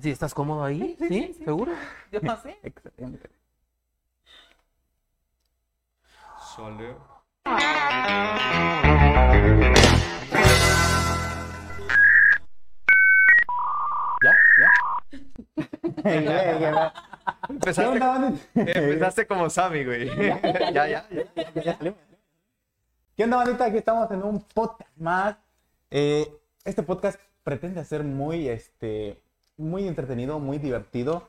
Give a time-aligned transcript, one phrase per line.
[0.00, 1.34] Si estás cómodo ahí, ¿sí?
[1.44, 1.72] ¿Seguro?
[2.12, 2.58] Yo no sé.
[2.62, 3.30] Excelente.
[6.54, 6.94] Sole.
[14.22, 14.32] ¿Ya?
[14.58, 14.70] ¿Ya?
[16.04, 16.92] Ya, ya, ya.
[17.46, 18.42] ¿Qué Empezaste, onda, bandita?
[18.54, 20.08] empezaste como Sammy, güey.
[20.16, 20.40] ya,
[20.72, 21.06] ya, ya.
[21.34, 21.98] Ya, ya salimos.
[23.16, 23.64] ¿Qué onda, bandita?
[23.66, 25.36] Aquí estamos en un podcast más.
[25.90, 26.26] Eh,
[26.64, 29.22] este podcast pretende ser muy, este,
[29.56, 31.28] muy entretenido, muy divertido,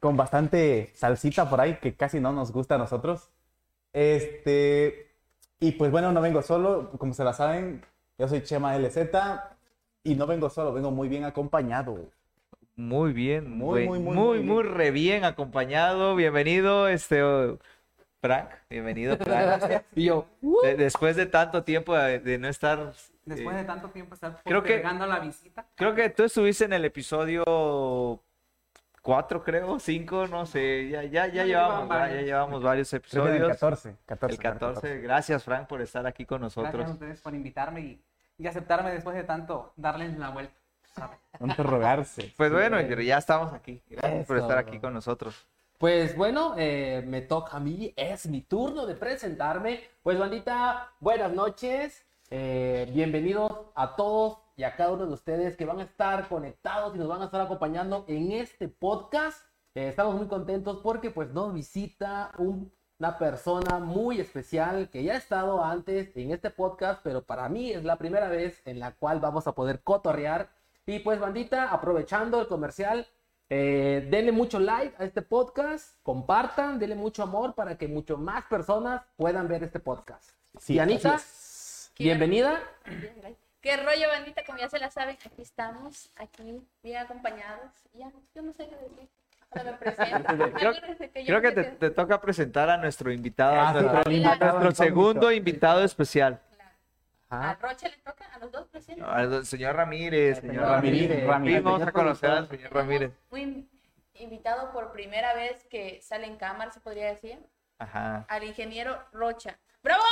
[0.00, 3.30] con bastante salsita por ahí que casi no nos gusta a nosotros.
[3.92, 5.10] Este,
[5.60, 7.84] y pues bueno, no vengo solo, como se la saben,
[8.18, 8.98] yo soy Chema LZ
[10.04, 11.98] y no vengo solo, vengo muy bien acompañado.
[12.76, 16.14] Muy bien, Muy, muy, muy, muy, muy, muy, muy re bien acompañado.
[16.14, 17.58] Bienvenido, este, oh,
[18.20, 18.50] Frank.
[18.68, 19.82] Bienvenido, Frank.
[19.96, 20.26] Y yo,
[20.62, 22.92] De- después de tanto tiempo de, de no estar.
[23.26, 25.66] Después eh, de tanto tiempo estar creo que- la visita.
[25.74, 28.22] Creo que tú estuviste en el episodio
[29.02, 30.88] 4, creo, 5, no sé.
[30.88, 32.24] Ya, ya, ya llevamos, ya varios.
[32.24, 33.48] llevamos varios en el episodios.
[33.48, 33.96] 14.
[34.06, 35.00] 14 El 14.
[35.00, 36.90] Gracias, Frank, por estar aquí con Gracias a nosotros.
[36.90, 38.02] ustedes por invitarme y,
[38.38, 40.54] y aceptarme después de tanto darles la vuelta.
[40.94, 41.16] ¿sabe?
[41.40, 42.32] No interrogarse.
[42.36, 43.82] Pues bueno, ya estamos aquí.
[43.90, 45.46] Gracias por estar aquí con nosotros.
[45.78, 49.82] Pues bueno, eh, me toca a mí, es mi turno de presentarme.
[50.02, 55.64] Pues bandita, buenas noches, eh, bienvenidos a todos y a cada uno de ustedes que
[55.64, 59.38] van a estar conectados y nos van a estar acompañando en este podcast.
[59.74, 65.12] Eh, estamos muy contentos porque pues nos visita un- una persona muy especial que ya
[65.12, 68.92] ha estado antes en este podcast, pero para mí es la primera vez en la
[68.92, 70.48] cual vamos a poder cotorrear.
[70.86, 73.06] Y pues bandita, aprovechando el comercial,
[73.50, 78.44] eh, denle mucho like a este podcast, compartan, denle mucho amor para que mucho más
[78.46, 80.30] personas puedan ver este podcast.
[80.58, 81.18] Sí, y Anita.
[81.98, 82.60] Bienvenida.
[83.60, 87.70] Qué rollo, bandita, como ya se la saben, aquí estamos, aquí bien acompañados.
[87.94, 88.90] Ya, yo no sé qué decir.
[88.96, 89.08] Me.
[90.54, 90.74] Creo-
[91.12, 94.60] que yo Creo que te, toca presentar a nuestro invitado, Ah, a nuestro, al invitado
[94.60, 96.40] nuestro segundo invitado especial,
[97.30, 97.58] A Ajá.
[97.60, 99.04] Rocha le toca, a los dos presentes.
[99.04, 100.40] al señor Ramírez.
[100.40, 101.62] Señor Ramírez, Ramírez.
[101.62, 103.12] Vamos a conocer al señor Ramírez.
[103.30, 103.70] Muy in-
[104.14, 107.38] invitado por primera vez que sale en cámara, se podría decir,
[107.78, 108.26] Ajá.
[108.28, 109.56] al ingeniero Rocha.
[109.82, 110.02] ¡Bravo!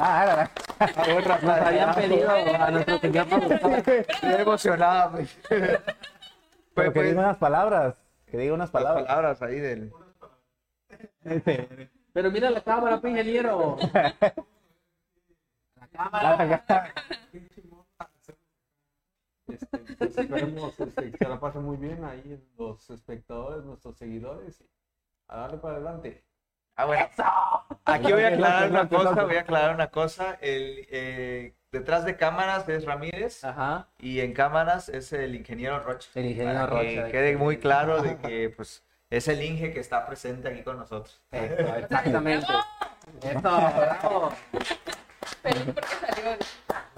[0.00, 0.50] Ah, era,
[1.42, 3.26] Nos habían pedido a nuestro señor.
[3.26, 5.08] Estoy emocionada.
[5.08, 5.26] güey.
[5.48, 5.82] Pero
[6.74, 7.96] Pues, que pues, diga unas palabras.
[8.26, 9.04] Que diga unas palabras.
[9.06, 9.92] palabras ahí del.
[12.12, 13.76] Pero mira la cámara, pe, ingeniero.
[13.92, 16.92] La cámara.
[19.48, 24.62] Este, pues esperemos este, que se la pasen muy bien ahí los espectadores, nuestros seguidores.
[25.26, 26.24] A darle para adelante.
[26.78, 27.08] Ah, bueno.
[27.86, 30.38] Aquí voy a aclarar una cosa, voy a aclarar una cosa.
[30.40, 33.88] El, eh, detrás de cámaras es Ramírez Ajá.
[33.98, 36.08] y en cámaras es el ingeniero Rocha.
[36.14, 40.06] El ingeniero Para que quede muy claro de que pues es el Inge que está
[40.06, 41.20] presente aquí con nosotros.
[41.32, 42.46] Eso, exactamente.
[43.22, 44.32] Eso, bravo.
[45.42, 46.36] Feliz porque salió.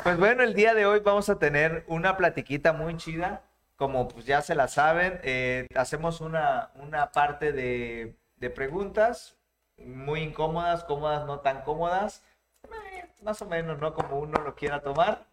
[0.02, 3.44] Pues bueno, el día de hoy vamos a tener una platiquita muy chida.
[3.76, 9.39] Como pues ya se la saben, eh, hacemos una, una parte de, de preguntas
[9.86, 12.22] muy incómodas, cómodas, no tan cómodas.
[12.64, 13.94] Eh, más o menos, ¿no?
[13.94, 15.24] Como uno lo quiera tomar.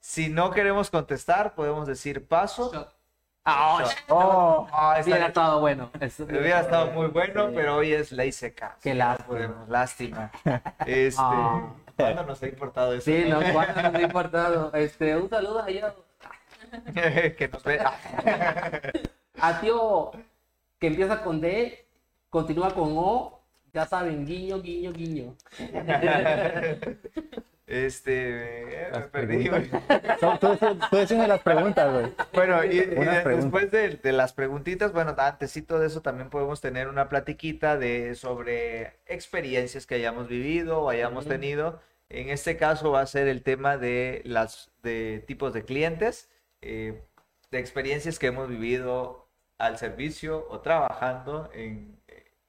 [0.00, 2.72] Si no queremos contestar, podemos decir paso.
[2.72, 2.92] Shot.
[3.48, 5.28] Ah, Oh, Ah, está hubiera bien.
[5.28, 5.90] estado bueno.
[6.00, 7.52] Es- Hubiera estado muy bueno, Sí.
[7.54, 8.76] pero hoy es ley seca.
[8.82, 9.26] Qué lástima.
[9.28, 10.30] podemos, Lástima.
[10.86, 11.72] Este, Ah.
[11.96, 13.04] ¿Cuándo nos ha importado eso?
[13.04, 14.72] Sí, no, ¿cuándo nos ha importado?
[14.74, 15.94] Este, un saludo allá
[17.38, 17.80] que nos ve.
[19.40, 20.10] a tío
[20.78, 21.86] que empieza con D,
[22.30, 23.35] continúa con O,
[23.76, 25.36] ya saben, guiño, guiño, guiño.
[27.66, 29.68] Este, eh, me perdí, güey.
[30.20, 30.56] Tú, tú,
[30.88, 32.12] tú decime las preguntas, güey.
[32.32, 33.36] Bueno, y, y preguntas.
[33.36, 38.14] después de, de las preguntitas, bueno, antesito de eso también podemos tener una platiquita de
[38.14, 41.34] sobre experiencias que hayamos vivido o hayamos Ujú.
[41.34, 41.80] tenido.
[42.08, 46.30] En este caso va a ser el tema de las de tipos de clientes,
[46.62, 47.02] eh,
[47.50, 51.98] de experiencias que hemos vivido al servicio o trabajando en,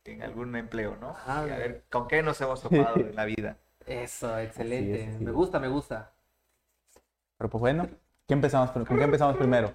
[0.08, 1.16] en algún empleo, ¿no?
[1.26, 3.58] Ah, Y a ver con qué nos hemos topado en la vida.
[3.86, 5.04] Eso, excelente.
[5.04, 6.12] Es, Me gusta, me gusta.
[7.38, 7.88] Pero pues bueno,
[8.28, 9.74] ¿qué empezamos, ¿con qué empezamos primero?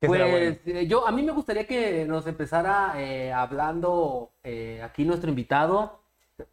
[0.00, 0.56] ¿Qué será bueno?
[0.64, 5.30] Pues eh, yo, a mí me gustaría que nos empezara eh, hablando eh, aquí nuestro
[5.30, 6.00] invitado.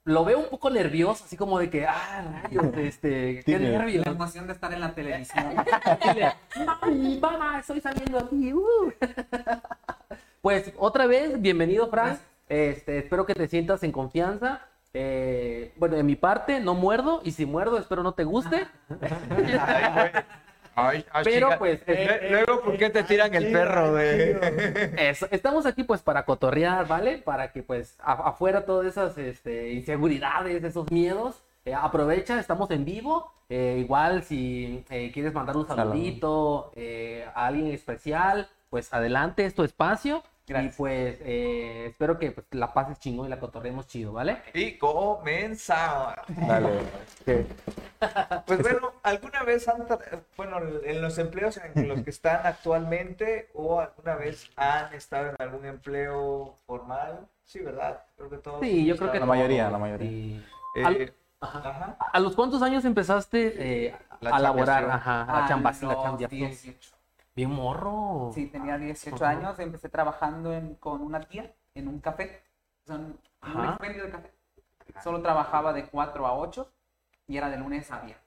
[0.04, 4.06] Lo veo un poco nervioso, así como de que, ah, rayos, este, qué nervios.
[4.06, 5.46] La emoción de estar en la televisión.
[6.66, 8.54] Mami, mamá, estoy saliendo aquí.
[8.54, 8.94] uh".
[10.42, 12.20] Pues otra vez, bienvenido, Frank.
[12.50, 14.62] Este, espero que te sientas en confianza.
[14.94, 17.22] Eh, bueno, de mi parte, no muerdo.
[17.24, 18.68] Y si muerdo, espero no te guste.
[20.80, 21.58] Ay, ay, Pero, chica.
[21.58, 26.04] pues, Eh, eh, luego, ¿por qué te tiran el perro, de Eso, estamos aquí pues
[26.04, 27.18] para cotorrear, ¿vale?
[27.18, 33.34] Para que pues afuera todas esas este, inseguridades, esos miedos, eh, aprovecha, estamos en vivo.
[33.50, 39.56] eh, igual si eh, quieres mandar un saludito eh, a alguien especial, pues adelante, es
[39.56, 40.22] tu espacio.
[40.48, 40.74] Gracias.
[40.74, 44.38] Y pues eh, espero que pues, la pases chingón y la cotorremos chido, ¿vale?
[44.54, 46.16] Y comenzamos.
[46.28, 46.70] Dale.
[47.26, 47.46] ¿Qué?
[48.46, 49.88] Pues bueno, ¿alguna vez han,
[50.38, 55.36] bueno, en los empleos en los que están actualmente o alguna vez han estado en
[55.40, 57.28] algún empleo formal?
[57.44, 58.04] Sí, ¿verdad?
[58.16, 58.60] Creo que todos.
[58.62, 60.10] Sí, yo creo que La todos, mayoría, la mayoría.
[60.10, 60.46] sí.
[60.76, 61.60] Eh, Al- ajá.
[61.70, 61.98] Ajá.
[62.14, 64.86] ¿A los cuántos años empezaste eh, La a laborar?
[64.92, 66.50] Ajá, a A chambas, la los chambeación.
[66.50, 66.97] 18.
[67.38, 68.32] Bien morro.
[68.34, 69.38] Sí, tenía 18 Ajá.
[69.38, 72.42] años, empecé trabajando en- con una tía en un café,
[72.88, 74.34] son un expendio de café.
[75.04, 76.74] Solo trabajaba de 4 a 8
[77.28, 78.26] y era de lunes a viernes.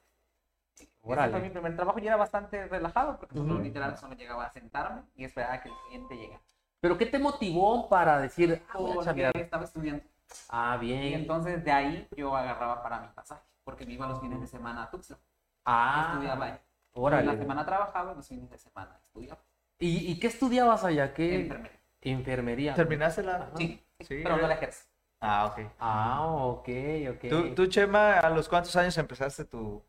[1.03, 3.65] Ese fue mi primer trabajo y era bastante relajado porque solo, Ujú.
[3.65, 6.41] literal solo llegaba a sentarme y esperar a que el cliente llegara.
[6.81, 9.37] ¿Pero qué te motivó para decir, ah, voy a Porque chambear?
[9.39, 10.05] estaba estudiando.
[10.51, 11.15] Ah, Y bien.
[11.15, 14.85] entonces de ahí yo agarraba para mi pasaje porque me iba los fines de semana
[14.85, 15.19] a Tuxtla.
[15.65, 16.61] Ah, estudiaba ahí.
[17.09, 17.39] En la órale.
[17.39, 19.41] semana trabajaba y los fines de semana estudiaba.
[19.79, 21.15] ¿Y, y qué estudiabas allá?
[21.15, 21.35] ¿Qué?
[21.41, 21.81] Enfermería.
[22.03, 22.75] Enfermería.
[22.75, 23.51] ¿Terminaste la...?
[23.57, 24.49] Sí, Sí, pero no eh.
[24.49, 24.85] la ejerzo.
[25.21, 25.67] Ah, ok.
[25.79, 26.69] Ah, ok,
[27.11, 27.29] ok.
[27.29, 29.83] ¿Tú, tú, Chema, a los cuántos años empezaste tú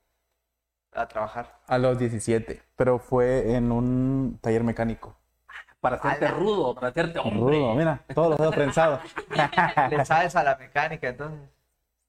[0.91, 1.59] a trabajar?
[1.67, 5.15] A los 17, pero fue en un taller mecánico.
[5.79, 7.57] Para hacerte rudo, para hacerte hombre.
[7.57, 8.99] Rudo, mira, todos los dedos prensados.
[9.89, 11.49] ¿Le sabes a la mecánica entonces?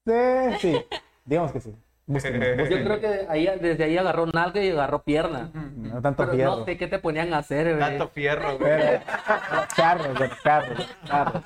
[0.05, 0.85] Sí, sí,
[1.23, 1.73] digamos que sí.
[2.05, 5.51] Búsquenme, Yo creo que ahí, desde ahí agarró nalga y agarró pierna.
[5.53, 6.55] No tanto Pero fierro.
[6.57, 7.79] no sé qué te ponían a hacer, güey.
[7.79, 8.99] Tanto fierro, güey.
[9.53, 11.43] Los carros, de los carros, los carros.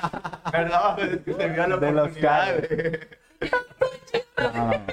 [0.52, 2.68] Perdón, es que se vio la De los carros.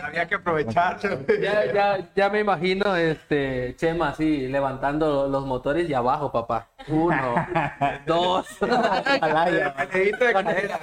[0.03, 1.19] Había que aprovecharlo.
[1.41, 6.69] Ya, ya, ya me imagino este Chema así levantando los motores y abajo, papá.
[6.89, 7.35] Uno,
[8.07, 8.47] dos.
[8.61, 10.81] Manejito de cadera.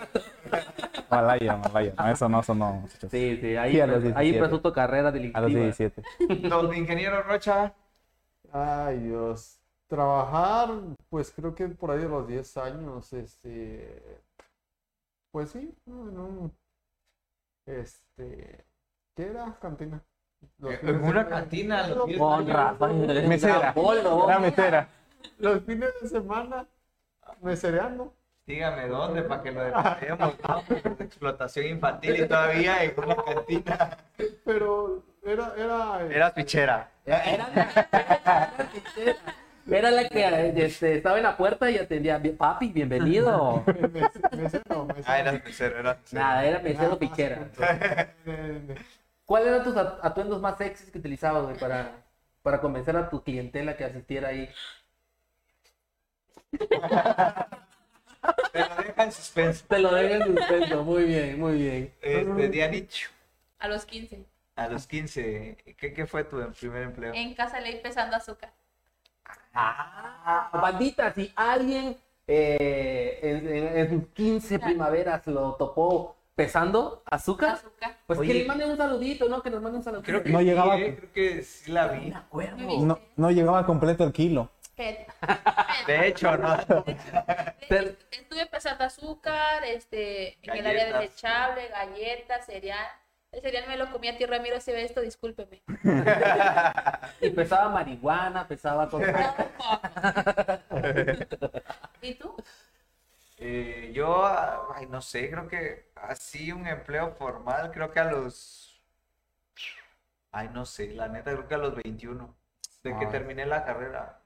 [1.11, 1.93] Malaya, Malaya.
[1.97, 3.11] No, eso no, eso no, muchachos.
[3.11, 4.37] Sí, sí, ahí, Sí, a los ahí 17.
[4.37, 5.45] empezó tu carrera A los delictiva.
[5.47, 6.01] 17.
[6.49, 7.73] Don ingeniero Rocha.
[8.51, 9.59] Ay, Dios.
[9.87, 10.69] Trabajar,
[11.09, 14.21] pues creo que por ahí de los 10 años, este,
[15.31, 16.57] pues sí, en un,
[17.65, 18.65] este,
[19.15, 19.57] ¿qué era?
[19.61, 20.01] Cantina.
[20.59, 21.87] En de una cantina,
[22.17, 23.05] Con razón.
[23.27, 23.73] Mesera.
[23.73, 24.27] Bolo.
[24.27, 24.89] La mesera.
[25.37, 26.65] Los fines de semana,
[27.41, 28.13] mesereando.
[28.51, 30.33] Dígame dónde para que lo ¿no?
[30.99, 33.97] Explotación infantil y todavía en una cantina.
[34.43, 36.91] Pero era, era, eh, Eras pichera.
[37.05, 37.23] Era,
[39.67, 42.17] era la que este, estaba en la puerta y atendía.
[42.17, 43.63] "Bien, Papi, bienvenido.
[43.93, 45.05] mes- mesero, mesero.
[45.05, 46.21] Ah, eras mesero, eras mesero.
[46.21, 47.47] Nada, era mesero pichera.
[48.25, 48.75] Eh,
[49.25, 52.03] ¿Cuáles eran tus at- atuendos más sexys que utilizabas, güey, para,
[52.43, 54.49] para convencer a tu clientela que asistiera ahí?
[58.51, 59.65] Te lo deja en suspenso.
[59.67, 60.83] Te lo dejo en suspenso.
[60.83, 61.93] Muy bien, muy bien.
[62.01, 63.09] Este, Dianicho,
[63.59, 64.23] A los 15.
[64.55, 67.13] a los 15, ¿qué, qué fue tu primer empleo?
[67.13, 68.51] En casa leí pesando azúcar.
[69.53, 71.97] Ah, bandita, si alguien
[72.27, 77.97] eh, en, en- en sus 15 primaveras lo topó pesando azúcar, Azúcar.
[78.07, 79.41] pues que le mande un saludito, ¿no?
[79.41, 80.05] Que nos mande un saludito.
[80.05, 82.09] Creo que No sí, llegaba- eh, creo que sí la vi.
[82.09, 82.57] Me acuerdo.
[82.85, 84.49] No, no llegaba completo el kilo.
[85.87, 86.57] De hecho, ¿no?
[87.69, 92.87] Pero- Estuve pesando azúcar, este, en el área desechable, galletas, cereal.
[93.31, 95.61] El cereal me lo comía tío Ramiro, si ve esto, discúlpeme.
[97.21, 99.35] Y pesaba marihuana, pesaba cosas.
[102.01, 102.35] ¿Y tú?
[103.37, 104.25] Eh, yo,
[104.75, 108.81] ay, no sé, creo que así un empleo formal, creo que a los,
[110.31, 112.35] ay, no sé, la neta, creo que a los 21,
[112.83, 114.20] de que terminé la carrera.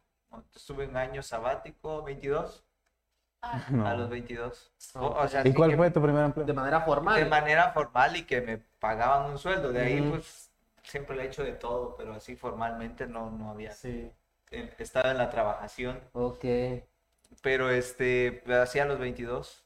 [0.55, 2.63] Estuve un año sabático, 22,
[3.41, 3.85] Ah, No.
[3.87, 4.71] a los 22.
[4.95, 6.45] O, o sea, ¿Y cuál que fue tu primer empleo?
[6.47, 7.15] De manera formal.
[7.15, 9.71] de manera formal y que me pagaban un sueldo.
[9.71, 10.51] De ahí, pues,
[10.81, 14.11] siempre le he hecho de todo, pero así formalmente no, no había Sí.
[14.51, 16.01] eh, estado en la trabajación.
[16.13, 16.45] Ok.
[17.41, 19.63] pero este, hacía los 22.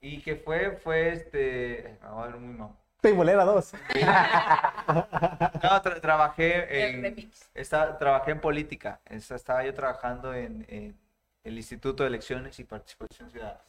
[0.00, 2.76] Y que fue, fue este, a ver muy mamón.
[3.02, 3.72] Teibolera 2.
[4.86, 9.00] No, tra- trabajé en, esta- trabajé en política.
[9.04, 10.96] Esta- Estaba yo trabajando en, en
[11.44, 13.60] el Instituto de Elecciones y Participación Ciudadana.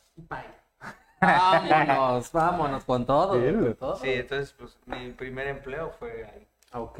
[1.20, 3.36] Vámonos, vámonos con todo.
[3.42, 3.96] Sí, con todo.
[3.98, 6.48] Sí, entonces, pues, mi primer empleo fue ahí.
[6.74, 7.00] Ok,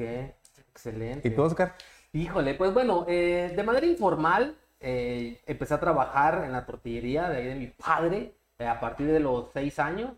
[0.70, 1.28] excelente.
[1.28, 1.76] ¿Y tú, Oscar?
[2.14, 7.38] Híjole, pues bueno, eh, de manera informal eh, empecé a trabajar en la tortillería de
[7.38, 10.12] ahí de mi padre eh, a partir de los seis años.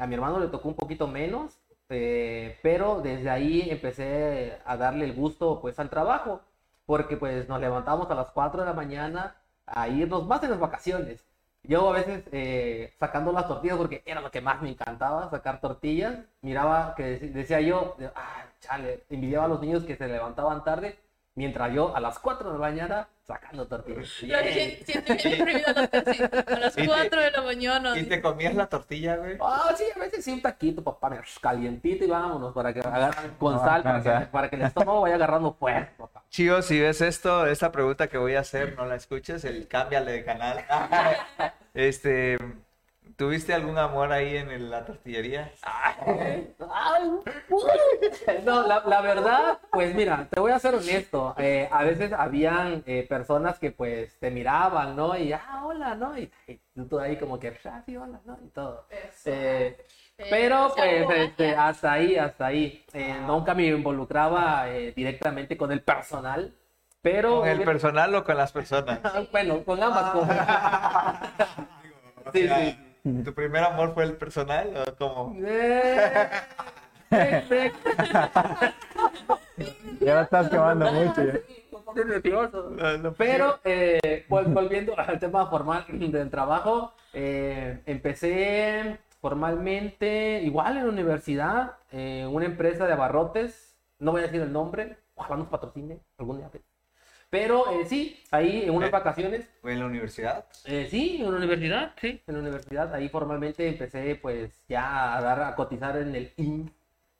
[0.00, 5.04] A mi hermano le tocó un poquito menos, eh, pero desde ahí empecé a darle
[5.04, 6.40] el gusto pues al trabajo.
[6.86, 9.34] porque pues nos levantamos a las 4 de la mañana
[9.66, 11.24] a irnos más en las vacaciones.
[11.64, 15.60] Yo a veces eh, sacando las tortillas, porque era lo que más me encantaba, sacar
[15.60, 20.62] tortillas, miraba que dec- decía yo, ah, chale, envidiaba a los niños que se levantaban
[20.64, 20.96] tarde,
[21.36, 24.08] mientras yo a las 4 de la mañana sacando tortillas.
[24.22, 27.98] Bien prohibido a las casi- a las Y te- 4 de la mañana.
[27.98, 29.36] ¿Y te comías la tortilla, güey?
[29.40, 33.32] Ah, sí, a veces sí un taquito, papá, mira, calientito y vámonos para que agarren
[33.38, 36.22] con No, sal, para que, para que el estómago vaya agarrando fuerza, papá.
[36.30, 40.12] Chío, si ves esto, esta pregunta que voy a hacer, no la escuches, el cámbiale
[40.12, 40.64] de canal.
[41.74, 42.38] este,
[43.16, 45.50] ¿tuviste algún amor ahí en el- la tortillería?
[45.62, 46.52] Ay,
[48.44, 51.34] No, la, la verdad, pues mira, te voy a ser honesto.
[51.38, 55.16] eh, a veces habían eh, personas que pues te miraban, ¿no?
[55.16, 56.16] Y, ah, hola, ¿no?
[56.18, 58.38] Y, y tú ahí como que, ah, sí, hola, ¿no?
[58.44, 58.86] Y todo.
[59.24, 59.76] Eh,
[60.30, 62.84] pero pues este, hasta ahí, hasta ahí.
[62.92, 66.54] Eh, nunca me involucraba eh, directamente con el personal.
[67.02, 68.98] Pero ¿Con el personal o con las personas?
[69.32, 70.48] bueno, con ambas cosas.
[72.32, 72.85] Sí, sí.
[73.24, 75.36] ¿Tu primer amor fue el personal o cómo?
[75.46, 76.30] Eh,
[77.12, 77.72] eh,
[80.00, 81.22] Ya la estás quemando mucho.
[81.94, 82.72] nervioso.
[83.16, 90.92] Pero eh, vol- volviendo al tema formal del trabajo, eh, empecé formalmente igual en la
[90.92, 96.00] universidad, en una empresa de abarrotes, no voy a decir el nombre, ojalá nos patrocine
[96.18, 96.50] algún día.
[97.30, 98.92] Pero eh, sí, ahí en unas Eh.
[98.92, 100.44] vacaciones, ¿Fue en la universidad?
[100.64, 105.20] eh, sí, en la universidad, sí, en la universidad, ahí formalmente empecé pues ya a
[105.20, 106.72] dar, a cotizar en el IN.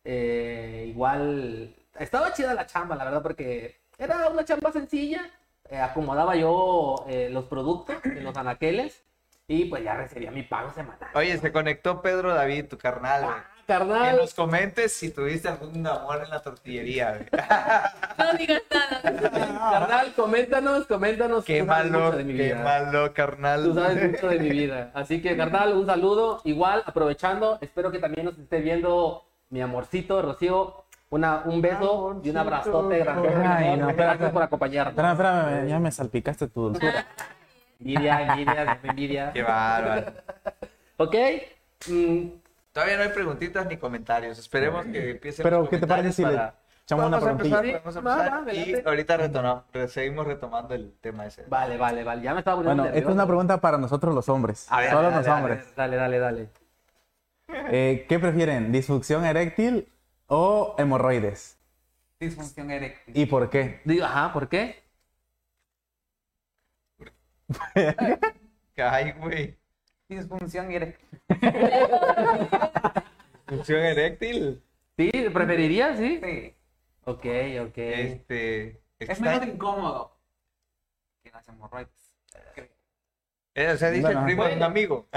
[0.05, 5.29] Eh, igual, estaba chida la chamba, la verdad, porque era una chamba sencilla,
[5.69, 9.03] eh, acomodaba yo eh, los productos en los anaqueles
[9.49, 11.09] y pues ya recibía mi pago semanal.
[11.15, 13.25] Oye, se conectó Pedro David, tu carnal,
[13.67, 13.79] güey.
[13.79, 17.27] Que Carnal, nos comentes si tuviste algún amor en la tortillería, güey.
[18.19, 19.71] No digas nada.
[19.71, 21.45] carnal, coméntanos, coméntanos.
[21.45, 22.63] Qué tú malo, de mi qué vida.
[22.63, 23.75] malo, Tú carnal.
[23.75, 24.91] sabes mucho de mi vida.
[24.95, 26.41] Así que, carnal, un saludo.
[26.45, 30.83] Igual, aprovechando, espero que también nos esté viendo mi amorcito, Rocío.
[31.09, 33.29] Una, un beso y un abrazote grande.
[33.29, 33.87] Ay, no.
[33.95, 34.93] Gracias por acompañarnos.
[34.93, 37.07] Espérame, espérame, ya me salpicaste tu dulzura.
[37.79, 39.33] Envidia, envidia, envidia.
[39.33, 40.13] Qué bárbaro.
[40.97, 41.15] Ok.
[41.89, 42.27] mm,
[42.77, 44.39] Todavía no hay preguntitas ni comentarios.
[44.39, 46.35] Esperemos que empiecen Pero, los ¿qué te parece si le
[46.83, 48.47] echamos una Vamos a empezar, vamos a empezar.
[48.47, 51.45] va, y ahorita retomamos, seguimos retomando el tema ese.
[51.49, 52.21] Vale, vale, vale.
[52.21, 54.67] Ya me estaba poniendo Bueno, esta es una pregunta para nosotros los hombres.
[54.71, 55.75] A ver, Solo dale, los dale, hombres.
[55.75, 56.49] Dale, dale, dale.
[57.49, 58.71] Eh, ¿Qué prefieren?
[58.71, 59.91] ¿Disfunción eréctil
[60.27, 61.59] o hemorroides?
[62.21, 63.17] Disfunción eréctil.
[63.17, 63.81] ¿Y por qué?
[63.87, 64.85] Digo, ajá, ¿por qué?
[68.77, 69.57] Ay, güey.
[70.09, 71.09] Disfunción eréctil.
[73.47, 74.63] Función eréctil.
[74.97, 75.11] ¿Sí?
[75.33, 75.99] ¿Preferirías?
[75.99, 76.21] Sí.
[76.23, 76.55] Sí.
[77.05, 77.25] Ok,
[77.67, 77.77] ok.
[77.79, 78.81] Este.
[78.99, 80.17] Es está- menos incómodo
[81.23, 82.15] que las hemorroides.
[82.55, 82.69] creo.
[83.55, 85.09] eh, o sea, dice Bueno, el primo de un amigo.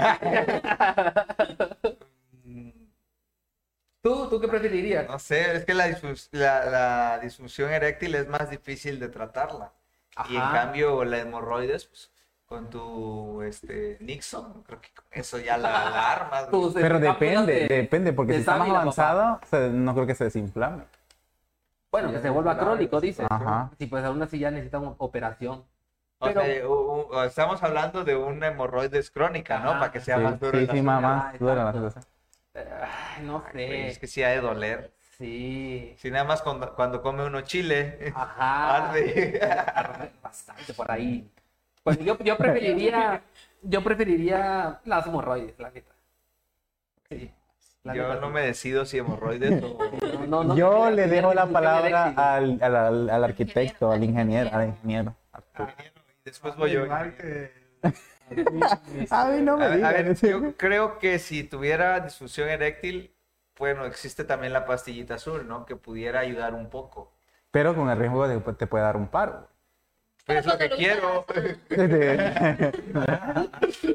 [4.02, 5.06] ¿Tú, ¿Tú qué preferirías?
[5.08, 9.72] No sé, es que la, disfus- la, la disfunción eréctil es más difícil de tratarla.
[10.30, 12.10] Y en cambio, la hemorroides, pues,
[12.50, 16.48] con tu este, Nixon, creo que con eso ya la, la armas.
[16.74, 18.68] Pero depende, de- depende, porque de si está más
[19.48, 20.82] se- no creo que se desinflame.
[21.92, 23.24] Bueno, que se vuelva crónico, dice.
[23.30, 23.70] Ajá.
[23.78, 25.62] Sí, pues aún así ya necesitamos operación.
[26.18, 29.70] O pero- sea, u- u- estamos hablando de una hemorroides crónica, ¿no?
[29.70, 29.78] Ajá.
[29.78, 30.58] Para que sea Sí, más duro.
[30.58, 31.70] sí, el sí, mamá, Ah, dura la.
[31.70, 33.88] Ay, no sé.
[33.90, 34.92] Es que sí ha de doler.
[35.18, 35.94] Sí.
[35.98, 38.88] Si nada más cuando, cuando come uno chile, Ajá.
[38.88, 39.40] arde.
[39.72, 41.30] Arde Bastante por ahí.
[41.82, 43.22] Pues yo, yo preferiría,
[43.62, 45.92] yo preferiría las hemorroides, la neta.
[47.08, 47.32] Sí.
[47.82, 48.32] la Yo neta, no sí.
[48.34, 49.78] me decido si hemorroides o...
[50.26, 52.04] No, no, no Yo quería le dejo la palabra
[52.36, 55.16] al, al, al- al arquitecto, al ingeniero, al ingeniero.
[55.58, 56.84] Y después voy yo.
[59.10, 63.12] A mí no A me ver, a ver, yo creo que si tuviera disfunción eréctil,
[63.58, 65.66] bueno, existe también la pastillita azul, ¿no?
[65.66, 67.12] Que pudiera ayudar un poco.
[67.50, 69.48] Pero con el riesgo de que te puede dar un paro.
[70.26, 71.24] Pero es lo que lo quiero.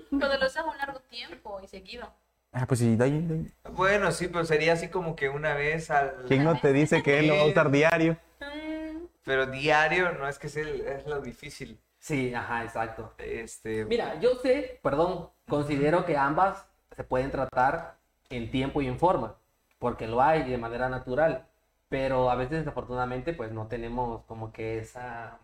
[0.09, 2.11] Cuando lo usas un largo tiempo y seguido.
[2.51, 3.51] Ah, pues sí, da ahí, da ahí.
[3.71, 6.23] Bueno, sí, pero sería así como que una vez al...
[6.27, 8.17] ¿Quién no te dice que él lo va a usar diario?
[8.39, 11.79] Mm, Pero diario, no es que sea el- es lo difícil.
[11.99, 13.13] Sí, ajá, exacto.
[13.17, 16.65] Este, Mira, yo sé, perdón, considero que ambas
[16.95, 17.97] se pueden tratar
[18.29, 19.35] en tiempo y en forma,
[19.79, 21.45] porque lo hay de manera natural,
[21.89, 25.39] pero a veces desafortunadamente pues no tenemos como que esa,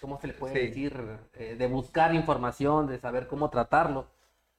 [0.00, 0.60] ¿cómo se le puede Sí.
[0.68, 1.00] decir?
[1.34, 4.06] Eh, de buscar información, de saber cómo tratarlo.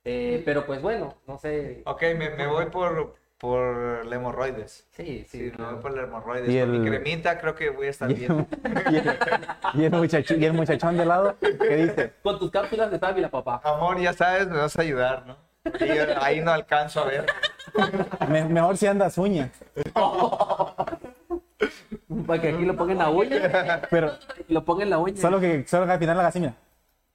[0.05, 1.81] Eh, pero pues bueno, no sé.
[1.85, 4.87] Ok, me, me voy por, por el hemorroides.
[4.91, 5.51] Sí, Sí, sí.
[5.57, 6.49] me voy por el hemorroides.
[6.49, 8.47] Y Con el- mi cremita creo que voy a estar Y bien.
[8.63, 9.47] el,
[9.81, 12.13] y el muchacho, y el muchachón de lado, ¿qué dice?
[12.21, 13.61] Con tus cápsulas de sábila, papá.
[13.63, 15.37] Amor, ya sabes, me vas a ayudar, ¿no?
[15.79, 17.25] Y yo ahí no alcanzo a ver.
[18.29, 19.51] Me- mejor si andas uñas.
[22.27, 23.81] Para que aquí lo pongan la uña.
[23.89, 24.11] Pero
[24.49, 25.15] Lo pongan la uña.
[25.17, 26.35] solo que, solo que al final la hagas.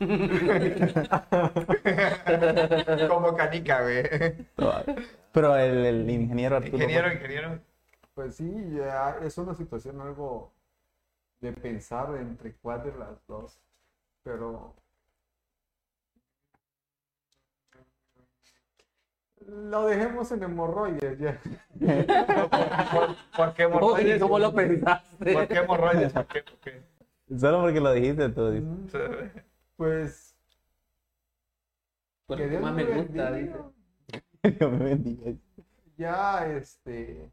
[3.08, 4.02] Como canica, güey.
[5.32, 6.76] Pero el, el ingeniero Arturo.
[6.76, 7.58] Ingeniero, ingeniero.
[8.14, 10.52] Pues sí, ya es una situación algo
[11.40, 13.60] de pensar entre cuál de las dos.
[14.22, 14.74] Pero
[19.48, 21.40] lo dejemos en hemorroides ya.
[22.92, 24.20] ¿Por, por qué hemorroides?
[24.20, 25.32] ¿Cómo lo pensaste?
[25.32, 26.12] ¿Por qué hemorroides?
[26.12, 26.42] ¿Por qué?
[26.42, 26.82] ¿Por qué?
[27.38, 28.50] Solo porque lo dijiste tú.
[28.50, 29.30] dices.
[29.76, 30.36] Pues
[32.26, 33.56] Porque que más me me gusta, dice.
[34.58, 35.32] Dios me bendiga.
[35.96, 37.30] ya este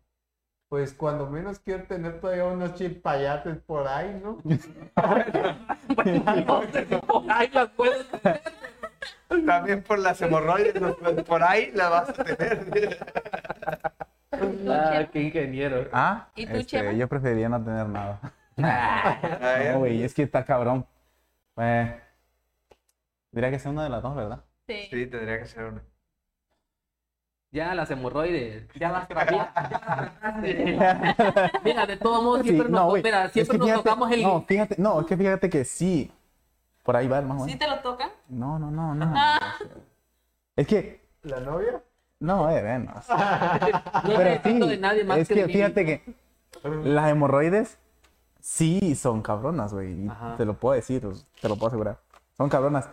[0.70, 4.40] pues cuando menos quiero tener todavía unos chilpayates por ahí, ¿no?
[6.46, 8.42] No sé si por ahí las puedes tener.
[9.46, 12.98] También por las hemorroides, los- por ahí la vas a tener.
[14.70, 15.88] Ah, qué ingeniero.
[15.94, 16.92] Ah, ¿Y tú, este, Chema?
[16.94, 18.20] yo preferiría no tener nada.
[18.58, 20.86] Ay, No, güey, es que está cabrón.
[21.58, 22.00] Eh,
[23.32, 24.44] diría que sea una de las dos, ¿verdad?
[24.68, 24.88] Sí.
[24.90, 25.82] Sí, tendría que ser uno.
[27.52, 28.68] Ya las hemorroides.
[28.76, 29.54] Ya las traía.
[31.64, 33.84] Mira, de todos modos, Sí, siempre nos, no, güey, mira, es siempre que nos fíjate-
[33.84, 34.22] tocamos el.
[34.24, 36.12] No, fíjate, no, es que fíjate que sí.
[36.86, 38.12] Por ahí va el más ¿Sí te lo tocan?
[38.30, 39.12] No, no, no, no.
[39.18, 39.40] Ah.
[40.56, 41.82] Es que, ¿La novia?
[42.20, 42.94] no, eh, bueno.
[44.04, 46.16] no Pero sí, de nadie más es que, de fíjate que
[46.84, 47.80] las hemorroides
[48.40, 50.08] sí son cabronas, güey.
[50.38, 51.02] Te lo puedo decir,
[51.42, 51.98] te lo puedo asegurar.
[52.38, 52.88] Son cabronas.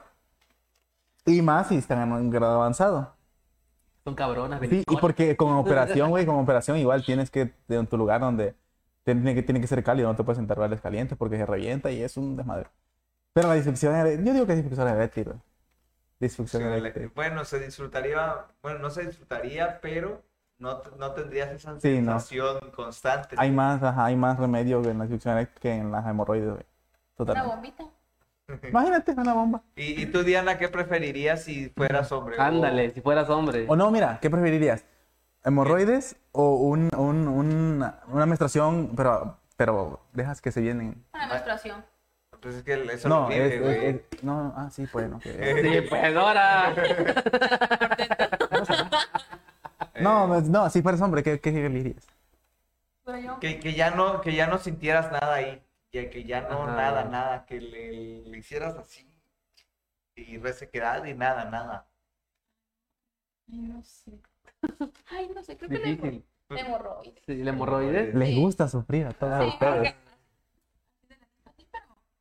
[1.27, 3.13] Y más si están en un grado avanzado.
[4.05, 7.99] Son cabronas, Sí, y porque con operación, güey, con operación igual tienes que, en tu
[7.99, 8.55] lugar donde
[9.05, 11.91] tiene que, tiene que ser cálido, no te puedes sentar vales calientes porque se revienta
[11.91, 12.71] y es un desmadre.
[13.33, 15.39] Pero la disfunción eréctil, yo digo que es disfunción eréctil, güey.
[16.21, 17.11] Disfunción eréctil.
[17.15, 20.23] Bueno, se disfrutaría, bueno, no se disfrutaría, pero
[20.59, 22.12] no, no tendrías esa Sí, no.
[22.21, 23.35] sensación constante.
[23.38, 26.62] Hay más, ajá, hay más remedio en la disfunción eréctil que en las hemorroides, güey.
[27.18, 27.55] Una Totalmente.
[27.55, 27.85] bombita.
[28.68, 29.62] Imagínate una bomba.
[29.77, 32.37] ¿Y, y tú, Diana, qué preferirías si fueras hombre?
[32.38, 33.64] O- Ándale, si fueras hombre.
[33.68, 34.85] O no, mira, ¿qué preferirías?
[35.45, 41.05] ¿Hemorroides o un, un- un- una menstruación, pero, pero dejas que se vienen?
[41.14, 41.85] Una menstruación.
[42.42, 43.87] Pues es que eso es No, horrible, es, güey.
[43.87, 45.18] es- es- no, ah, sí, bueno.
[45.20, 45.33] que-
[45.83, 46.74] Sí, pues ahora.
[50.00, 52.07] No, no, no, si fueras hombre, ¿qué, qué elegirías?
[53.05, 53.40] Pero yo.
[53.40, 55.62] Que, que ya no, que ya no sintieras nada ahí.
[55.90, 56.74] Que, que ya no, Ajá.
[56.76, 57.44] nada, nada.
[57.46, 59.09] Que le, le hicieras así.
[60.16, 61.87] Y resequedad y nada, nada.
[63.52, 64.12] Ay, no sé.
[65.11, 66.22] Ay, no sé, creo que le
[66.61, 67.14] hemorroides.
[67.26, 68.14] Sí, el hemorroides.
[68.14, 68.40] Les Sí.
[68.40, 69.74] gusta sufrir a todas Sí, ustedes.
[69.74, 70.12] porque- pero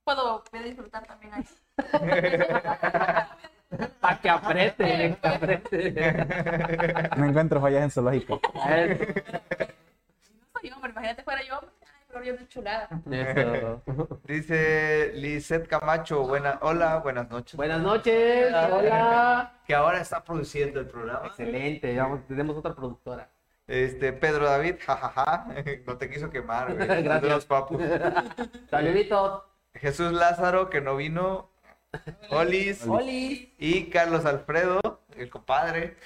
[0.04, 1.44] puedo voy a disfrutar también ahí.
[4.02, 6.28] Para que apriete, que apriete.
[7.16, 8.42] No encuentro fallas en zoológico.
[8.44, 8.62] No
[10.60, 11.62] soy hombre, imagínate fuera yo.
[11.62, 12.90] Ay, pero yo de chulada.
[13.10, 13.82] Eso.
[14.26, 17.56] Dice Lizeth Camacho, buena, hola, buenas noches.
[17.56, 18.54] Buenas noches.
[18.54, 19.54] Hola.
[19.66, 21.28] Que ahora está produciendo el programa.
[21.28, 21.98] Excelente.
[21.98, 23.30] Vamos, tenemos otra productora.
[23.68, 25.48] Este, Pedro David, jajaja,
[25.88, 26.88] no te quiso quemar, güey.
[27.04, 27.22] Gracias.
[27.22, 27.80] Saludos, papu.
[28.70, 29.51] Saluditos.
[29.82, 31.50] Jesús Lázaro, que no vino.
[32.30, 32.86] Olis.
[32.88, 33.54] Oli.
[33.58, 34.80] Y Carlos Alfredo,
[35.18, 35.98] el compadre.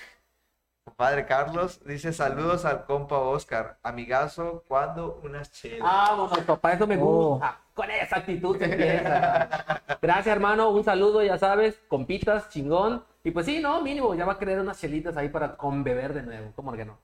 [0.86, 3.78] Compadre Carlos, dice saludos al compa Oscar.
[3.84, 5.82] Amigazo, cuando unas chelas.
[5.82, 7.32] Vámonos, papá, eso me Oh.
[7.34, 7.60] gusta.
[7.74, 9.82] Con esa actitud se empieza.
[10.02, 10.70] Gracias, hermano.
[10.70, 11.78] Un saludo, ya sabes.
[11.90, 13.04] Compitas, chingón.
[13.24, 16.14] Y pues sí, no, mínimo, ya va a querer unas chelitas ahí para con beber
[16.14, 16.54] de nuevo.
[16.56, 16.98] ¿Cómo que no?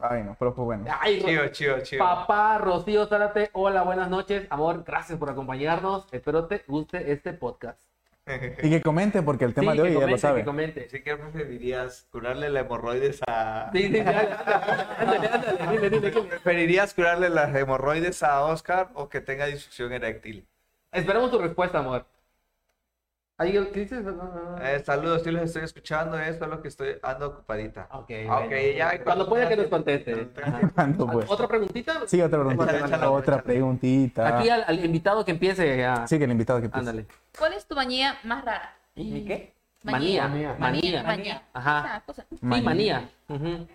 [0.00, 0.84] Ay, no, pero pues bueno.
[1.00, 2.04] Ay, Chido, chido, chido.
[2.04, 4.46] Papá Rocío Zárate, hola, buenas noches.
[4.48, 6.06] Amor, gracias por acompañarnos.
[6.12, 7.80] Espero te guste este podcast.
[8.62, 10.40] Y que comente, porque el tema Sí, de hoy que ya lo comente, sabe.
[10.40, 10.84] que comente.
[10.86, 13.70] Así que preferirías curarle la hemorroides a.
[13.72, 14.04] Sí, sí, sí.
[16.28, 20.46] ¿Preferirías curarle las hemorroides a Oscar o que tenga disfunción eréctil?
[20.92, 22.06] Esperemos tu respuesta, amor.
[23.40, 24.04] Ahí, ¿Qué dices?
[24.62, 27.86] Eh, saludos, sí los estoy escuchando, esto es lo que estoy, ando ocupadita.
[27.92, 28.46] Ok, Ah, bueno.
[28.46, 29.04] ok, ya.
[29.04, 30.28] Cuando pueda que nos conteste.
[30.42, 30.60] Ajá.
[30.74, 31.30] ¿Cuándo, pues?
[31.30, 32.00] ¿Otra preguntita?
[32.06, 33.10] Sí, otra preguntita.
[33.10, 34.38] Otra preguntita.
[34.38, 36.04] Aquí al, al invitado que empiece a...
[36.08, 36.80] Sí, que el invitado que empiece.
[36.80, 37.06] Ándale.
[37.38, 38.74] ¿Cuál es tu manía más rara?
[38.96, 39.54] ¿Y qué?
[39.84, 40.26] Manía.
[40.26, 40.56] Manía.
[40.58, 40.58] Manía.
[40.58, 41.02] Manía.
[41.04, 41.42] Manía.
[41.52, 41.78] Ajá.
[41.86, 42.26] Esa cosa.
[42.30, 43.08] Sí, manía.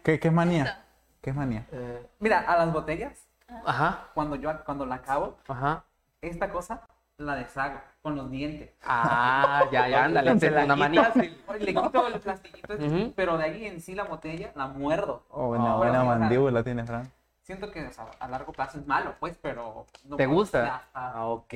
[0.04, 0.84] ¿Qué, ¿Qué es manía?
[1.22, 1.66] ¿Qué es manía?
[1.72, 3.30] Eh, Mira, a las botellas,
[3.66, 5.86] Ajá, cuando yo cuando la acabo, ajá.
[6.22, 6.82] esta cosa
[7.18, 7.80] la deshago.
[8.04, 8.70] Con los dientes.
[8.86, 11.12] Ah, ya, ya, ándale, Se es la manía.
[11.60, 13.14] Le quito el plastiquito, este, Ujú.
[13.16, 15.24] pero de ahí en sí la botella la muerdo.
[15.30, 17.10] Oh, buena, Ah, buena sí, o sea, mandíbula tiene, Fran.
[17.42, 19.86] Siento que o sea, a largo plazo es malo, pues, pero...
[20.04, 20.66] no ¿Te gusta?
[20.66, 20.84] Ajá.
[20.94, 21.54] Ah, ok.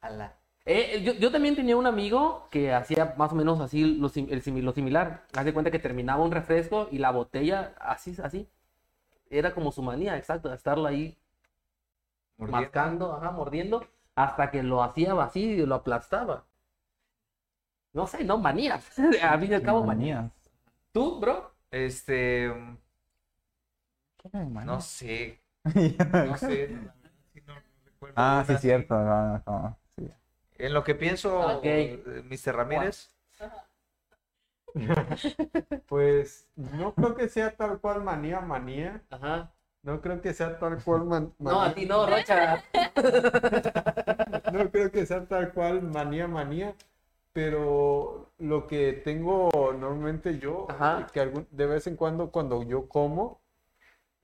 [0.00, 0.32] Ala.
[0.64, 4.64] Eh, yo, yo también tenía un amigo que hacía más o menos así lo, el
[4.64, 5.22] lo similar.
[5.36, 8.48] Haz de cuenta que terminaba un refresco y la botella así, así.
[9.30, 11.16] Era como su manía, exacto, de estarlo ahí
[12.36, 12.62] Mordiendo.
[12.62, 13.84] mascando, ajá, mordiendo,
[14.16, 16.46] hasta que lo hacía vacío y lo aplastaba.
[17.92, 18.84] No sé, no, manías.
[19.22, 20.18] A fin y al cabo, manías.
[20.18, 20.30] Manía.
[20.92, 21.54] ¿Tú, bro?
[21.70, 22.52] Este,
[24.18, 24.64] ¿Qué manía?
[24.64, 25.40] no sé,
[26.22, 26.68] no sé.
[27.32, 28.94] sí, no recuerdo ah, sí, cierto.
[28.94, 30.08] no, no, sí.
[30.58, 31.64] En lo que pienso, Ok.
[31.64, 32.54] eh, Mr.
[32.56, 33.10] Ramírez,
[35.88, 39.02] Pues no creo que sea tal cual manía, manía.
[39.10, 39.52] Ajá.
[39.86, 42.60] No creo que sea tal cual man- No, a ti no, Rocha.
[44.52, 46.74] No creo que sea tal cual manía, manía.
[47.32, 51.06] Pero lo que tengo normalmente yo, Ajá.
[51.12, 53.40] que algún- de vez en cuando cuando yo como,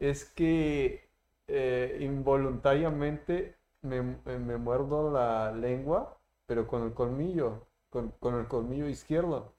[0.00, 1.08] es que
[1.46, 8.48] eh, involuntariamente me, me- me muerdo la lengua, pero con el colmillo, con, con el
[8.48, 9.52] colmillo izquierdo.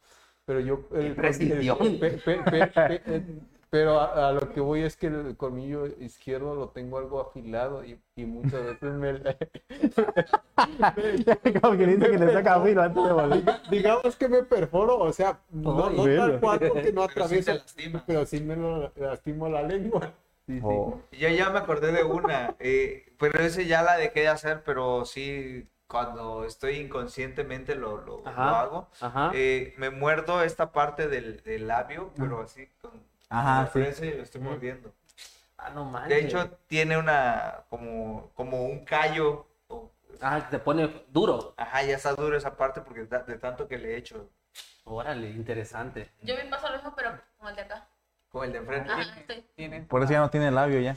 [0.45, 0.79] Pero yo...
[0.91, 1.77] el col- precisión!
[1.81, 3.39] el- pe- pe- pe- pe- eh,
[3.73, 7.83] pero a, a lo que voy es que el colmillo izquierdo lo tengo algo afilado
[7.83, 9.13] y, y muchas veces me...
[11.59, 13.43] Como que dice que le saca filo antes de volver.
[13.71, 17.53] Digamos que me perforo, o sea, no, no tal cual porque no Pero sí atravieso,
[17.53, 18.03] lastima.
[18.05, 20.13] pero sí me lo lastimo la lengua.
[20.62, 20.99] Oh.
[21.12, 25.03] yo ya me acordé de una, eh, pero ese ya la dejé de hacer, pero
[25.05, 28.88] sí, cuando estoy inconscientemente lo, lo, hago.
[29.01, 29.31] Ajá.
[29.33, 33.72] Eh, me muerdo esta parte del, del labio, pero así con, Ajá, sí.
[33.72, 34.93] fresa y lo estoy mordiendo.
[35.58, 36.10] Ah, no manches.
[36.10, 39.48] De hecho, tiene una, como, como un callo.
[40.22, 41.54] Ah, se pone duro.
[41.58, 44.30] Ajá, ya está duro esa parte porque da- de tanto que le he hecho
[44.86, 46.10] Órale, interesante.
[46.22, 47.88] Yo me paso lo mismo, pero con el de acá.
[48.30, 48.91] con el de enfrente.
[48.91, 49.46] Ajá, estoy.
[49.56, 50.96] Tienen- Por eso ya no tiene labio ya.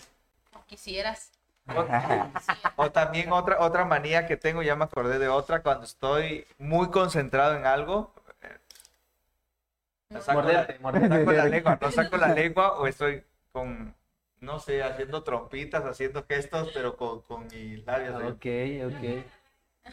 [0.67, 1.31] Quisieras.
[1.69, 6.47] O, o también otra, otra manía que tengo, ya me acordé de otra, cuando estoy
[6.59, 8.13] muy concentrado en algo,
[10.11, 11.09] eh, saco, la, Morderte, morderte.
[11.25, 13.95] saco la lengua, no saco la lengua o estoy con,
[14.41, 18.15] no sé, haciendo trompitas, haciendo gestos, pero con, con mis labios.
[18.23, 18.47] Ah, Ok,
[18.87, 19.25] ok.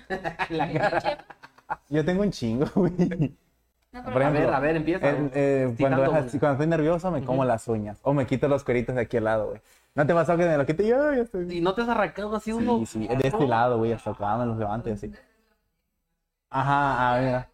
[0.49, 1.25] La cara.
[1.89, 2.91] Yo tengo un chingo, güey.
[3.91, 5.07] No, Por A ver, a ver, empieza.
[5.07, 8.95] Eh, eh, cuando, cuando estoy nervioso me como las uñas o me quito los cueritos
[8.95, 9.61] de aquí al lado, güey.
[9.93, 12.35] ¿No te pasó que me lo quito y yo estoy ¿Y no te has arrancado
[12.35, 12.79] así uno?
[12.79, 15.11] Sí, sí, de este lado, güey, hasta acá me los levanto y así.
[16.49, 17.45] Ajá, a ver.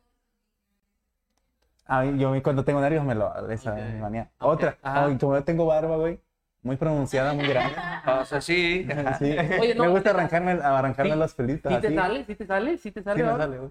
[1.90, 4.30] A mí, yo cuando tengo nervios me lo, esa es mi manía.
[4.40, 6.22] Ok, Otra, ay, como yo tengo barba, güey,
[6.62, 7.76] muy pronunciada, muy grande.
[8.22, 8.88] O sea, sí.
[9.20, 9.36] Sí.
[9.60, 11.96] Oye, no, me gusta ¿sí te- arrancarme, arrancarme sí- los pelitos ¿Sí te así.
[11.96, 12.26] sale?
[12.26, 12.78] ¿Sí te sale?
[12.78, 13.20] ¿Sí te sale?
[13.20, 13.70] Sí me sale, güey.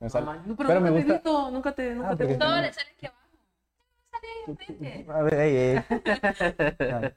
[0.00, 0.26] Me No sale.
[0.26, 2.24] no, pero, Pero nunca me te he gusta- visto, nunca te, nunca Ah, te.
[2.36, 3.19] No, le sale aquí abajo.
[5.08, 5.84] A ver, ey, ey.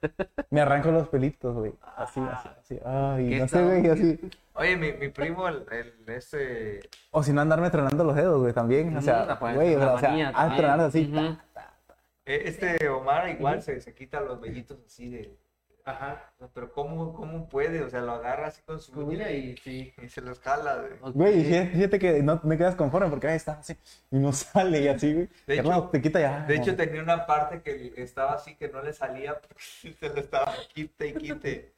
[0.49, 1.73] Me arranco los pelitos, güey.
[1.95, 2.79] Así, así, así.
[2.85, 4.19] Ay, ¿Qué no sé, güey, así.
[4.53, 8.53] Oye, mi, mi primo, el, el ese, O si no andarme tronando los dedos, güey,
[8.53, 8.95] también.
[8.95, 10.57] O sea, pues, güey, o sea, ah, también.
[10.57, 11.13] tronar así.
[12.25, 15.37] Eh, este Omar igual se, se quita los vellitos así de...
[15.85, 16.31] Ajá.
[16.53, 17.81] Pero ¿cómo, cómo puede?
[17.83, 19.93] O sea, lo agarra así con su uña y, sí.
[20.01, 20.81] y se los jala.
[21.01, 21.13] güey.
[21.13, 23.75] Güey, fíjate, que no me quedas conforme porque ahí está así
[24.09, 25.29] y no sale y así, güey.
[25.45, 26.45] De hecho- te quita ya.
[26.45, 30.15] De hecho, tenía una parte que estaba así que no le salía porque se lo
[30.21, 31.73] estaba quite y quite.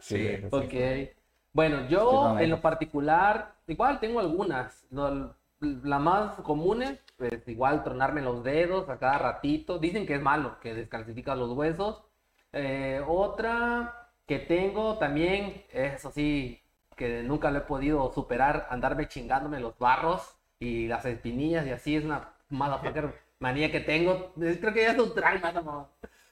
[0.00, 0.44] Sí, Sí.
[0.50, 1.14] Ok.
[1.52, 2.56] Bueno, yo no, en no.
[2.56, 4.84] lo particular, igual tengo algunas.
[4.90, 9.78] Lo- la más comunes, pues igual tronarme los dedos a cada ratito.
[9.78, 12.02] Dicen que es malo, que descalcifica los huesos.
[12.52, 16.62] Eh, otra que tengo también, eso sí,
[16.96, 21.96] que nunca lo he podido superar, andarme chingándome los barros y las espinillas y así
[21.96, 24.32] es una motherfucker manía que tengo.
[24.34, 25.88] Creo que ya es un trauma, no.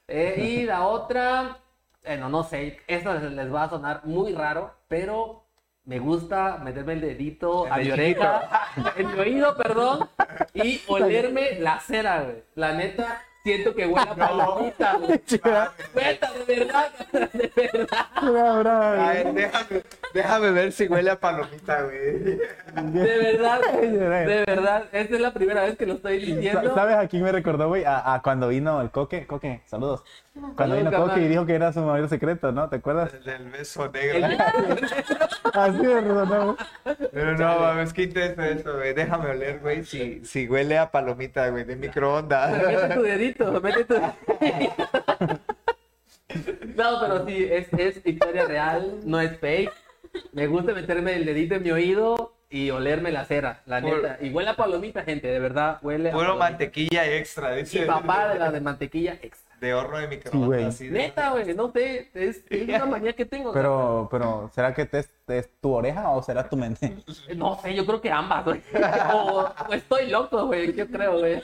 [0.09, 1.59] Eh, y la otra,
[2.03, 5.45] bueno, no sé, esto les, les va a sonar muy raro, pero
[5.85, 8.49] me gusta meterme el dedito a mi oreja,
[8.97, 10.09] en mi oído, perdón,
[10.55, 12.43] y olerme la cera, güey.
[12.55, 15.21] La neta, siento que huele a palomita, güey.
[15.95, 19.03] Neta, de verdad, de verdad, Bravo, bravo.
[19.03, 19.83] Ay, déjame,
[20.15, 22.21] déjame ver si huele a palomita, güey.
[22.23, 24.85] de verdad, de verdad.
[24.93, 26.69] Esta es la primera vez que lo estoy diciendo.
[26.71, 27.85] Sa- ¿Sabes a quién me recordó, güey?
[27.85, 29.27] A, a cuando vino el Coque.
[29.27, 30.03] Coque, saludos.
[30.57, 32.69] Cuando vino Coque y dijo que era su mayor secreto, ¿no?
[32.71, 33.13] ¿Te acuerdas?
[33.13, 34.17] El del beso negro.
[34.27, 34.39] El-
[35.53, 36.57] Así me resonó.
[37.13, 38.95] Pero no, mames, qué intenso eso, güey.
[38.95, 42.51] Déjame oler, güey, si, si huele a palomita, güey, de microondas.
[42.67, 43.95] Mete tu dedito, mete tu
[46.77, 49.71] No, pero sí, es, es historia real, no es fake.
[50.33, 54.19] Me gusta meterme el dedito en mi oído y olerme la cera, la neta.
[54.21, 56.51] Y huele a palomita, gente, de verdad, huele a Puro palomita.
[56.51, 57.85] mantequilla extra, Y dice.
[57.87, 59.57] papá de la de mantequilla extra.
[59.61, 60.79] De horno de microondas.
[60.79, 63.53] de- Neta, güey, no sé, es, es una manía que tengo.
[63.53, 66.95] Pero, pero, ¿será que te es, te es tu oreja o será tu mente?
[67.37, 68.61] No sé, yo creo que ambas, güey.
[69.13, 71.43] O, o estoy loco, güey, yo creo, güey.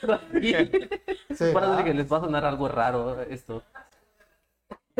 [1.33, 1.51] Sí.
[1.55, 3.63] Parece que les va a sonar algo raro esto.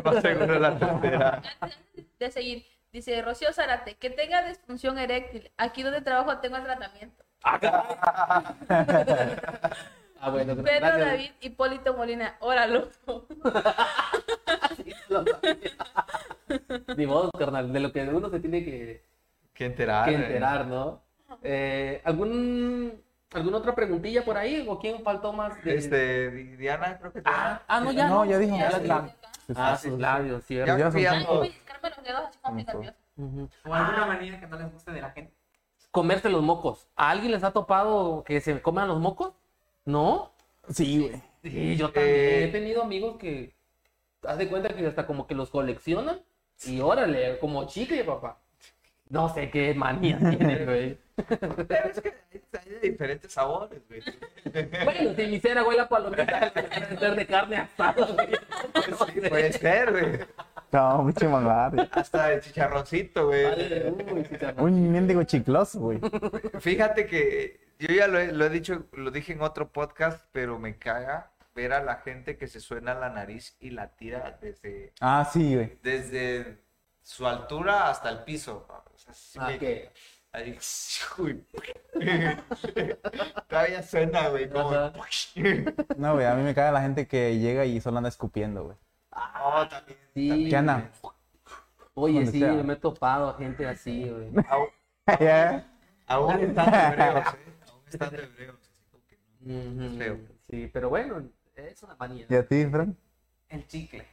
[0.03, 1.43] Más seguro la tercera.
[1.61, 1.79] Antes
[2.19, 5.51] de seguir, dice Rocío Zárate, que tenga disfunción eréctil.
[5.57, 7.25] Aquí donde trabajo tengo el tratamiento.
[10.23, 10.99] Ah, bueno, Pedro gracias.
[10.99, 12.91] David Hipólito Molina, óralo.
[16.97, 19.03] Ni modo, carnal, de lo que uno se tiene que,
[19.55, 20.05] Que enterar.
[20.07, 20.17] que eh.
[20.17, 21.03] enterar, ¿no?
[21.43, 24.67] Eh, ¿algún, ¿Alguna otra preguntilla por ahí?
[24.69, 25.55] ¿O quién faltó más?
[25.65, 25.75] De...
[25.77, 28.07] Este, Di- Diana, creo que te Ah, ah, no, ya.
[28.09, 28.57] No, ya dijo.
[28.59, 29.07] Ya, Ya, sí, ya.
[29.07, 29.15] ya.
[29.57, 30.79] Ah, sus labios, Ya cierto.
[30.79, 30.91] Ya
[31.81, 32.97] sacarme los dedos así como nerviosa.
[33.17, 33.49] Ujú.
[33.67, 35.33] O alguna manía que no les guste de la gente.
[35.91, 36.89] Comerse los mocos.
[36.97, 39.33] ¿A alguien les ha topado que se coman los mocos?
[39.85, 40.33] ¿No?
[40.69, 41.23] Sí, güey.
[41.43, 42.15] Sí, yo también.
[42.17, 43.55] Eh, He tenido amigos que,
[44.27, 46.21] haz de cuenta que hasta como que los coleccionan
[46.65, 48.39] y órale, como chicle, papá.
[49.09, 50.99] No sé qué manía tiene, güey.
[51.67, 54.03] Pero es que hay de diferentes sabores, güey.
[54.85, 56.53] Bueno, si mi cera huele a palomita,
[56.99, 58.29] ser de carne asada, güey.
[59.13, 60.21] Sí, puede ser, güey.
[60.73, 61.89] No, mucho mangar.
[61.93, 63.45] Hasta el chicharroncito, güey.
[63.45, 64.25] Vale, uy.
[64.59, 66.01] Un mendigo chicloso, güey.
[66.61, 70.59] Fíjate que yo ya lo he, lo he dicho, lo dije en otro podcast, pero
[70.59, 74.93] me caga ver a la gente que se suena la nariz y la tira desde,
[75.01, 75.79] Ah, sí, güey.
[75.83, 76.63] desde
[77.03, 78.67] su altura hasta el piso.
[78.69, 79.91] O sea, sí Ah, me- ¿qué?
[80.33, 80.57] ahí,
[81.19, 81.45] uy.
[83.49, 84.71] Todavía suena, güey, como...
[85.97, 88.77] No, güey, a mí me caga la gente que llega y solo anda escupiendo, güey.
[89.13, 90.29] Oh, también, Sí.
[90.29, 90.51] también.
[90.51, 90.91] ¿Qué anda?
[91.95, 92.53] Oye, Donde sí, sea.
[92.53, 94.31] me he topado a gente así, güey.
[94.49, 94.69] Aún,
[95.21, 95.67] Ya.
[96.07, 97.55] aún estando hebreos, ¿eh?
[97.71, 98.57] Aún estando hebreos.
[98.61, 99.87] así como que no.
[99.87, 99.99] Ujú.
[99.99, 100.19] feo.
[100.49, 101.23] Sí, pero bueno,
[101.57, 102.27] es una manía.
[102.29, 102.97] ¿Y a ti, Fran?
[103.49, 104.07] El chicle.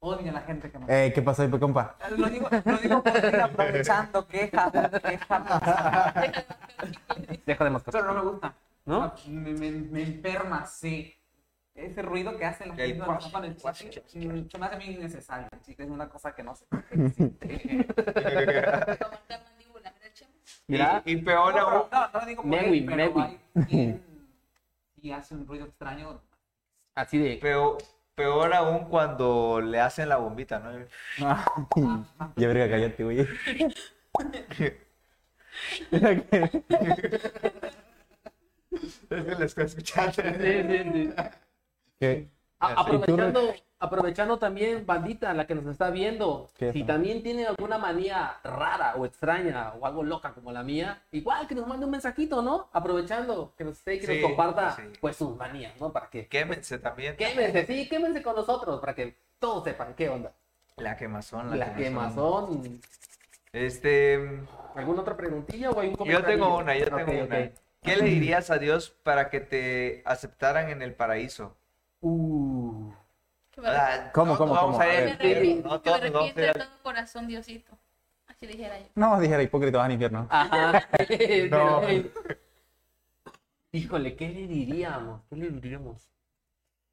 [0.00, 0.86] Odio a la gente que me...
[1.06, 1.96] Eh, ¿qué pasó ahí, compa?
[2.16, 4.68] Lo digo, lo digo por ir aprovechando, queja,
[5.00, 6.12] queja.
[7.46, 7.92] Deja de mascar.
[7.92, 8.54] Pero no me gusta.
[8.84, 9.14] ¿No?
[9.28, 11.14] Me, me, me enferma, sí.
[11.74, 14.84] Ese ruido que hacen los El cuando guash, toman el mm, se me hace muy
[14.86, 15.48] innecesario.
[15.52, 16.54] El chicle es una cosa que no
[16.90, 17.86] qué existe.
[20.68, 24.00] Mira Y, y peor No, aún, no, no lo digo por Mewi, él, pero Mewi.
[25.00, 26.22] y hace un ruido extraño.
[26.94, 27.36] así de.
[27.38, 27.78] peor,
[28.14, 30.70] peor aún cuando le hacen la bombita, ¿no?
[32.36, 33.26] Ya verga, cállate, güey.
[35.90, 36.62] Mira que-
[39.10, 40.12] Es que le estoy escuchando.
[40.12, 41.12] Sí, sí, sí.
[42.02, 46.84] Que- A- ¿Y tú, aprovechando, aprovechando también, bandita, la que nos está viendo, ¿Qué si
[46.84, 51.56] también tienen alguna manía rara o extraña o algo loca como la mía, igual que
[51.56, 52.68] nos mande un mensajito, ¿no?
[52.72, 54.82] Aprovechando que nos esté y que Sí, nos comparta sí.
[55.00, 55.90] pues sus manías, ¿no?
[55.92, 57.16] Para que Quémense también.
[57.16, 60.32] quémense, sí, quémense con nosotros, para que todos sepan qué onda.
[60.76, 62.62] La quemazón, la, La quemazón.
[62.62, 62.80] quemazón.
[63.52, 64.14] Este,
[64.76, 66.28] ¿Alguna otra preguntilla o hay un yo comentario?
[66.28, 67.50] tengo una, yo tengo una.
[67.82, 71.56] ¿Qué le dirías a Dios para que te aceptaran en el paraíso?
[72.02, 72.90] Uh,
[73.64, 74.80] Ah, ¿Cómo, no cómo, cómo?
[74.80, 75.04] a que ver.
[75.04, 77.78] me infierno, arrepiento- no que me arrepiento de al- todo corazón, Diosito.
[78.26, 78.86] Así dijera yo.
[78.96, 80.26] No, dijera hipócrita, vas al infierno.
[80.30, 80.88] Ajá.
[81.50, 81.80] No.
[83.72, 85.22] Híjole, ¿qué le diríamos?
[85.30, 86.08] ¿Qué le diríamos?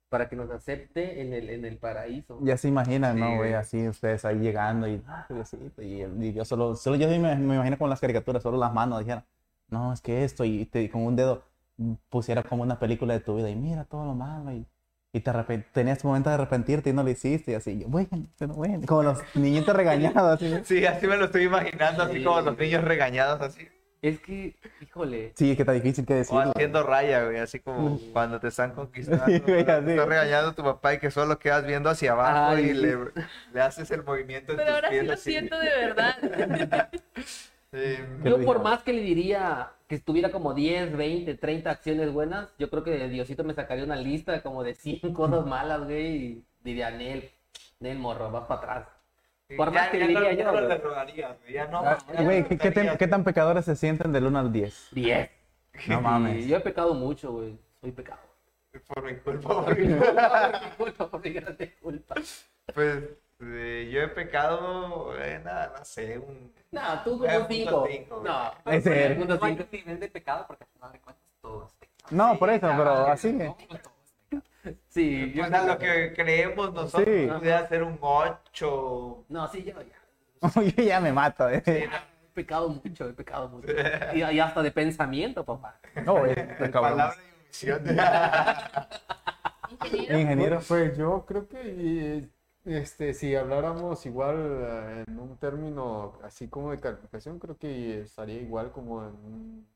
[0.10, 2.40] Para que nos acepte en el, en el paraíso.
[2.42, 3.54] Ya se imaginan, Sí, ¿no, güey?
[3.54, 7.56] Así ustedes ahí llegando y, ah, Diosito, y, y yo solo, solo yo me, me
[7.56, 9.26] imagino con las caricaturas, solo las manos, dijera,
[9.70, 11.44] no, es que esto, y te, con un dedo
[12.10, 14.66] pusiera como una película de tu vida, y mira todo lo malo, y,
[15.12, 15.32] y te
[15.74, 18.86] tenías tu momento de arrepentirte y no lo hiciste, y así, yo, bueno, pero bueno,
[18.88, 20.54] como los niñitos regañados, así.
[20.64, 22.24] Sí, así me lo estoy imaginando, así Sí.
[22.24, 23.68] como los niños regañados, así.
[24.02, 25.34] Es que, híjole.
[25.36, 26.34] Sí, es que está difícil que decir.
[26.34, 29.26] O haciendo raya, güey, así como cuando te están conquistando.
[29.26, 32.64] Sí, güey, te está regañando tu papá y que solo quedas viendo hacia abajo Ay,
[32.64, 32.74] y sí.
[32.76, 32.98] le,
[33.54, 35.32] le haces el movimiento en Pero tus ahora sí lo así.
[35.32, 36.16] siento de verdad.
[37.72, 37.98] Sí.
[38.24, 42.54] ¿Qué Yo por más que le diría que estuviera como 10, 20, 30 acciones buenas,
[42.60, 46.46] yo creo que Diosito me sacaría una lista como de 100 cosas malas, güey, y
[46.62, 47.30] diría, Nel,
[47.80, 48.88] Nel, morro, vas para atrás.
[49.58, 51.54] Por más Ya- que ya no- diría yo, güey.
[51.54, 51.80] ya no.
[51.80, 52.98] Ah, ya Güey, no ¿qué, qué tan- estarías.
[52.98, 54.90] qué tan pecadores se sienten del 1 al 10?
[54.92, 55.30] 10.
[55.88, 56.46] No Sí, mames.
[56.46, 57.58] yo he pecado mucho, güey.
[57.82, 58.20] Soy pecado.
[58.88, 60.52] Por mi culpa, por mi culpa.
[60.52, 62.16] Por mi culpa, por mi grande culpa.
[62.76, 63.04] Pues
[63.42, 66.54] eh, yo he pecado, eh, nada, no sé, un...
[66.72, 67.88] No, tú como Eh, un punto 5.
[67.90, 68.32] cinco, güey.
[68.32, 69.18] No, un eres.
[69.18, 72.08] punto No hay nivel de pecado porque al final de cuentas todo es pecado.
[72.12, 73.28] No, Sí, por eso, pero así.
[73.40, 73.96] es pecado.
[74.90, 77.28] Sí, yo O sea, lo que creemos nosotros Sí.
[77.28, 79.26] pudiera ser un 8.
[79.30, 79.96] No, sí, yo ya.
[80.78, 81.62] Yo ya me mato, eh.
[81.66, 81.98] Sí, no,
[82.34, 83.68] pecado mucho, he pecado mucho.
[84.14, 85.80] Y, y hasta de pensamiento, papá.
[86.06, 86.92] No, es de cabrón.
[86.98, 87.84] Palabra y omisión.
[89.72, 90.20] Ingeniero.
[90.20, 90.60] Ingeniero.
[90.68, 92.30] Pues yo creo que eh,
[92.66, 98.42] este, si habláramos igual eh, en un término así como de calificación, creo que estaría
[98.42, 99.68] igual como en un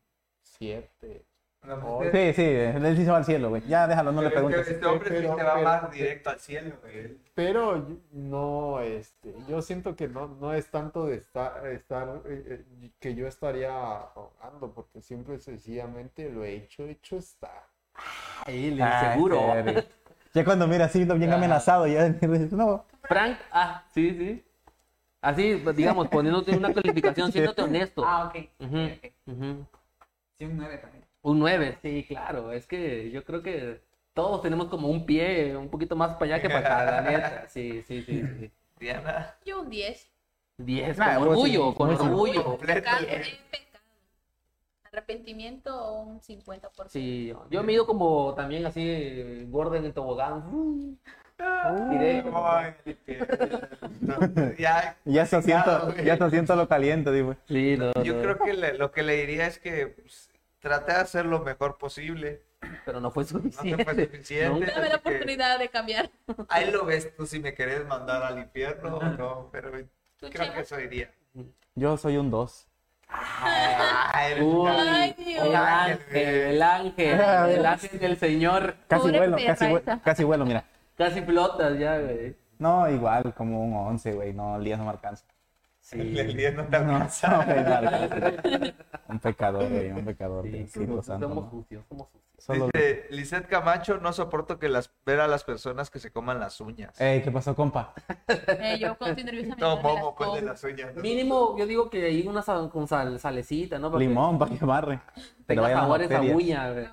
[0.41, 1.25] 7.
[1.65, 3.65] No, Sí, sí, él sí se va al cielo, güey.
[3.67, 4.59] Ya déjalo, no le pero preguntes.
[4.61, 7.17] este, este hombre sí Pero- se va pero- más directo al cielo, güey.
[7.33, 12.91] Pero no, este, yo siento que no, no es tanto de estar, estar eh, eh,
[12.99, 17.65] que yo estaría ahogando, porque simple y sencillamente lo he hecho, hecho está.
[18.45, 19.53] Ay, el Ah, inseguro.
[19.53, 19.83] serio.
[20.33, 21.35] Ya cuando mira así, bien Ah.
[21.35, 22.09] amenazado, ya
[22.51, 22.85] no.
[23.03, 24.43] Frank, ah, sí, sí.
[25.21, 28.03] Así, pues, digamos, poniéndote una calificación, siéndote honesto.
[28.05, 28.49] Ah, ok.
[28.59, 29.11] Ujú, ok, ok.
[29.27, 29.65] ujú.
[30.35, 31.03] Sí, un 9 también.
[31.21, 32.51] Un 9, sí, claro.
[32.51, 33.79] Es que yo creo que
[34.13, 37.45] todos tenemos como un pie un poquito más para allá que para acá, la neta.
[37.49, 38.21] Sí, sí, sí.
[38.39, 38.51] sí.
[38.79, 39.35] Diana.
[39.45, 40.09] Yo un 10.
[40.57, 42.43] 10, Nah, con orgullo, sí, con orgullo.
[42.43, 43.15] Completo, Pecado, güey.
[43.15, 43.83] he pecado.
[44.93, 46.87] Arrepentimiento un 50%.
[46.89, 50.99] Sí, yo mido como también así, Gordon en tobogán.
[51.89, 52.45] Directo.
[52.47, 52.75] Ay,
[54.01, 54.15] no,
[54.59, 57.35] ya, Ya se Chingado, siento, ya se siento lo caliente, digo.
[57.47, 60.29] Sí, no, Yo no, creo que le- lo que le diría es que pues,
[60.59, 62.43] trate de hacer lo mejor posible.
[62.85, 63.83] pero no fue No te suficiente.
[63.83, 64.59] fue suficiente.
[64.59, 64.71] Nunca.
[64.75, 66.11] Dame la oportunidad de cambiar.
[66.49, 70.43] Ahí lo ves tú si me querés mandar al infierno o no, pero ¿Tú, creo
[70.45, 70.53] Chema?
[70.53, 71.11] que eso iría.
[71.73, 72.67] Yo soy un 2.
[73.41, 75.45] Ay, Uy, Ay, Dios.
[75.45, 78.75] el ángel, el ángel, el ángel del Señor.
[78.87, 80.63] Casi Pobre vuelo, casi vuelo, casi vuelo, mira.
[80.97, 82.35] Casi flotas ya, güey.
[82.59, 84.33] No, igual, como un 11, güey.
[84.33, 85.25] No, el día no me alcanza.
[86.13, 86.19] Sí.
[86.19, 87.07] El día no te No.
[89.09, 90.43] Un pecador, güey, un pecador.
[90.45, 91.51] Sí, somos, santo, somos ¿no?
[91.51, 92.23] sucios, somos sucios.
[92.37, 96.39] Solo- Dice Lisette Camacho, no soporto que las ver a las personas que se coman
[96.39, 96.99] las uñas.
[96.99, 97.93] Ey, ¿qué pasó, compa?
[98.27, 100.95] Eh, yo cuando estoy nerviosa me No, momo, pues de las uñas.
[100.95, 103.91] Mínimo, yo digo que hay una sal- con sal, salecita, ¿no?
[103.91, 104.57] Para que Limón para que.
[105.45, 106.87] Pero Tenga sabor esa uña, güey.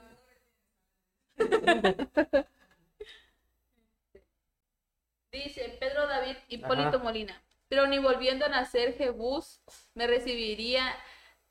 [5.33, 6.99] Dice Pedro David Hipólito Ajá.
[6.99, 7.41] Molina.
[7.71, 9.63] Pero ni volviendo a nacer Jebús
[9.95, 10.93] me recibiría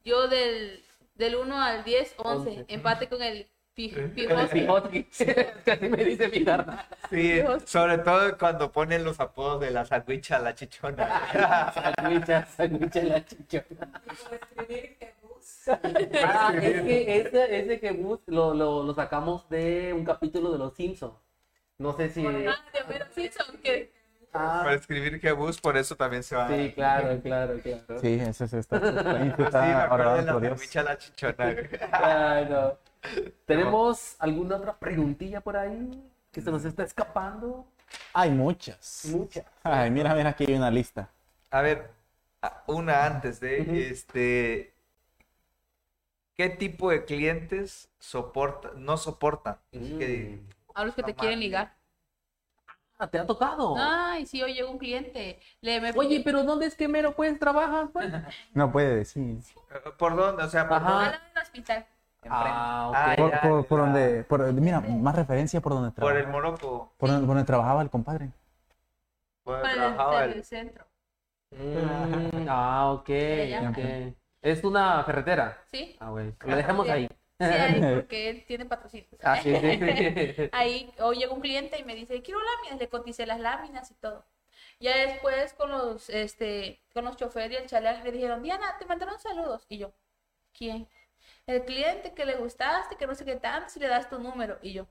[0.04, 0.84] yo del,
[1.16, 2.50] del 1 al 10, 11.
[2.50, 2.66] Once.
[2.68, 4.60] Empate con el pi- El Pijoski.
[4.60, 5.04] Pijoski.
[5.66, 6.86] Casi me dice mi carnal.
[7.10, 11.72] Sí, sobre todo cuando ponen los apodos de la sandwicha a la chichona.
[11.96, 14.02] Sandwicha, sandwicha la chichona.
[16.24, 20.76] Ah, es que ese, ese Jebus lo, lo, lo sacamos de un capítulo de Los
[20.76, 21.14] Simpsons.
[21.78, 22.26] No sé si...
[22.26, 23.94] Ah, de Homero Simpson, que
[24.34, 26.48] Ah, Para escribir que bus, por eso también se va.
[26.48, 28.00] sí, claro, claro, claro.
[28.00, 30.76] Sí, ese es Sí, me está acuerdo orado de la por Dios.
[30.76, 31.52] la chichona.
[31.54, 31.68] güey.
[31.68, 32.80] Claro.
[33.46, 35.90] ¿Tenemos alguna otra preguntilla por ahí
[36.32, 37.66] que se nos está escapando?
[38.14, 39.06] Hay muchas.
[39.06, 39.46] Muchas.
[39.64, 41.10] Ay, mira, mira, aquí hay una lista.
[41.50, 41.90] A ver,
[42.68, 44.74] una antes de este.
[46.36, 49.58] ¿Qué tipo de clientes soporta, no soportan?
[49.72, 50.40] Que-
[50.76, 51.74] a los que te quieren ligar.
[53.02, 53.76] Ah, ¿te ha tocado?
[53.78, 55.40] Ay, sí, hoy llegó un cliente.
[55.62, 57.90] Le me Oye, pero ¿dónde es que mero pues trabajas?
[57.94, 58.12] Pues?
[58.54, 59.38] No puede decir.
[59.98, 60.44] ¿Por dónde?
[60.44, 60.92] O sea, ¿por Ajá.
[60.92, 61.18] dónde?
[61.36, 61.86] al hospital.
[62.30, 62.96] Ah, ok.
[63.34, 66.32] Ah, Por, donde, por, mira, más referencia por donde Por el trabajaba.
[66.32, 66.94] Morocco.
[66.98, 68.32] Por donde, por donde trabajaba el compadre.
[69.44, 70.86] Por donde el, trabajaba centro.
[71.52, 73.10] Mm, ah, ok,
[73.50, 73.70] Ya.
[73.70, 74.14] ok.
[74.42, 75.58] ¿Es una ferretera?
[75.72, 75.96] ¿Sí?
[76.02, 76.34] Ah, güey.
[76.46, 77.08] Lo dejamos ahí.
[77.40, 79.08] Sí, ahí, porque él tiene patrocinio.
[79.22, 79.50] Ah, sí.
[80.52, 83.96] Ahí hoy llegó un cliente y me dice, quiero láminas, le coticé las láminas y
[83.96, 84.26] todo.
[84.80, 88.86] Ya después con los, este, con los choferes y el chalet me dijeron, Diana, te
[88.86, 89.66] mandaron saludos.
[89.70, 89.94] Y yo,
[90.54, 90.90] ¿quién?
[91.48, 94.60] El cliente que le gustaste, que no sé qué tanto, si le das tu número.
[94.64, 94.88] Y yo,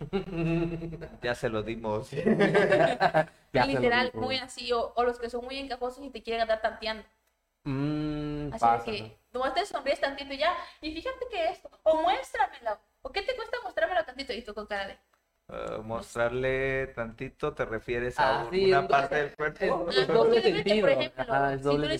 [1.22, 2.10] Ya se lo dimos.
[3.52, 6.60] Lo literal, muy así, o, o los que son muy encajosos y te quieren andar
[6.62, 7.04] tanteando.
[7.64, 11.70] Mm, Así pasa, de que, nomás te sonríes tantito y ya, y fíjate que esto,
[11.82, 14.98] o muéstramelo, o qué te cuesta mostrármelo tantito, y tú con cara de,
[15.48, 19.90] Eh, mostrarle tantito, ¿te refieres a Ah, sí, una un- parte del cuerpo?
[19.90, 20.80] es doble sentido.
[20.82, 21.98] por ejemplo, Ajá, es si tú doble le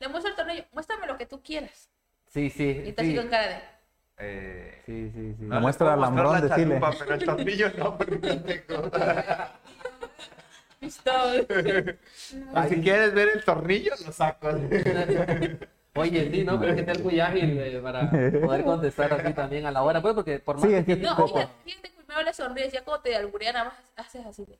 [0.00, 1.88] le muestro el tornillo, muéstrame lo que tú quieras.
[2.26, 2.82] Sí, sí.
[2.84, 3.16] Y así sí.
[3.16, 3.62] con cara de,
[4.18, 5.44] Eh, Sí, sí, sí.
[5.44, 6.76] no le muestra puedo al mostrar lambrón, la decile.
[6.76, 8.20] chalupa, pero el tornillo no, porque
[10.84, 11.10] "Listo".
[12.68, 14.48] si quieres ver el tornillo, lo saco.
[15.96, 16.58] Oye, sí, ¿no?
[16.58, 20.02] Pero hay que ser muy ágil eh, para poder contestar así también a la hora,
[20.02, 21.48] pues, porque por más Sí, es que No, poco.
[21.64, 24.58] fíjate, primero le sonríes, ya como te alburean, nada más haces así de,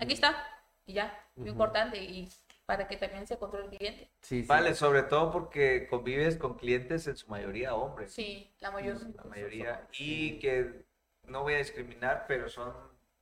[0.00, 0.44] aquí está,
[0.84, 1.52] y ya, muy Ujú.
[1.52, 2.28] importante, y
[2.66, 4.10] para que también se controle el cliente.
[4.22, 4.48] Sí, sí.
[4.48, 8.12] Vale, sobre todo porque convives con clientes en su mayoría hombres.
[8.12, 8.98] Sí, la mayor.
[9.14, 9.86] La mayoría.
[9.98, 10.84] Y que
[11.28, 12.72] no voy a discriminar, pero son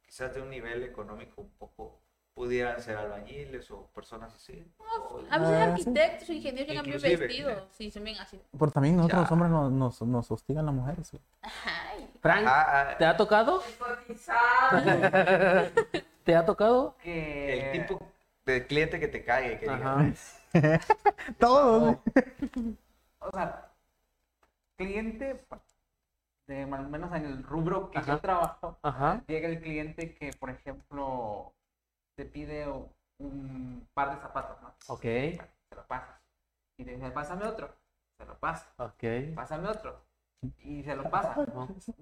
[0.03, 2.01] quizás de un nivel económico un poco
[2.35, 4.65] pudieran ser albañiles o personas así.
[4.79, 7.69] O- A veces Ah, arquitectos, ingenieros llegan bien vestidos.
[7.73, 8.41] Sí, son bien así.
[8.59, 9.23] Pero también nosotros Ya.
[9.23, 11.13] los hombres nos, nos, nos hostigan las mujeres.
[12.21, 13.63] Frank, Ah, ¿te ah, ha tocado?
[16.25, 16.97] ¿Te ha tocado?
[17.03, 17.71] Que...
[17.73, 18.01] el tipo
[18.45, 20.13] de cliente que te cague, que diga, Ajá.
[21.39, 21.97] Todos.
[23.21, 23.71] O sea,
[24.77, 25.45] cliente,
[26.47, 28.15] de al menos en el rubro que Ajá.
[28.15, 29.23] yo trabajo, Ajá.
[29.29, 31.53] llega el cliente que, por ejemplo,
[32.21, 32.67] te pide
[33.19, 34.75] un par de zapatos, ¿no?
[34.89, 35.01] Ok.
[35.01, 36.21] Se lo pasas.
[36.77, 37.75] Y te dice, pásame otro.
[38.19, 38.75] Se lo pasa.
[38.77, 39.35] Ok.
[39.35, 40.05] Pásame otro.
[40.63, 41.35] Y se lo pasa.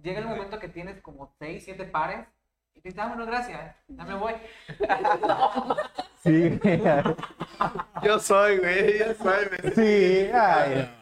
[0.02, 2.26] Llega el momento que tienes como 6, 7 pares.
[2.74, 3.76] Y te dices, ah, bueno, gracias.
[3.86, 4.34] Ya me voy.
[6.20, 6.58] Sí.
[8.02, 9.46] Yo soy, güey, yo soy.
[9.46, 9.72] güey".
[9.72, 10.30] sí.
[10.34, 10.92] Ay.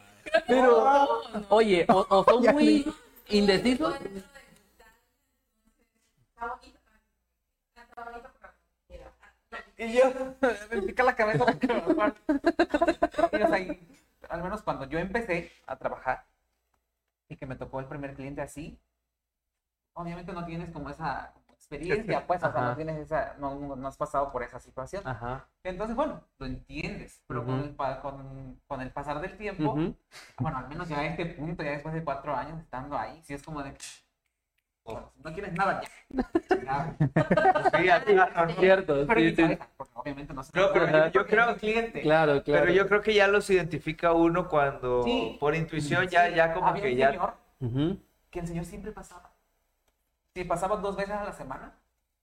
[0.47, 0.85] Pero,
[1.49, 2.95] oye, o, o son muy
[3.29, 3.95] indecisos.
[9.77, 10.05] Y yo
[10.71, 12.17] me pica la cabeza porque me acuerdo.
[13.33, 13.89] Y, o sea, y
[14.29, 16.25] al menos cuando yo empecé a trabajar
[17.29, 18.79] y que me tocó el primer cliente así,
[19.95, 24.31] obviamente no tienes como esa experiencia, pues, o sea, no tienes esa, no, has pasado
[24.33, 25.03] por esa situación.
[25.07, 25.49] Ajá.
[25.65, 27.65] Entonces, bueno, lo entiendes, pero con, Ujú.
[27.65, 29.75] el, pa- con, con el pasar del tiempo,
[30.39, 33.35] bueno, al menos ya a este punto, ya después de cuatro años estando ahí, sí
[33.35, 33.77] es como de,
[34.95, 35.89] no quieres nada, ya.
[38.59, 39.37] Cierto, Pero en sí, mi sí.
[39.43, 42.03] cabeza, porque obviamente no se No, pero puede, yo creo- cliente.
[42.03, 42.61] Claro, claro.
[42.65, 45.37] Pero yo creo que ya los identifica uno cuando, Sí.
[45.41, 47.11] por intuición, ya, ya como Había que un ya...
[47.13, 47.35] señor
[48.31, 49.33] que el señor siempre pasaba.
[50.35, 51.73] Sí, pasaba dos veces a la semana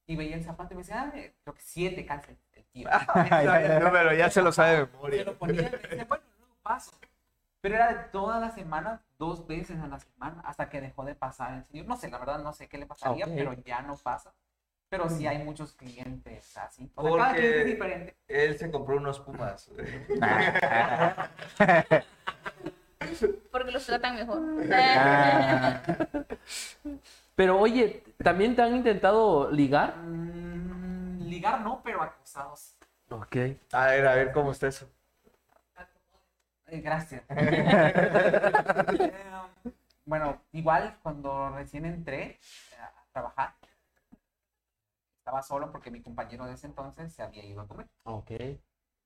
[0.06, 2.66] y veía el zapato y me decía, ah, eh, creo que siete calza el el
[2.66, 2.88] tío.
[2.88, 5.24] El número ya se lo sabe de Se memoria.
[5.24, 6.92] lo ponía y me decía, bueno, luego paso.
[7.64, 11.16] Pero era de toda la semana, dos veces a la semana, hasta que dejó de
[11.16, 11.86] pasar el señor.
[11.86, 14.34] No sé, la verdad no sé qué le pasaría, pero ya no pasa.
[14.90, 16.92] Pero sí hay muchos clientes así.
[16.94, 18.18] O sea, cada cliente es diferente.
[18.28, 19.70] Él se compró unos pumas.
[23.50, 24.42] porque los tratan mejor.
[24.74, 25.82] Ah.
[27.36, 29.96] Pero oye, ¿también te han intentado ligar?
[30.00, 32.76] Mm, ligar no, pero acosados.
[33.10, 33.38] Ok.
[33.72, 34.90] A ver, a ver cómo está eso.
[36.74, 37.24] Eh, gracias.
[40.06, 42.38] Bueno, igual cuando recién entré
[42.78, 43.56] a trabajar,
[45.20, 47.88] estaba solo porque mi compañero de ese entonces se había ido a comer.
[48.04, 48.32] Ok.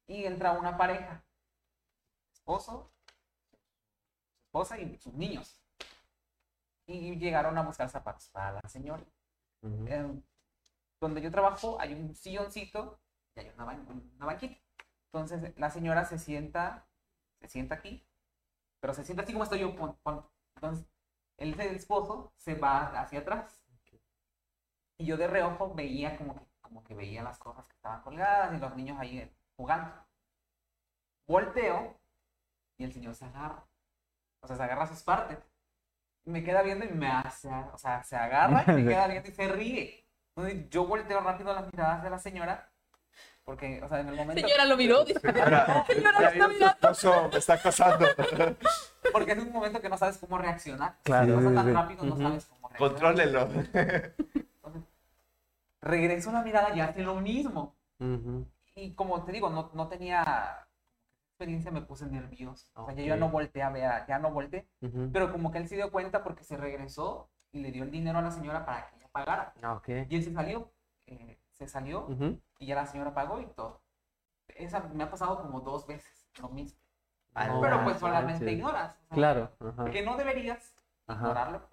[0.08, 1.24] Y entra una pareja,
[2.34, 2.92] esposo,
[4.34, 5.62] su esposa y sus niños.
[6.88, 9.04] Y llegaron a buscar zapatos para la señora.
[9.62, 10.20] Eh,
[11.00, 13.00] donde yo trabajo hay un silloncito
[13.36, 14.58] y hay una, ban- una banquita.
[15.14, 16.87] Entonces la señora se sienta,
[17.42, 18.06] se sienta aquí,
[18.82, 19.76] pero se sienta así como estoy yo.
[19.76, 20.26] pon- pon-
[20.56, 20.86] Entonces
[21.38, 23.62] el, esposo se va hacia atrás.
[25.00, 28.54] Y yo de reojo veía como que, como que veía las cosas que estaban colgadas
[28.56, 29.92] y los niños ahí jugando.
[31.28, 32.00] Volteo
[32.78, 33.66] y el señor se agarra.
[34.42, 35.40] O sea, se agarra a sus partes.
[36.26, 39.34] Me queda viendo y me hace, o sea, se agarra y me queda viendo y
[39.34, 40.06] se ríe.
[40.36, 42.72] Entonces yo volteo rápido las miradas de la señora.
[43.48, 44.42] Porque, o sea, en el momento.
[44.42, 45.06] Señora lo miró.
[45.06, 48.06] Señora, ya está vino su esposo, me está acosando.
[49.14, 50.98] Porque es un momento que no sabes cómo reaccionar.
[51.04, 52.92] Claro, Si pasa sí, tan rápido, no sabes cómo reaccionar.
[52.92, 53.42] Contrólelo.
[53.44, 54.12] Entonces,
[55.80, 57.74] regreso la mirada y hace lo mismo.
[58.76, 60.68] Y como te digo, no, no tenía
[61.30, 62.68] experiencia, me puse nervioso.
[62.74, 64.68] O sea, yo ya no volteé a ver, ya no volteé.
[65.14, 68.20] Pero como que él se dio cuenta porque se regresó y le dio el dinero
[68.20, 69.54] a la señora para que ella pagara.
[69.62, 69.88] Ah, ok.
[70.10, 70.70] Y él se salió.
[71.06, 72.40] eh, se salió Ujú.
[72.60, 73.82] y ya la señora pagó y todo.
[74.48, 76.80] Esa me ha pasado como dos veces lo mismo.
[77.36, 78.96] No Pero pues solamente ignoras.
[78.96, 79.52] o sea, Claro.
[79.60, 79.86] Ajá.
[79.92, 80.74] Que no deberías
[81.08, 81.20] Ajá.
[81.22, 81.70] ignorarlo.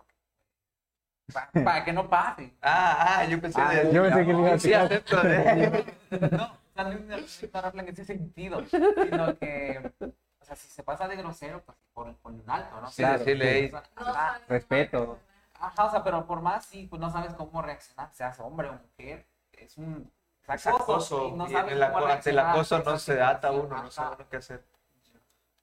[1.33, 2.55] pa- Para, que no pase.
[2.61, 3.93] Ah, ah, yo pensé Ah, de...
[3.93, 4.77] yo pensé que le iba a Sí, decir.
[4.77, 5.95] acepto de...
[6.33, 9.93] No, o sea, no es ignorarlo en ese sentido, sino que,
[10.41, 12.89] o sea, si se pasa de grosero, pues por, por un alto, ¿no?
[12.91, 13.31] Sí, Claro, sí.
[13.31, 15.19] "Ey, O sea, ajá, Respeto.
[15.55, 18.75] ajá, o sea, pero por más, sí, pues no sabes cómo reaccionar, seas hombre o
[18.75, 19.27] mujer,
[19.65, 20.11] es un
[20.49, 21.29] es acoso.
[21.29, 24.65] y no y el acoso no se ata situación, uno, no sabe uno qué hacer.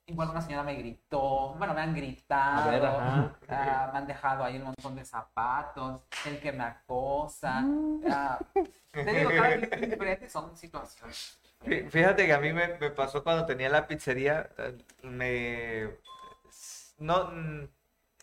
[0.07, 4.57] Igual una señora me gritó, bueno, me han gritado, ver, ah, me han dejado ahí
[4.57, 7.61] un montón de zapatos, el que me acosa.
[7.61, 8.01] Mm.
[8.11, 8.39] ah,
[8.91, 11.39] te digo, cada cliente es diferente, son situaciones.
[11.63, 15.89] Fí- Fíjate que a mí me, me pasó cuando tenía la pizzería, eh, me...
[16.97, 17.67] No, mm,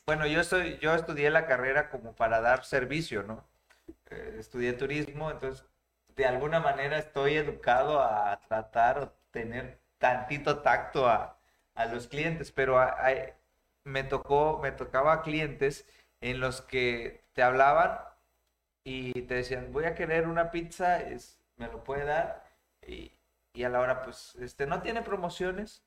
[0.04, 3.44] bueno, yo, soy, yo estudié la carrera como para dar servicio, ¿no?
[4.10, 5.66] Eh, estudié turismo, entonces
[6.16, 11.38] de alguna manera estoy educado a tratar o tener tantito tacto a,
[11.74, 12.78] a los clientes, pero
[13.84, 15.86] me tocó, me tocaba clientes
[16.20, 18.00] en los que te hablaban
[18.84, 22.44] y te decían, voy a querer una pizza, es, me lo puede dar
[22.86, 23.12] y,
[23.52, 25.84] y a la hora, pues, este, no tiene promociones,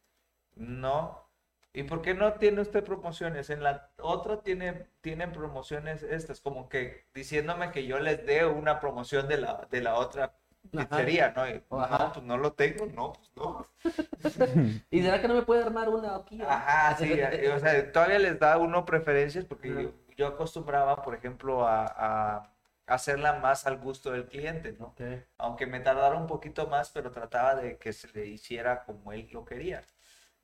[0.56, 1.31] no.
[1.74, 3.50] ¿Y por qué no tiene usted promociones?
[3.50, 8.80] En la otra tiene, tienen promociones estas, como que diciéndome que yo les dé una
[8.80, 10.36] promoción de la, de la otra
[10.70, 11.48] pizzería, ¿no?
[11.48, 11.98] Y, Ajá.
[11.98, 13.66] no, pues no lo tengo, no, pues no.
[14.92, 16.42] ¿Y será que no me puede armar una aquí?
[16.42, 21.66] Ajá, sí, o sea, todavía les da uno preferencias porque yo, yo acostumbraba, por ejemplo,
[21.66, 22.54] a, a
[22.86, 24.94] hacerla más al gusto del cliente, ¿no?
[25.38, 29.30] Aunque me tardara un poquito más, pero trataba de que se le hiciera como él
[29.32, 29.84] lo quería.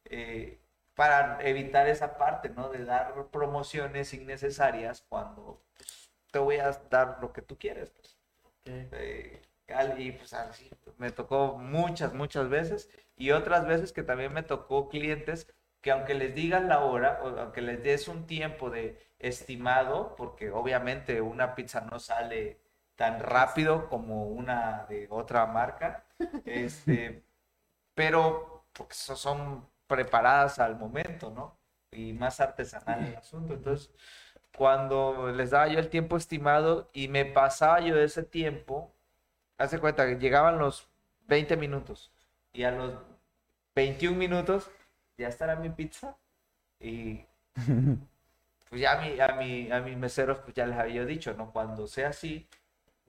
[0.06, 0.60] Eh,
[0.98, 2.70] para evitar esa parte, ¿no?
[2.72, 8.18] De dar promociones innecesarias cuando pues, te voy a dar lo que tú quieres, pues.
[8.44, 8.64] ok.
[8.92, 9.42] Eh,
[9.98, 14.90] y pues así, me tocó muchas, muchas veces y otras veces que también me tocó
[14.90, 15.48] clientes
[15.82, 20.52] que aunque les digas la hora o aunque les des un tiempo de estimado, porque
[20.52, 22.62] obviamente una pizza no sale
[22.96, 26.06] tan rápido como una de otra marca,
[26.46, 27.24] este,
[27.96, 31.58] pero porque so- son preparadas al momento, ¿no?
[31.92, 33.54] Y más artesanal el asunto.
[33.54, 33.92] Entonces,
[34.58, 38.94] cuando les daba yo el tiempo estimado y me pasaba yo ese tiempo,
[39.58, 40.90] hace cuenta que llegaban los
[41.28, 42.12] 20 minutos
[42.54, 42.94] y a los
[43.76, 44.70] 21 minutos
[45.18, 46.18] ya estará mi pizza
[46.80, 47.26] y
[48.70, 51.52] pues ya a, mi, a, mi, a mis meseros pues ya les había dicho, ¿no?
[51.52, 52.48] Cuando sea así,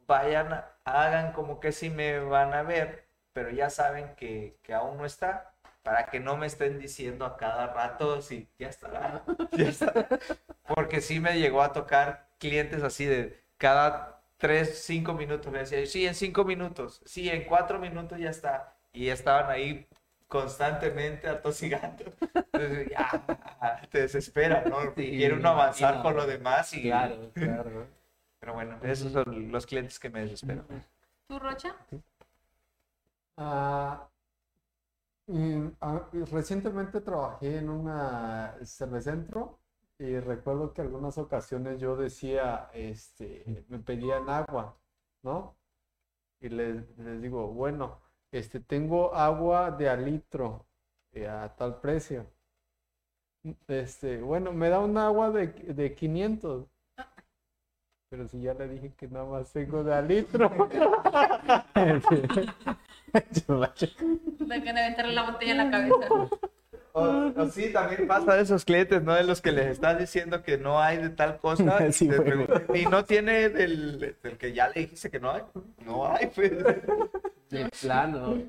[0.07, 4.99] vayan, hagan como que sí me van a ver, pero ya saben que, que aún
[4.99, 5.55] no está,
[5.89, 10.07] para que no me estén diciendo a cada rato si ya estará, ya estará.
[10.67, 15.87] Porque sí me llegó a tocar clientes así de cada 3, 5 minutos, me decían,
[15.87, 18.77] sí, en 5 minutos, sí, en 4 minutos ya está.
[18.93, 19.89] Y estaban ahí
[20.27, 22.05] constantemente atosigando.
[22.35, 23.25] Entonces, ya,
[23.91, 24.93] te desespera, ¿no?
[24.95, 26.83] Sí, Quiere uno avanzar con lo demás y...
[26.83, 27.87] Claro, claro.
[28.41, 30.67] Pero bueno, esos son los clientes que me desesperan.
[31.29, 31.75] ¿Tú, Rocha?
[33.39, 34.07] Ah,
[35.29, 39.61] y, y recientemente trabajé en una cervecentro
[39.99, 44.79] y recuerdo que algunas ocasiones yo decía, este, me pedían agua,
[45.23, 45.57] ¿no?
[46.41, 48.01] Y les, les digo, bueno,
[48.33, 50.67] este, tengo agua de a litro
[51.13, 52.27] eh, a tal precio.
[53.69, 56.67] Este, bueno, me da un agua de, de 500.
[58.11, 60.51] Pero si ya le dije que nada más tengo de a litro.
[64.49, 66.09] De que aventarle la botella en la cabeza.
[66.93, 69.15] O, o sí, también pasa de esos clientes, ¿no?
[69.15, 71.79] De los que les estás diciendo que no hay de tal cosa.
[71.93, 75.43] Sí, y, te no tiene del, del que ya le dijiste que no hay.
[75.85, 76.51] No hay, pues.
[77.51, 78.43] De plano.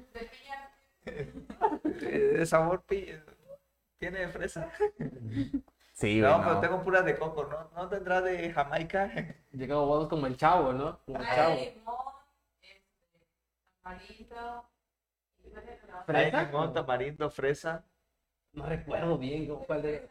[1.83, 4.71] De sabor tiene de fresa.
[5.93, 7.69] Sí, No, pero tengo puras de coco, ¿no?
[7.75, 9.11] ¿No tendrá de Jamaica?
[9.51, 10.99] Llegamos como el chavo, ¿no?
[11.05, 11.55] Como el chavo.
[11.55, 11.95] limón,
[12.61, 12.81] este,
[13.83, 14.63] amarillo.
[16.07, 16.43] Hay ¿Fresa?
[16.43, 17.83] limón, tamarindo, fresa.
[18.53, 20.07] No recuerdo bien ¿cómo- cuál era.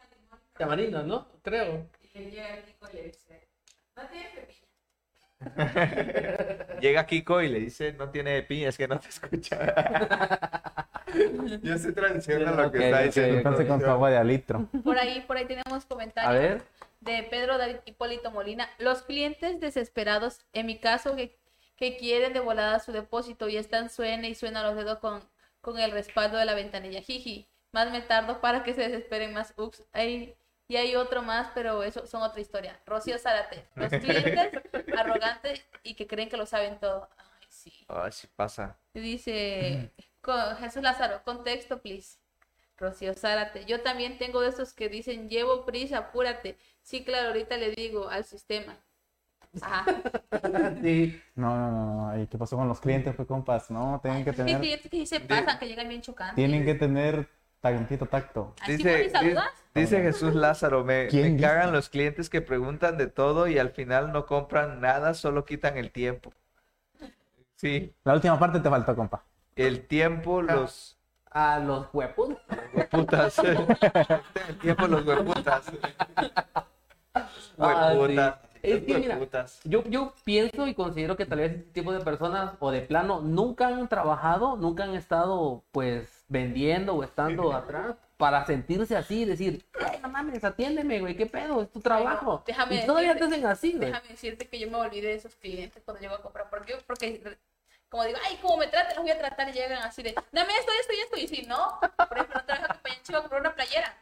[0.57, 1.27] Tamarindo, ¿no?
[1.41, 1.87] Creo.
[2.13, 3.47] Llega Kiko y le dice,
[3.95, 4.67] no tiene pepilla.
[6.81, 9.57] Llega Kiko y le dice, no tiene de piña, es que no te escucha.
[11.61, 13.37] Yo estoy traduciendo lo que está diciendo.
[13.37, 14.67] Entonces con su agua de a litro.
[14.83, 16.63] Por ahí, por ahí tenemos A comentarios ver.
[17.01, 18.67] de Pedro David Hipólito Molina.
[18.79, 21.38] Los clientes desesperados, en mi caso, que,
[21.79, 25.23] que quieren de volada su depósito y están suena y suena los dedos con,
[25.61, 27.01] con el respaldo de la ventanilla.
[27.01, 29.53] Jiji, más me tardo para que se desesperen más.
[29.57, 30.35] Ups, hay,
[30.67, 32.79] y hay otro más, pero eso son otra historia.
[32.85, 34.51] Rocío Zárate, los clientes
[34.97, 37.07] arrogantes y que creen que lo saben todo.
[37.17, 37.85] Ay, sí.
[37.87, 38.77] Ay, sí pasa.
[38.93, 42.17] Dice con- Jesús Lázaro, contexto, please.
[42.77, 46.57] Rocío Zárate, yo también tengo de esos que dicen, llevo prisa, apúrate.
[46.81, 48.77] Sí, claro, ahorita le digo al sistema.
[49.61, 49.85] Ajá.
[50.81, 51.21] Sí.
[51.35, 52.21] No, no, no, no.
[52.21, 53.69] ¿Y qué pasó con los clientes, pues, compas?
[53.71, 56.35] No, tienen que tener, clientes que sí se pasan, que llegan bien chocantes.
[56.35, 57.27] tienen que tener
[57.59, 58.53] tantito tacto.
[58.67, 59.11] Dice,
[59.75, 61.71] dice Jesús Lázaro, me, ¿Quién me cagan dice?
[61.73, 65.91] los clientes que preguntan de todo y al final no compran nada, solo quitan el
[65.91, 66.31] tiempo.
[67.55, 69.23] Sí, La última parte te faltó, compa.
[69.57, 70.97] el tiempo, los
[71.31, 73.37] A los hueputas.
[74.47, 75.65] el tiempo, los hueputas.
[77.57, 78.35] Ah, Hueputas.
[78.61, 78.71] Sí.
[78.71, 79.59] Es que mira, hueputas.
[79.63, 83.21] Yo, yo pienso y considero que tal vez este tipo de personas o de plano
[83.21, 89.25] nunca han trabajado, nunca han estado pues vendiendo o estando atrás para sentirse así y
[89.25, 92.43] decir, "Ay, no mames, atiéndeme, güey, qué pedo, es tu trabajo.
[92.45, 93.91] déjame y todavía te hacen así, güey.
[93.91, 96.49] Déjame decirte que yo me olvidé de esos clientes cuando llego a comprar.
[96.49, 96.75] ¿Por qué?
[96.85, 97.37] Porque,
[97.87, 100.51] como digo, ay, como me traten, los voy a tratar y llegan así de, dame
[100.59, 101.17] esto, esto y esto.
[101.17, 103.97] Y si no, por ejemplo, no trabajo que Payanchi iba a comprar una playera.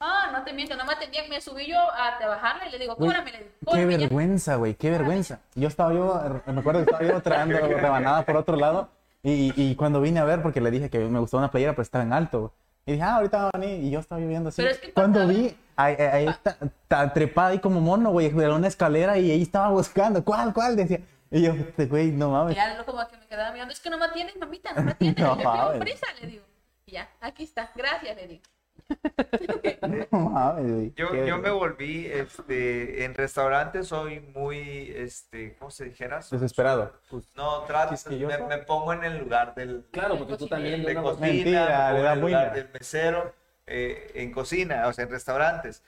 [0.00, 1.28] Ah, no te miento, no me atendían.
[1.28, 4.90] Me subí yo a trabajarla y le digo, cóbrame, le digo, Qué vergüenza, güey, qué
[4.90, 5.40] vergüenza.
[5.54, 8.88] Yo estaba yo, me acuerdo que estaba yo trayendo rebanada por otro lado
[9.24, 11.82] Y, y cuando vine a ver, porque le dije que me gustaba una playera, pero
[11.82, 12.52] estaba en alto.
[12.86, 13.82] Y dije, ah, ahorita va a venir.
[13.84, 14.62] Y yo estaba viviendo así.
[14.62, 18.30] Pero es que cuando pasaba- vi, ahí, ahí- ta- ta- trepada ahí como mono, güey,
[18.30, 20.24] de una escalera y ahí estaba buscando.
[20.24, 20.76] ¿Cuál, cuál?
[20.76, 21.00] Decía.
[21.30, 22.56] Y yo, este güey, no Y mames.
[22.56, 24.92] ya lo como que me quedaba mirando, es que no me atiendes, mamita, no me
[24.92, 25.22] atiendes.
[25.26, 26.44] No, le tengo prisa, le digo.
[26.86, 28.42] Y ya, aquí está, gracias, le digo.
[30.96, 36.20] Yo, yo me volví, este, en restaurantes soy muy, este, ¿cómo se dijera?
[36.30, 36.92] Desesperado.
[37.34, 41.26] No, trato, me, me pongo en el lugar del, Claro, porque tú también de cocina,
[41.26, 43.34] Mentira, me pongo le da en el lugar del mesero,
[43.66, 45.82] eh, en cocina, o sea, en restaurantes.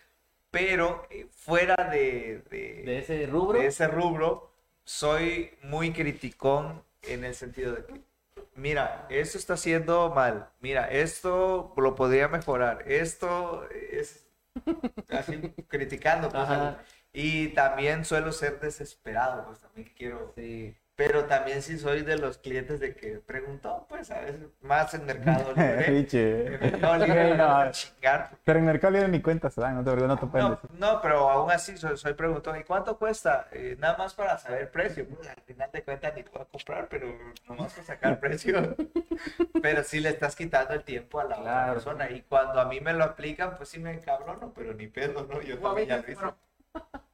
[0.51, 3.59] Pero eh, fuera de, de- de ese rubro.
[3.61, 4.53] de ese rubro,
[4.85, 8.01] soy muy criticón en el sentido de que,
[8.61, 14.27] mira, esto está haciendo mal, mira, esto lo podría mejorar, esto es
[15.11, 16.31] así criticando.
[16.31, 16.49] pues,
[17.13, 20.77] y también suelo ser desesperado, pues también quiero, Sí.
[21.01, 25.07] Pero también sí soy de los clientes de que preguntó, pues a veces más en
[25.07, 26.07] Mercado Libre.
[26.13, 27.71] En Mercado Libre No.
[27.71, 28.29] chingar.
[28.45, 29.73] Pero en Mercado Libre ni cuentas, ¿sabes?
[29.73, 30.71] No te, no te pueden No, decir.
[30.79, 32.59] no, pero aún así soy, soy preguntón.
[32.59, 33.49] ¿Y cuánto cuesta?
[33.51, 35.07] Eh, nada más para saber precio.
[35.09, 37.07] Pues, al final de cuentas ni te voy a comprar, pero
[37.49, 38.77] nomás para sacar precio.
[39.63, 42.11] pero sí le estás quitando el tiempo a la otra persona.
[42.11, 45.41] Y cuando a mí me lo aplican, pues sí me encabrono, pero ni pedo, ¿no?
[45.41, 46.05] Yo también ya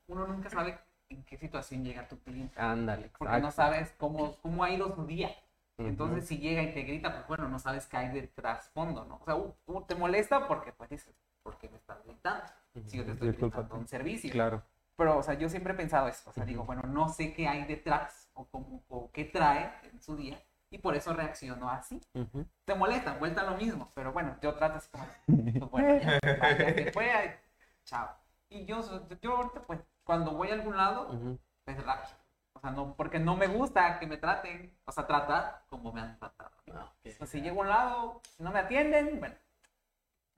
[0.09, 0.77] uno nunca sabe
[1.09, 2.59] en qué situación llega tu cliente.
[2.61, 3.11] Ándale.
[3.19, 5.31] Porque no sabes cómo, cómo ha ido su día.
[5.79, 9.17] Entonces, si llega y te grita, pues bueno, no sabes qué hay de trasfondo, ¿no?
[9.21, 12.45] O sea, uh, uh, te molesta porque, pues dices, ¿por qué me estás gritando?
[12.87, 13.37] Si yo te estoy Discúlpate.
[13.39, 14.31] prestando un servicio.
[14.33, 14.63] Claro.
[14.97, 16.31] Pero, o sea, yo siempre he pensado eso.
[16.31, 20.01] O sea, digo, bueno, no sé qué hay detrás o, cómo, o qué trae en
[20.01, 20.41] su día.
[20.71, 22.01] Y por eso reacciono así.
[22.15, 22.47] Ujú.
[22.65, 23.91] Te molesta, vuelta lo mismo.
[23.95, 27.39] Pero bueno, yo trato así como, pues, bueno, ya, ya se fue,
[27.85, 28.09] chao.
[28.49, 28.81] Y yo,
[29.21, 31.39] yo ahorita, pues, cuando voy a algún lado, Ujú.
[31.65, 32.17] pues rápido.
[32.55, 36.01] O sea, no, porque no me gusta que me traten, o sea, tratar como me
[36.01, 36.53] han tratado.
[36.73, 37.07] Ah, ok.
[37.07, 39.35] O sea, si llego a un lado, si no me atienden, bueno,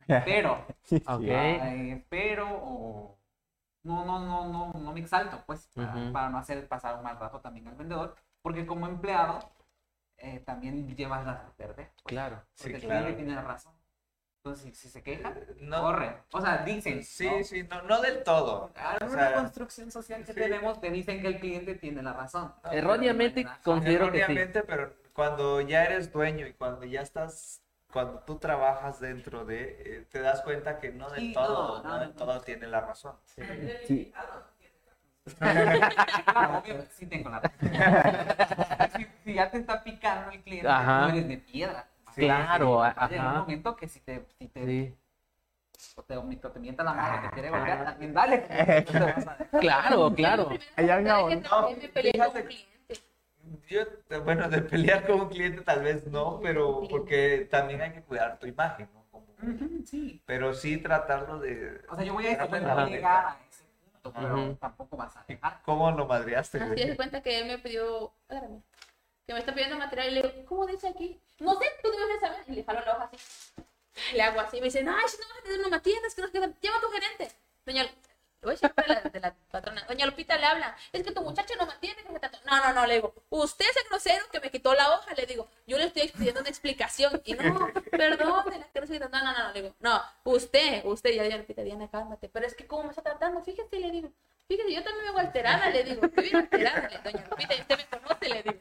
[0.24, 1.20] pero, Sí, Ok.
[1.20, 1.30] sí.
[1.30, 3.18] ay, espero o
[3.84, 5.68] no, no, no, no, no me exalto, pues,
[6.12, 9.38] para, no hacer pasar un mal rato también al vendedor, porque como empleado
[10.16, 12.42] eh, también llevas las de perder, Claro.
[12.54, 13.04] Sí, porque el claro.
[13.04, 13.77] cliente tiene razón.
[14.48, 16.16] Entonces, si, si se queja, No, corre.
[16.32, 17.44] O sea, dicen, Sí, ¿no?
[17.44, 18.70] sí, no, no del todo.
[18.76, 20.40] Ah, O sea, una construcción social que sí.
[20.40, 22.52] tenemos te dicen que el cliente tiene la razón.
[22.70, 24.22] Erróneamente Pero no considero que sí.
[24.22, 27.60] Erróneamente, pero cuando ya eres dueño y cuando ya estás,
[27.92, 31.82] cuando tú trabajas dentro de, eh, te das cuenta que no del Sí, todo, no,
[31.82, 32.14] no, no, del no.
[32.14, 33.16] todo tiene la razón.
[33.86, 34.12] Sí.
[34.12, 34.44] Claro,
[36.62, 37.58] obvio, sí tengo la razón.
[38.96, 41.00] si, si ya te está picando el cliente, Ajá.
[41.02, 41.86] no eres de piedra.
[42.26, 43.40] Claro, Va a llegar un ajá.
[43.40, 44.94] momento que si te, si te, Sí.
[45.96, 48.38] o te, o te mienta la mano, te quiere golpear, también dale.
[48.38, 49.60] No te vas a dejar.
[49.60, 50.48] Claro, claro.
[50.76, 52.68] Allá no, no, también me peleé con fíjate- un cliente.
[53.68, 53.80] Yo,
[54.24, 58.38] bueno, de pelear con un cliente tal vez no, pero porque también hay que cuidar
[58.38, 59.04] tu imagen, ¿no?
[59.10, 59.26] Como-
[59.86, 60.20] Sí.
[60.26, 61.80] pero sí tratarlo de...
[61.88, 62.86] O sea, yo voy a intentar Ajá.
[62.86, 63.64] llegar a ese
[64.02, 65.60] punto, pero tampoco vas a dejar.
[65.64, 66.58] ¿Cómo lo madreaste?
[66.60, 68.12] Así de cuenta que él me pidió,
[69.28, 71.20] que me está pidiendo material y le digo, ¿cómo dice aquí?
[71.38, 72.44] No sé, tú debes de saber.
[72.46, 73.18] Y le jalo la hoja así.
[74.14, 74.56] Le hago así.
[74.56, 76.78] Me dicen, ay, si no vas a tener, no me atiendes, que no que Llama
[76.78, 77.30] a tu gerente.
[77.66, 77.86] Doña,
[78.40, 79.84] voy a la, de la patrona.
[79.86, 80.74] Doña Lupita le habla.
[80.94, 82.04] Es que tu muchacho no me atiende.
[82.04, 82.40] que se trata-".
[82.46, 83.12] No, no, no, le digo.
[83.28, 85.12] Usted es el grosero que me quitó la hoja.
[85.12, 87.20] Le digo, yo le estoy pidiendo una explicación.
[87.26, 89.74] Y no, perdón, no No, no, no, no, le digo.
[89.80, 92.30] No, usted, usted, ya, ya, Lupita, Diana, cálmate.
[92.30, 93.42] Pero es que, ¿cómo me está tratando?
[93.42, 94.10] Fíjate, le digo.
[94.48, 96.04] Fíjate, yo también me vengo alterada, le digo.
[96.06, 98.60] Estoy bien alterada, le- doña Lupita, y usted me conoce, le digo.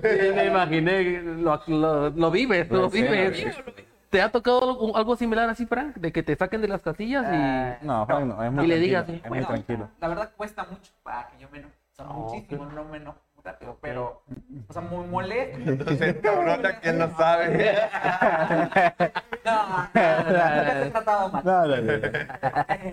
[0.00, 3.10] Sí, me imaginé, lo, lo, lo vives, lo vives.
[3.10, 3.88] lo Vivo, lo vivo.
[4.08, 5.96] ¿Te ha tocado algo, algo similar así, Frank?
[5.96, 7.84] De que te saquen de las casillas y...
[7.86, 9.90] No, Frank, no, es muy Y le tranquilo, digas, es muy Bueno, tranquilo.
[10.00, 11.74] La verdad cuesta mucho para que yo me enoje.
[11.92, 12.72] O sea, Ah, muchísimo, ok.
[12.72, 14.22] no me enojo rápido, pero,
[14.68, 15.58] o sea, muy molesto.
[15.70, 17.78] Entonces, cabrón, ¿quién lo sabe?
[19.44, 21.42] No, no, no, nunca te he tratado mal.
[21.44, 21.92] No, no, no.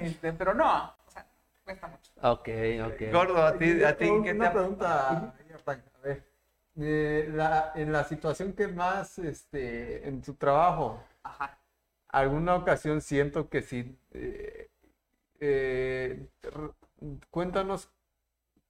[0.01, 0.95] Este, pero no,
[1.67, 2.11] cuesta mucho.
[2.21, 2.47] Ok,
[2.85, 3.11] ok.
[3.11, 5.09] Gordo, ¿a ti, a ti qué te una ha- pregunta.
[5.09, 6.23] A ver,
[6.77, 11.59] eh, la- en la situación que más, este, en tu trabajo, Ajá.
[12.07, 13.99] alguna ocasión siento que sí.
[14.11, 14.69] eh,
[15.41, 16.29] eh,
[17.29, 17.91] cuéntanos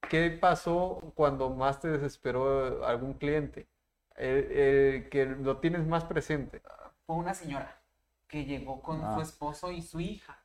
[0.10, 3.68] qué pasó cuando más te desesperó algún cliente,
[4.16, 6.64] El- el que lo tienes más presente.
[7.06, 7.80] Fue una señora
[8.28, 9.14] que llegó con Ah.
[9.14, 10.44] su esposo y su hija.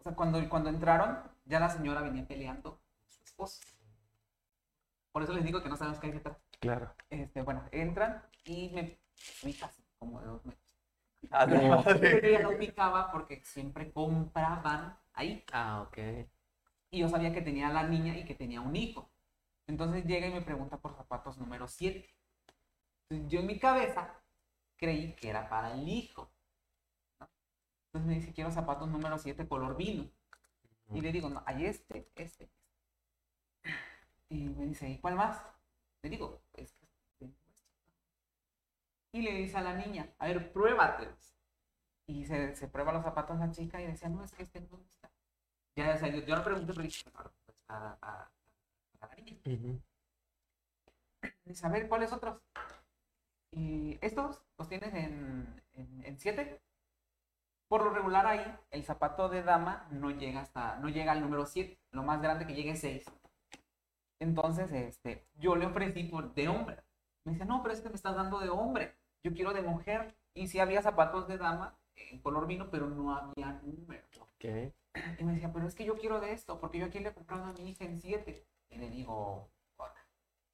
[0.00, 3.60] O sea, cuando, cuando entraron, ya la señora venía peleando con su esposo.
[5.12, 6.38] Por eso les digo que no sabemos qué hay detrás.
[6.58, 6.94] Claro.
[7.10, 8.98] Este, bueno, entran y me,
[9.62, 10.64] así, como de dos metros.
[11.30, 12.28] A la Pero madre.
[12.28, 15.44] ella la ubicaba porque siempre compraban ahí.
[15.52, 15.98] Ah, ok.
[16.90, 19.10] Y yo sabía que tenía la niña y que tenía un hijo.
[19.66, 22.08] Entonces llega y me pregunta por zapatos número 7.
[23.08, 24.14] Entonces, yo en mi cabeza
[24.76, 26.32] creí que era para el hijo.
[27.92, 30.10] Entonces me dice, quiero zapatos número 7 color vino.
[30.92, 32.50] Y le digo, no, hay este, este.
[34.30, 35.40] Y me dice, ¿y cuál más?
[36.02, 36.86] Le digo, es que
[37.18, 37.54] tengo esto.
[39.12, 41.34] Y le dice a la niña, a ver, pruébatelos.
[42.06, 44.78] Y se, se prueba los zapatos la chica y decía, no, es que este no
[44.80, 45.10] está.
[45.76, 46.44] Ya, o sea, yo, yo no
[47.12, 48.30] "Claro, pues, a, a-
[49.00, 49.38] a la niña.
[51.44, 52.40] Dice, a ver, ¿cuáles otros?
[53.52, 56.60] Y estos los tienes en, en, en siete.
[57.70, 61.46] Por lo regular ahí, el zapato de dama no llega hasta, no llega al número
[61.46, 61.78] 7.
[61.92, 63.04] Lo más grande que llegue es 6.
[64.18, 66.82] Entonces, este, yo le ofrecí por de hombre.
[67.24, 68.96] Me dice, no, pero es que me estás dando de hombre.
[69.22, 70.16] Yo quiero de mujer.
[70.34, 74.02] Y sí había zapatos de dama en color vino, pero no había número.
[74.18, 74.74] Ok.
[75.20, 77.14] Y me decía, pero es que yo quiero de esto, porque yo aquí le he
[77.14, 78.44] comprado a mi hija en 7.
[78.70, 79.48] Y le digo.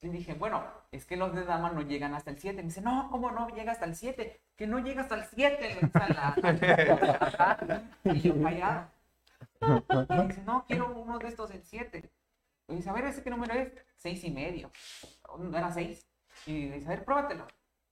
[0.03, 2.57] Y dije, bueno, es que los de dama no llegan hasta el 7.
[2.59, 4.40] Me dice, no, ¿cómo no llega hasta el 7?
[4.57, 5.59] Que no llega hasta el 7.
[5.61, 8.88] Le dice a la- y yo callado.
[9.62, 12.11] Y dice, no, quiero uno de estos en 7.
[12.68, 13.72] Y dice, a ver, ¿ese qué número es?
[13.97, 14.70] 6 y medio.
[15.38, 16.07] No era 6.
[16.47, 17.47] Y dice, a ver, pruébatelo.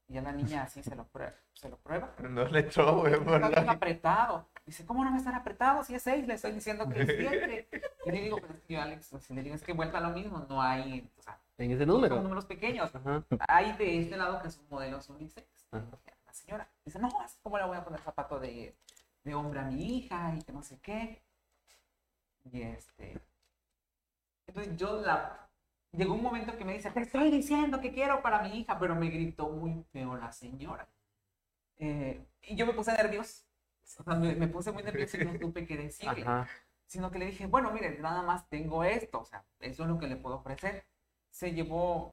[0.06, 1.32] Y ya la niña así se lo prueba.
[1.54, 2.12] Se lo prueba.
[2.18, 4.46] No le echó, güey, Está bien apretado.
[4.66, 5.82] Dice, ¿cómo no va a estar apretado?
[5.84, 7.68] Si es 6, le estoy diciendo que es 7.
[8.04, 10.00] Y le digo, pero es que yo, Alex, pues, le digo, es que vuelta a
[10.02, 12.20] lo mismo, no hay, o sea, En ese son número.
[12.20, 12.94] números pequeños.
[12.94, 13.24] Ajá.
[13.48, 15.46] Hay de este lado que son modelos unisex.
[15.70, 15.86] Ajá.
[16.26, 17.08] La señora dice, no,
[17.42, 18.76] ¿cómo le voy a poner zapato de,
[19.22, 20.34] de hombre a mi hija?
[20.36, 21.22] Y que no sé qué.
[22.52, 23.20] Y este...
[24.46, 25.40] Entonces yo la...
[25.92, 28.96] Llegó un momento que me dice, te estoy diciendo que quiero para mi hija, pero
[28.96, 30.88] me gritó muy feo la señora.
[31.78, 33.44] Eh, y yo me puse nervioso.
[34.00, 36.48] O sea, me, me puse muy nervioso y no supe qué decirle Ajá.
[36.86, 39.98] sino que le dije, bueno, mire, nada más tengo esto, o sea, eso es lo
[39.98, 40.84] que le puedo ofrecer.
[41.34, 42.12] Se llevó,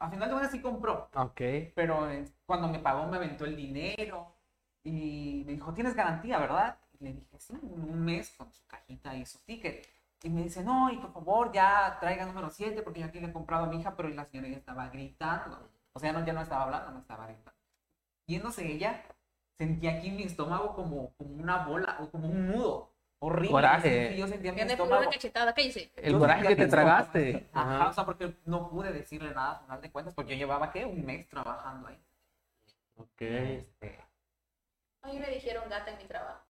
[0.00, 1.40] a final de cuentas sí compró, Ok.
[1.74, 4.34] pero eh, cuando me pagó me aventó el dinero
[4.82, 6.76] y me dijo, tienes garantía, ¿verdad?
[6.98, 9.86] Y le dije, sí, un mes con su cajita y su ticket.
[10.22, 13.28] Y me dice, no, y por favor, ya traiga número 7 porque yo aquí le
[13.28, 15.70] he comprado a mi hija, pero la señora ya estaba gritando.
[15.92, 17.52] O sea, no, ya no estaba hablando, no estaba gritando.
[18.26, 19.04] Yéndose ella,
[19.58, 22.95] sentía aquí en mi estómago como, como una bola o como un nudo.
[23.18, 23.50] Horrible.
[23.50, 24.10] Coraje.
[24.12, 25.00] Sí, yo sentía mi estómago.
[25.02, 25.90] una cachetada, ¿qué dice?
[25.96, 27.46] El Yo coraje que te tragaste.
[27.52, 27.88] Ajá, Ajá.
[27.88, 30.84] o sea, porque no pude decirle nada a final de cuentas, porque yo llevaba, ¿qué?
[30.84, 31.98] Un mes trabajando ahí.
[32.96, 33.20] Ok.
[33.20, 33.98] Este,
[35.02, 36.44] A mí me dijeron gata en mi trabajo.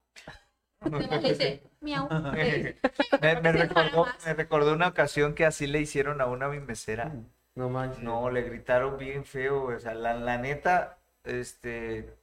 [0.91, 2.09] Le dice, miau.
[3.23, 7.13] Me, me recordó, me recordó una ocasión que así le hicieron a una mi mesera.
[7.55, 8.03] No manches.
[8.03, 9.65] No, le gritaron bien feo.
[9.75, 12.15] O sea, la, la neta, este,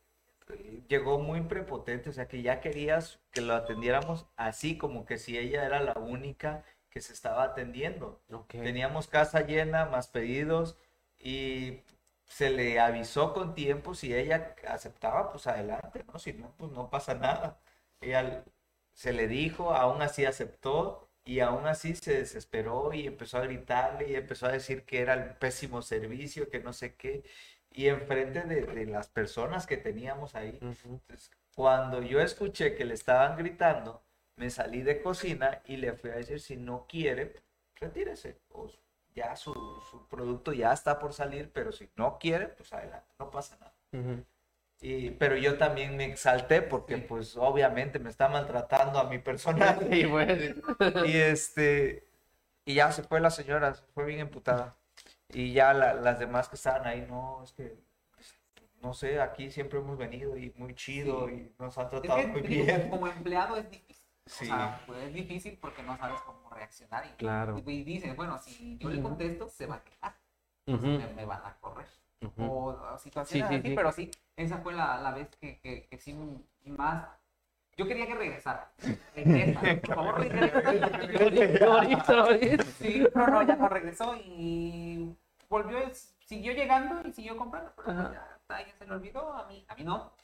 [0.87, 5.37] llegó muy prepotente, o sea, que ya querías que lo atendiéramos así, como que si
[5.37, 8.21] ella era la única que se estaba atendiendo.
[8.31, 8.51] Ok.
[8.51, 10.77] Teníamos casa llena, más pedidos,
[11.19, 11.81] y
[12.25, 16.19] se le avisó con tiempo, si ella aceptaba, pues adelante, ¿no?
[16.19, 17.59] Si no, pues no pasa nada.
[18.01, 18.43] Ella
[18.93, 24.09] se le dijo, aún así aceptó, y aún así se desesperó y empezó a gritarle
[24.09, 27.23] y empezó a decir que era el pésimo servicio, que no sé qué,
[27.73, 30.59] y enfrente de, de las personas que teníamos ahí.
[30.61, 30.95] Ujú.
[30.95, 34.03] Entonces, cuando yo escuché que le estaban gritando,
[34.35, 37.43] me salí de cocina y le fui a decir, si no quiere,
[37.75, 38.39] retírese.
[38.49, 38.69] O
[39.13, 39.53] ya su,
[39.89, 43.75] su producto ya está por salir, pero si no quiere, pues adelante, no pasa nada.
[43.91, 44.25] Ujú.
[44.81, 49.79] Y, pero yo también me exalté porque pues obviamente me está maltratando a mi personal.
[49.91, 50.55] Sí, pues.
[51.05, 52.07] Y este,
[52.65, 54.75] y ya se fue la señora, se fue bien emputada.
[55.33, 57.75] Y ya la- las demás que estaban ahí, no, es que,
[58.11, 58.39] pues,
[58.81, 61.33] no sé, aquí siempre hemos venido y muy chido Sí.
[61.33, 62.89] y nos han es tratado que, muy digo, bien.
[62.89, 64.03] como empleado es difícil.
[64.25, 64.45] Sí.
[64.45, 67.05] O sea, pues es difícil porque no sabes cómo reaccionar.
[67.05, 67.61] Y, Claro.
[67.65, 70.15] y dices, bueno, si yo le contesto, se va a quejar.
[70.65, 70.85] Ujú.
[70.87, 71.87] me, me van a correr.
[72.37, 73.75] O, o situaciones Sí, sí, así, sí.
[73.75, 76.17] pero sí, esa fue la, la vez que, que, que sí
[76.65, 77.05] más...
[77.75, 78.71] Yo quería que regresara.
[79.13, 80.61] Regresa, por favor, regresa.
[82.79, 85.13] Sí, pero no, ya no regresó y
[85.53, 85.77] volvió,
[86.25, 87.71] siguió llegando y siguió comprando.
[87.75, 90.11] Pero ya, se le olvidó, a mí, a mí no.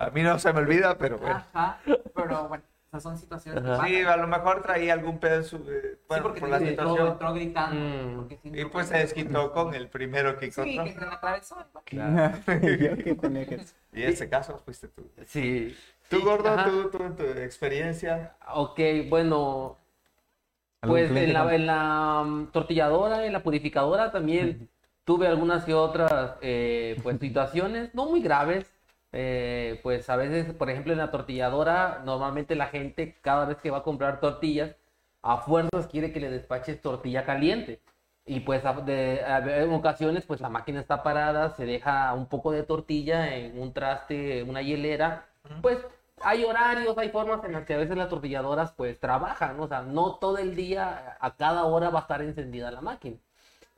[0.00, 1.42] A mí no se me olvida, pero bueno.
[1.52, 1.80] Ajá,
[2.14, 3.88] pero bueno, esas son situaciones que.
[3.88, 5.56] Sí, a lo mejor traía algún pedo en su...
[5.56, 7.08] eh, Sí, bueno, porque por la situación.
[7.08, 7.76] entró gritando.
[7.80, 8.16] Mm.
[8.16, 10.84] porque sí Y pues se desquitó con el primero que Sí, encontró.
[10.84, 11.56] que se le atravesó.
[11.84, 12.38] Claro.
[13.92, 15.10] Y en ese caso fuiste tú.
[15.26, 15.76] Sí.
[16.08, 18.36] Tú, Sí, gordo, tú en tu experiencia.
[18.54, 19.77] Ok, bueno, ¿Algún
[20.80, 24.68] pues en la, con- en la mm, tortilladora, en la purificadora también
[25.04, 28.66] tuve algunas que otras eh, pues situaciones, no muy graves,
[29.12, 33.70] eh, pues a veces, por ejemplo, en la tortilladora, normalmente la gente cada vez que
[33.70, 34.76] va a comprar tortillas,
[35.22, 37.80] a fuerzas quiere que le despaches tortilla caliente.
[38.26, 42.26] Y pues a- de- a- en ocasiones pues la máquina está parada, se deja un
[42.28, 45.26] poco de tortilla en un traste, una hielera.
[45.62, 45.78] Pues
[46.22, 49.82] hay horarios, hay formas en las que a veces las tortilladoras pues trabajan, o sea,
[49.82, 53.16] no todo el día, a cada hora va a estar encendida la máquina.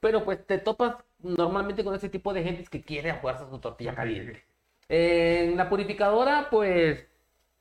[0.01, 3.59] Pero pues te topas normalmente con ese tipo de gente que quiere a fuerza su
[3.59, 4.45] tortilla caliente.
[4.89, 7.07] En la purificadora, pues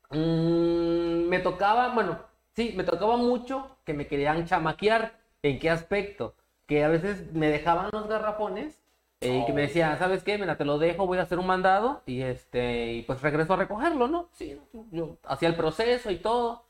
[0.09, 2.19] mm, me tocaba, bueno,
[2.55, 5.19] sí, me tocaba mucho que me querían chamaquear.
[5.43, 6.35] ¿En qué aspecto?
[6.67, 8.78] Que a veces me dejaban los garrafones
[9.21, 10.37] eh, y que me decían, ¿sabes qué?
[10.37, 13.57] Mira, te lo dejo, voy a hacer un mandado y este, y pues regreso a
[13.57, 14.29] recogerlo, ¿no?
[14.33, 14.59] Sí,
[14.91, 16.65] yo hacía el proceso y todo.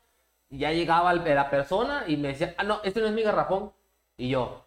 [0.48, 3.72] Y ya llegaba la persona y me decía, ah, no, este no es mi garrafón.
[4.16, 4.64] Y yo,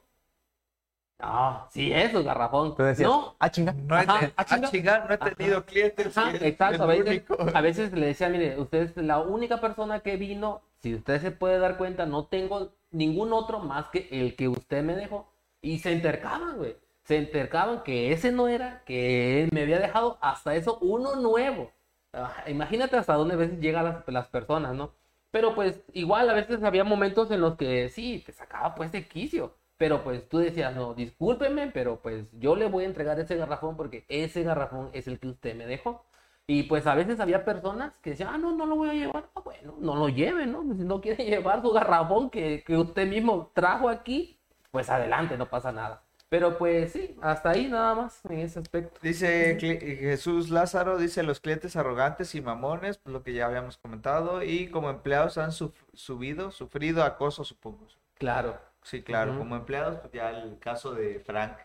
[1.23, 2.75] no, sí es su garrafón.
[2.75, 3.73] Tú decías, no, ah, chinga.
[3.73, 4.67] No he, Ajá, ah, chinga.
[4.67, 6.17] ah, chinga, no he tenido clientes.
[6.17, 6.83] Ajá, y es exacto.
[6.83, 7.23] A veces,
[7.53, 10.61] a veces le decía, mire, usted es la única persona que vino.
[10.79, 14.83] Si usted se puede dar cuenta, no tengo ningún otro más que el que usted
[14.83, 15.29] me dejó.
[15.61, 16.75] Y se intercaban, güey.
[17.03, 21.71] Se intercaban que ese no era, que él me había dejado hasta eso uno nuevo.
[22.13, 24.93] Ah, imagínate hasta dónde a veces llegan las, las personas, ¿no?
[25.31, 29.07] Pero pues igual a veces había momentos en los que sí, te sacaba pues de
[29.07, 29.55] quicio.
[29.77, 33.75] Pero pues tú decías, no, discúlpeme, pero pues yo le voy a entregar ese garrafón
[33.75, 36.05] porque ese garrafón es el que usted me dejó.
[36.45, 39.29] Y pues a veces había personas que decían, ah, no, no lo voy a llevar.
[39.35, 40.61] Ah, bueno, no lo lleve, ¿no?
[40.75, 44.39] Si no quiere llevar su garrafón que, que usted mismo trajo aquí,
[44.71, 46.02] pues adelante, no pasa nada.
[46.33, 48.99] Pero pues sí, hasta ahí nada más en ese aspecto.
[49.03, 53.77] Dice cli- Jesús Lázaro, dice los clientes arrogantes y mamones, pues, lo que ya habíamos
[53.77, 57.85] comentado, y como empleados han suf- subido, sufrido acoso, supongo.
[58.17, 58.57] Claro.
[58.81, 61.55] Sí, claro, como empleados, pues ya el caso de Frank,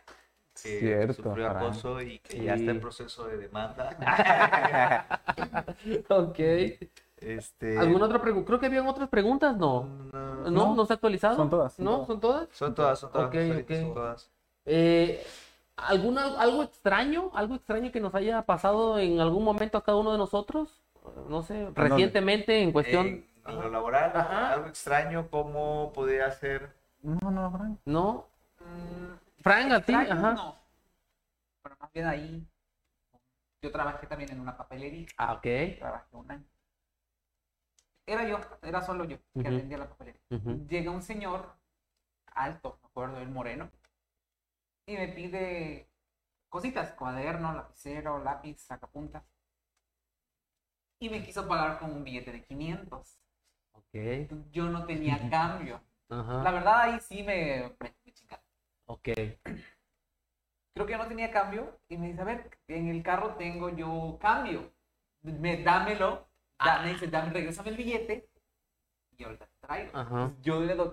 [0.63, 1.57] que Cierto, sufrió Frank.
[1.57, 3.97] acoso y que ya está en proceso de demanda.
[6.11, 6.39] Ok.
[7.21, 8.47] Este, ¿Alguna otra pregunta?
[8.47, 9.85] Creo que habían otras preguntas, ¿no?
[10.13, 10.77] no, ¿No?
[10.77, 11.37] ¿No, se ha actualizado?
[11.37, 12.05] Son todas, ¿No?
[12.05, 12.49] ¿Son todas?
[12.53, 13.29] Son todas, son todas.
[13.29, 13.81] Ok, ahorita ok.
[13.81, 14.31] son todas.
[14.71, 15.27] Eh,
[15.77, 17.31] ¿alguna, ¿Algo extraño?
[17.35, 20.83] ¿Algo extraño que nos haya pasado en algún momento a cada uno de nosotros?
[21.29, 23.25] No sé, recientemente en cuestión...
[23.47, 24.53] En lo laboral, Ajá.
[24.53, 26.77] algo extraño, ¿cómo podría ser?
[27.01, 27.79] No, no, Frank.
[27.87, 28.27] ¿No?
[28.61, 30.35] Mm, Frank, a ti, ajá.
[30.35, 30.55] No.
[31.63, 32.47] Pero más bien ahí.
[33.63, 35.07] Yo trabajé también en una papelería.
[35.17, 35.79] Ah, ok.
[35.79, 36.45] Trabajé un año.
[38.05, 39.49] Era yo, era solo yo que Ujú.
[39.49, 40.21] atendía la papelería.
[40.69, 41.55] Llega un señor
[42.35, 43.71] alto, me acuerdo, el moreno,
[44.89, 45.87] y me pide
[46.49, 49.23] cositas, cuaderno, lapicero, lápiz, sacapuntas.
[50.99, 53.21] Y me quiso pagar con un billete de 500.
[53.73, 54.51] Ok.
[54.51, 55.81] Yo no tenía cambio.
[56.09, 58.45] La verdad ahí sí me, me, chingaron.
[58.87, 59.09] Ok.
[60.75, 63.69] Creo que yo no tenía cambio y me dice, a ver, en el carro tengo
[63.69, 64.73] yo cambio.
[65.21, 66.29] Me, dámelo.
[66.59, 68.31] Da- me dice, dame, regrésame el billete
[69.19, 69.93] y ahorita te traigo.
[70.41, 70.93] Yo le doy.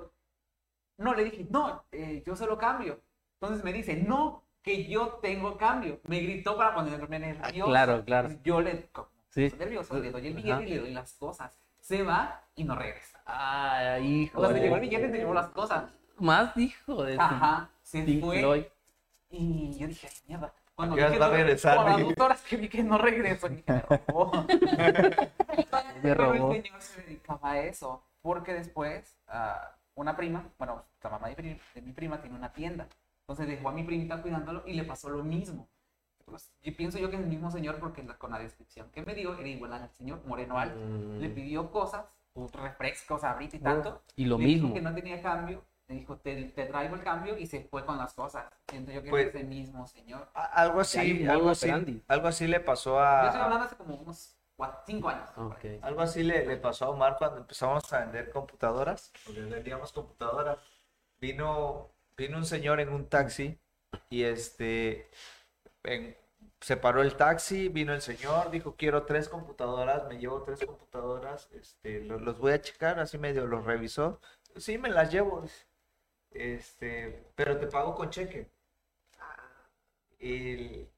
[0.98, 3.02] No, le dije, no, eh, yo se lo cambio.
[3.46, 6.00] Entonces me dice, no, que yo tengo cambio.
[6.04, 7.66] Me gritó para ponerme nervioso.
[7.70, 8.28] claro, claro.
[8.30, 8.90] Entonces, Yo le,
[9.30, 9.52] Sí.
[9.60, 10.64] nervioso, le doy el billete Ajá.
[10.64, 11.58] y le doy las cosas.
[11.80, 13.22] Se va y no regresa.
[13.26, 14.40] Ay, hijo.
[14.40, 15.84] O sea, me llevó el billete y me llevó las cosas.
[16.18, 18.40] Más hijo de Ajá, se Pink fue.
[18.40, 18.64] Floyd.
[19.30, 20.54] Y yo dije, ay, mierda.
[20.76, 21.78] Cuando ¿A qué vi horas que va a regresar?
[21.78, 24.32] a las dos horas que vi que no regresó, dije, me robó.
[24.48, 25.30] Me
[26.02, 26.52] Pero robó.
[26.54, 31.60] el señor se dedicaba a eso, porque después ah, una prima, bueno, la mamá de
[31.82, 32.88] mi prima tiene una tienda,
[33.28, 35.68] entonces dejó a mi primita cuidándolo y le pasó lo mismo.
[36.26, 39.02] Pues, yo pienso yo que es el mismo señor porque la- con la descripción que
[39.04, 40.80] me dio era igual al señor moreno alto.
[40.80, 41.20] Mm.
[41.20, 42.06] Le pidió cosas,
[42.54, 44.02] refrescos, ahorita y tanto.
[44.16, 44.74] Y lo le dijo mismo.
[44.76, 47.98] que no tenía cambio, le dijo, te, te traigo el cambio y se fue con
[47.98, 48.46] las cosas.
[48.70, 50.30] Siento yo que Pues- es ese mismo señor.
[50.34, 52.04] A- Algo así, algo así, operandi.
[52.08, 54.36] algo así le pasó Yo estoy a, hablando hace como unos
[54.86, 55.30] 5 años.
[55.38, 55.66] Ok.
[55.82, 60.58] algo así le, le pasó a Omar cuando empezamos a vender computadoras, porque vendíamos computadoras.
[61.20, 63.60] Vino, vino un señor en un taxi
[64.10, 65.10] y este,
[65.84, 66.18] en-
[66.62, 71.50] se paró el taxi, vino el señor, dijo quiero tres computadoras, me llevo tres computadoras,
[71.54, 74.20] este, lo- los, voy a checar, así medio los revisó.
[74.58, 75.46] Sí, me las llevo.
[76.32, 78.50] Este, pero te pago con cheque.
[80.20, 80.90] Y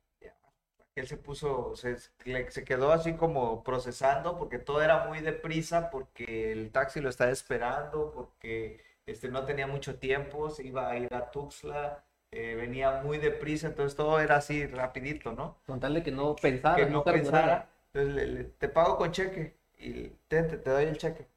[0.95, 6.51] él se puso, se, se quedó así como procesando porque todo era muy deprisa, porque
[6.51, 11.13] el taxi lo estaba esperando, porque este, no tenía mucho tiempo, se iba a ir
[11.13, 15.57] a Tuxtla, eh, venía muy deprisa, entonces todo era así rapidito, ¿no?
[15.65, 17.69] Con tal de que no pensara, que no pensara.
[17.93, 21.27] Entonces le- le- te pago con cheque y te, te, te doy el cheque.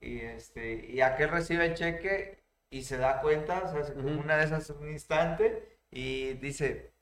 [0.00, 2.38] Y, este, y aquel recibe el cheque
[2.70, 4.20] y se da cuenta, o sea, se- como Ujú.
[4.20, 6.92] una de esas un instante y dice,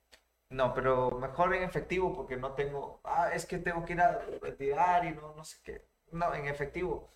[0.50, 4.20] no, pero mejor en efectivo porque no tengo, ah, es que tengo que ir a
[4.42, 5.86] retirar y no, no sé qué.
[6.12, 7.10] No, en efectivo.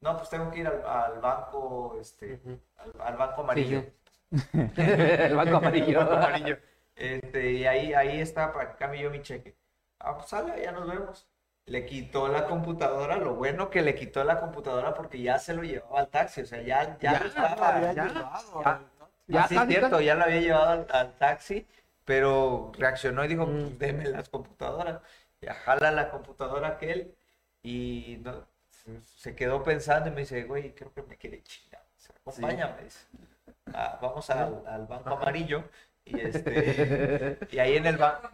[0.00, 2.40] No, pues tengo que ir al, al banco, este,
[2.76, 3.82] al, al banco amarillo.
[3.82, 3.92] sí.
[4.76, 5.98] el banco amarillo.
[6.00, 6.58] Banco Amarillo.
[6.94, 9.56] Este, y ahí, ahí está, para acá me dio mi cheque.
[10.00, 11.26] Ah, pues sale, ya nos vemos.
[11.66, 15.62] Le quitó la computadora, lo bueno que le quitó la computadora porque ya se lo
[15.62, 18.04] llevaba al taxi, o sea, ya, ya, Ya, lo estaba, ya, ya,
[18.62, 18.80] Ya,
[19.26, 21.66] ya, sí, casi, cierto, ya lo había llevado al, al taxi,
[22.04, 23.50] pero reaccionó y dijo, Mm.
[23.60, 25.00] pues deme las computadoras.
[25.40, 27.14] Ya jala la computadora aquel
[27.62, 28.46] y no-
[29.04, 31.82] se- quedó pensando y me dice, güey, creo que me quiere chingar.
[31.96, 32.14] O sea,
[32.46, 32.88] acompáñame.
[33.74, 35.64] Ah, vamos al, al banco amarillo
[36.04, 38.30] y este y ahí en el banco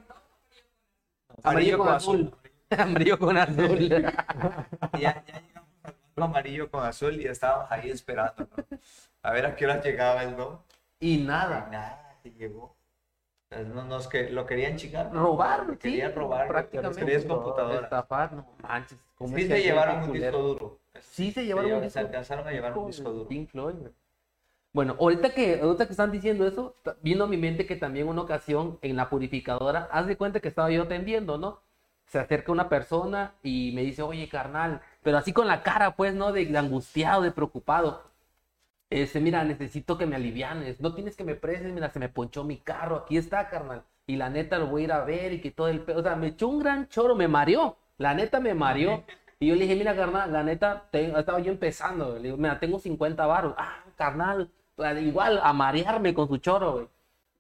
[1.42, 2.34] Amarillo con azul.
[2.70, 3.78] Amarillo con azul.
[4.94, 8.78] Y ya, ya llegamos al banco amarillo con azul y estábamos ahí esperando, ¿no?
[9.22, 10.64] A ver a qué hora llegaba el no.
[11.00, 11.68] y Y nada.
[11.70, 12.76] nada, que llegó.
[13.62, 15.12] No, nos que, lo querían chingar.
[15.12, 15.22] ¿no?
[15.22, 17.04] Robar, sí, Querían robar prácticamente.
[17.04, 17.84] tres computadoras.
[17.84, 18.98] Estafar, no manches.
[19.16, 20.78] ¿cómo Sí se llevaron un disco duro.
[21.00, 23.28] Sí se llevaron un Se disco alcanzaron a llevar un disco duro.
[23.28, 23.92] Pink Floyd, güey.
[24.72, 28.22] Bueno, ahorita que, ahorita que están diciendo eso, vino a mi mente que también una
[28.22, 31.60] ocasión en la purificadora, haz de cuenta que estaba yo atendiendo, ¿no?
[32.06, 36.14] Se acerca una persona y me dice, oye, carnal, pero así con la cara, pues,
[36.14, 36.32] ¿no?
[36.32, 38.02] De, de angustiado, de preocupado.
[38.94, 42.44] Este, mira, necesito que me alivianes, no tienes que me preses, mira, se me ponchó
[42.44, 43.82] mi carro, aquí está, carnal.
[44.06, 46.02] Y la neta lo voy a ir a ver y que todo el pedo, o
[46.04, 49.02] sea, me echó un gran choro, me mareó, la neta me mareó.
[49.40, 52.14] Y yo le dije, mira, carnal, la neta, te- estaba yo empezando.
[52.16, 53.54] Le digo, mira, tengo 50 baros.
[53.58, 54.48] Ah, carnal,
[55.02, 56.86] igual a marearme con su choro, güey.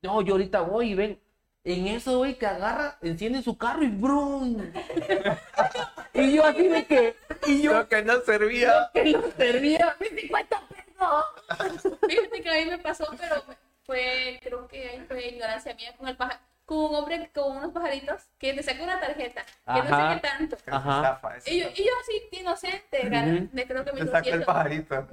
[0.02, 1.20] No, yo ahorita voy y ven.
[1.62, 4.56] En eso, güey, que agarra, enciende su carro y ¡brum!
[6.14, 7.14] y yo así de que,
[7.46, 8.90] y yo Lo que no servía.
[8.92, 10.62] que lo servía, mis 50
[10.98, 11.98] pesos.
[12.08, 13.42] Fíjate que a mí me pasó, pero
[13.84, 17.72] fue, creo que ahí fue ignorancia mía con el paja- con un hombre con unos
[17.72, 20.56] pajaritos que te saca una tarjeta, que no sé qué tanto.
[20.70, 21.20] Ajá.
[21.46, 24.46] Y yo, y yo así, inocente, gan- de creo que mis Te sacó el 200.
[24.46, 25.06] pajarito.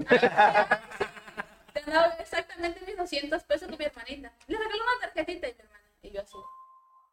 [1.74, 4.32] Te han dado exactamente mis 200 pesos con mi hermanita.
[4.48, 5.84] Le regaló una tarjetita y mi hermana.
[6.04, 6.38] Y yo así,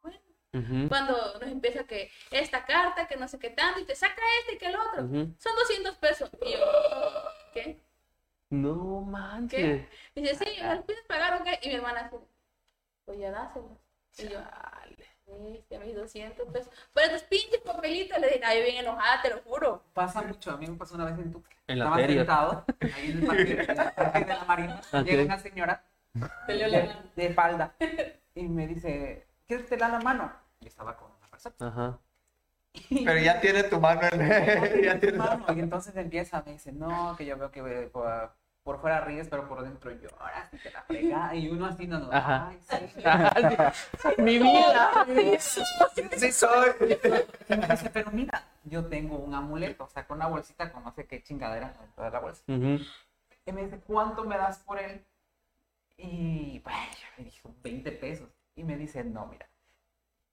[0.01, 0.87] bueno.
[0.87, 4.55] Cuando nos empieza que esta carta, que no sé qué tanto, y te saca este
[4.55, 5.01] y que el otro.
[5.37, 6.29] Son 200 pesos.
[6.45, 6.59] Y yo,
[7.53, 7.81] ¿qué?
[8.49, 9.87] No manches.
[10.15, 11.59] Dice, sí, ¿me los puedes pagar o qué?
[11.61, 12.15] Y mi hermana así,
[13.05, 13.71] pues ya dáselos.
[14.17, 14.39] Y yo,
[15.67, 16.73] sí, a mis 200 pesos.
[16.93, 19.83] Pero estos pinches papelitos, le dije, ay, yo bien enojada, te lo juro.
[19.93, 22.17] Pasa mucho, a mí me pasó una vez en tu En la Estaba feria.
[22.17, 24.81] sentado ahí en el parque, en el parque de la Marina.
[25.05, 25.83] Llega una señora
[26.13, 27.03] mano.
[27.15, 27.75] de falda
[28.33, 30.31] y me dice, ¿quieres que te la la mano?
[30.61, 31.55] Y estaba con una persona.
[31.59, 31.99] Ajá.
[33.05, 37.15] Pero ya tiene tu mano en ya tiene Mano, Y entonces empieza, me dice, no,
[37.17, 38.31] que yo veo que eh, por,
[38.63, 41.35] por fuera ríes, pero por dentro lloras y te la frega.
[41.35, 42.49] Y uno así, no, no, Ajá.
[42.49, 44.21] ay, sí.
[44.21, 45.05] Mi vida.
[46.17, 46.69] Sí soy.
[47.49, 50.83] Y me dice, pero mira, yo tengo un amuleto, o sea, con una bolsita con
[50.83, 52.43] no sé qué chingadera dentro de la bolsa.
[52.47, 55.03] Y me dice, ¿cuánto me das por él?
[55.97, 58.29] Y bueno, yo me dijo, 20 pesos.
[58.55, 59.48] Y me dice, no, mira,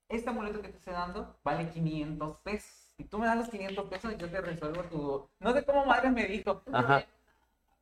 [0.08, 2.92] este amuleto que te estoy dando vale 500 pesos.
[2.96, 5.28] Si tú me das los 500 pesos, yo te resuelvo tu...
[5.40, 6.62] No sé cómo madre me dijo.
[6.72, 7.04] Ajá.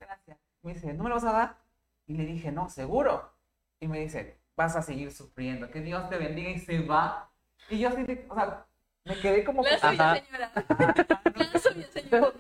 [0.00, 0.36] Gracias.
[0.62, 1.56] Me dice, ¿no me lo vas a dar?
[2.06, 3.30] Y le dije, no, seguro.
[3.80, 5.70] Y me dice, vas a seguir sufriendo.
[5.70, 7.30] Que Dios te bendiga y se va.
[7.70, 8.66] Y yo así, de, o sea,
[9.04, 9.62] me quedé como...
[9.62, 10.16] La que- suya, Ajá.
[10.16, 10.52] señora.
[11.34, 12.32] La suya, señora.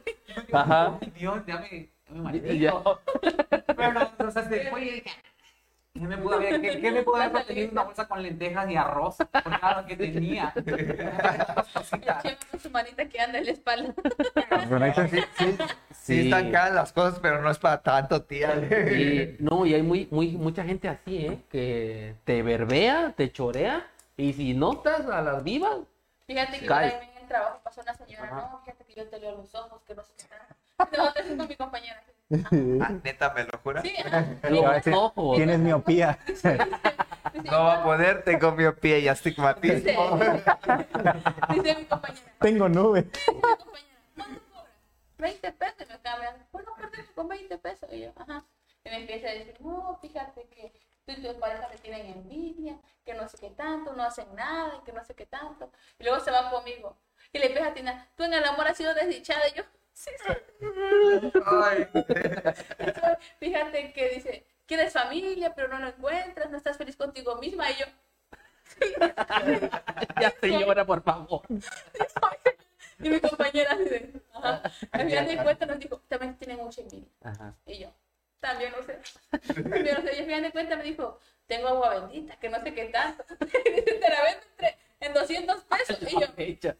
[0.52, 0.98] Ajá.
[1.14, 2.38] Dios, ya me, me.
[2.40, 5.10] Pero no, o sea, se fue y dije,
[5.94, 8.76] ¿qué me pudo haber, qué, qué me pudo haber mantenido una bolsa con lentejas y
[8.76, 9.16] arroz?
[9.32, 10.52] Era lo que tenía.
[12.62, 13.94] Su manita que anda en la espalda.
[14.68, 14.92] Bueno.
[15.08, 15.56] Sí, sí,
[15.92, 18.54] sí están caras las cosas, pero no es para tanto, tía.
[18.56, 21.42] Y, no, y hay muy, muy, mucha gente así, ¿eh?
[21.48, 23.86] Que te verbea, te chorea,
[24.16, 25.78] y si no estás a las vivas,
[26.26, 26.90] Fíjate que Cae.
[26.90, 28.48] también en el trabajo pasó una señora, Ajá.
[28.52, 30.40] no, fíjate que yo te leo los ojos, que no sé qué tal.
[30.96, 32.02] No, te con mi compañera.
[32.82, 33.82] Ah, neta, ¿me lo jura?
[33.82, 33.94] Sí,
[34.92, 35.36] ojos.
[35.36, 36.18] Tienes miopía.
[36.26, 36.58] Dice,
[37.44, 40.18] No va a poder, tengo miopía y astigmatismo.
[41.50, 43.02] dice mi compañera, Tengo nube.
[43.02, 44.72] dice mi compañera, ¿cuánto cobras?
[45.18, 45.76] 20 pesos.
[45.80, 47.88] Y me cambian, bueno, perdemos con 20 pesos.
[47.92, 48.44] Y yo, ajá.
[48.84, 50.72] Y me empieza a decir, no, fíjate que
[51.06, 54.74] tú y tu pareja me tienen envidia, que no sé qué tanto, no hacen nada,
[54.80, 55.70] y que no sé qué tanto.
[55.98, 56.96] Y luego se va conmigo.
[57.32, 59.48] Y le empieza a tirar, tú en el amor has sido desdichada.
[59.48, 59.64] Y yo,
[59.94, 61.32] sí, sí.
[61.46, 61.88] Ay.
[63.40, 67.70] Fíjate que dice, quieres familia, pero no lo encuentras, no estás feliz contigo misma.
[67.70, 67.86] Y yo,
[70.20, 71.42] Ya señora, por favor.
[72.98, 73.76] y mi compañera
[74.32, 74.62] ajá.
[74.92, 77.08] Al final de cuentas nos dijo, también tienen mucha envidia.
[77.22, 77.54] Ajá.
[77.66, 77.92] Y yo,
[78.40, 79.00] también no sé.
[79.54, 80.16] También no sé.
[80.16, 83.24] Y al final de cuentas me dijo, tengo agua bendita, que no sé qué tanto.
[83.40, 85.98] Dice, te la vendo entre, en 200 pesos.
[86.02, 86.76] Y yo, Hecha.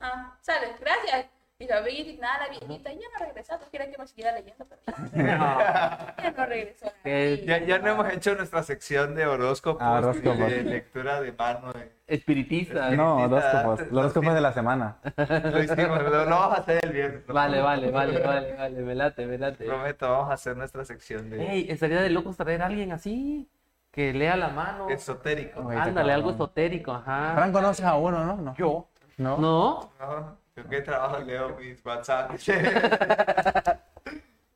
[0.00, 1.26] ah, sale, gracias.
[1.64, 4.06] Y Y la vi indignada la viejita y ya no regresó, tú querías que me
[4.06, 6.86] siguiera leyendo, pero ya, ya no regresó.
[7.02, 10.38] Que- Ya, ya no hemos hecho nuestra sección de horóscopos, Ah, horóscopos.
[10.50, 11.72] de lectura de mano.
[11.72, 12.90] de- Espiritista.
[12.90, 13.80] No, horóscopos.
[13.90, 14.98] Los horóscopos de la semana.
[15.16, 17.22] Lo hicimos, lo, lo vamos a hacer el viernes.
[17.26, 19.64] lo Vale, vale, vale, vale, vale, me late, me late.
[19.64, 23.48] Prometo, vamos a hacer nuestra sección de Ey, estaría de locos traer a alguien así,
[23.90, 24.90] que lea la mano.
[24.90, 25.66] esotérico.
[25.70, 27.32] Ándale, algo esotérico, ajá.
[27.34, 28.36] Fran conoces a uno, ¿no?
[28.36, 28.54] No.
[28.56, 28.88] Yo.
[29.16, 29.38] ¿No?
[29.38, 29.90] ¿No?
[29.98, 32.32] No, yo que trabajo leo mis WhatsApp.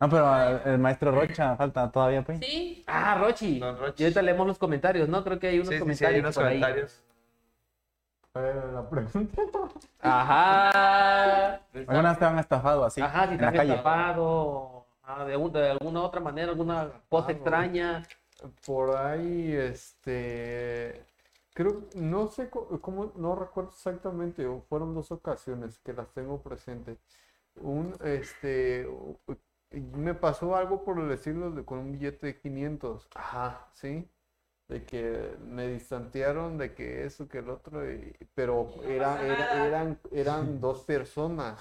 [0.00, 2.38] No, pero el, maestro Rocha falta todavía, pues.
[2.38, 3.58] Sí, Ah, Rochi.
[3.58, 4.00] Don Rochi.
[4.00, 5.24] Y ahorita leemos los comentarios, ¿no?
[5.24, 6.60] Creo que hay unos Sí, sí, sí, comentarios hay unos por ahí.
[6.60, 7.02] comentarios.
[8.34, 9.42] A ver, la pregunta.
[10.00, 11.60] Ajá.
[11.74, 13.70] Algunas te han estafado así Ajá, si en te calle.
[13.72, 18.02] estafado, ah, de, un- de alguna otra manera, alguna cosa Ah, extraña.
[18.64, 21.02] Por ahí, este,
[21.58, 26.98] creo, no sé cómo, no recuerdo exactamente, o fueron dos ocasiones que las tengo presentes.
[27.60, 28.88] Un, este,
[29.72, 33.66] me pasó algo por el estilo de con un billete de 500, Ajá.
[33.74, 34.08] ¿sí?
[34.68, 39.98] De que me distantearon de que eso, que el otro, y- pero era, era- eran,
[40.12, 41.60] eran dos personas.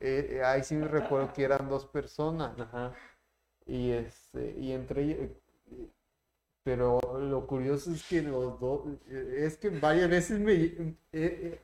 [0.00, 2.58] Eh, eh, ahí sí me recuerdo que eran dos personas.
[2.58, 2.94] Ajá.
[3.66, 5.30] Y este, y entre ellos,
[6.66, 11.60] pero lo curioso es que los dos, es que varias veces me, eh, eh,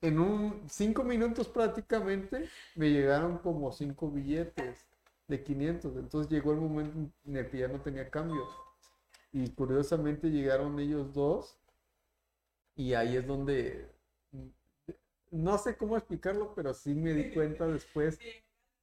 [0.00, 4.84] en un cinco minutos prácticamente, me llegaron como cinco billetes
[5.28, 5.94] de 500.
[5.94, 8.44] Entonces llegó el momento en el que ya no tenía cambio.
[9.32, 11.56] Y curiosamente llegaron ellos dos,
[12.74, 13.88] y ahí es donde,
[15.30, 18.18] no sé cómo explicarlo, pero sí me di cuenta después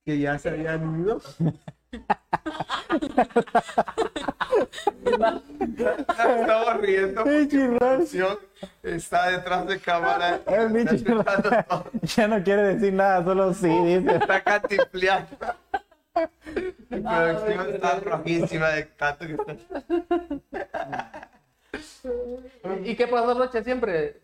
[0.06, 1.22] que ya se habían ido.
[6.10, 8.38] Estamos riendo producción
[8.84, 10.42] está detrás de cámara.
[10.48, 11.24] El bicho
[12.02, 14.16] ya no quiere decir nada, solo sí, dice.
[14.16, 15.38] Está cantifleando.
[16.90, 19.56] Mi producción está rojísima de tanto que está.
[22.84, 23.64] ¿Y qué pasó, Roche?
[23.64, 24.22] Siempre.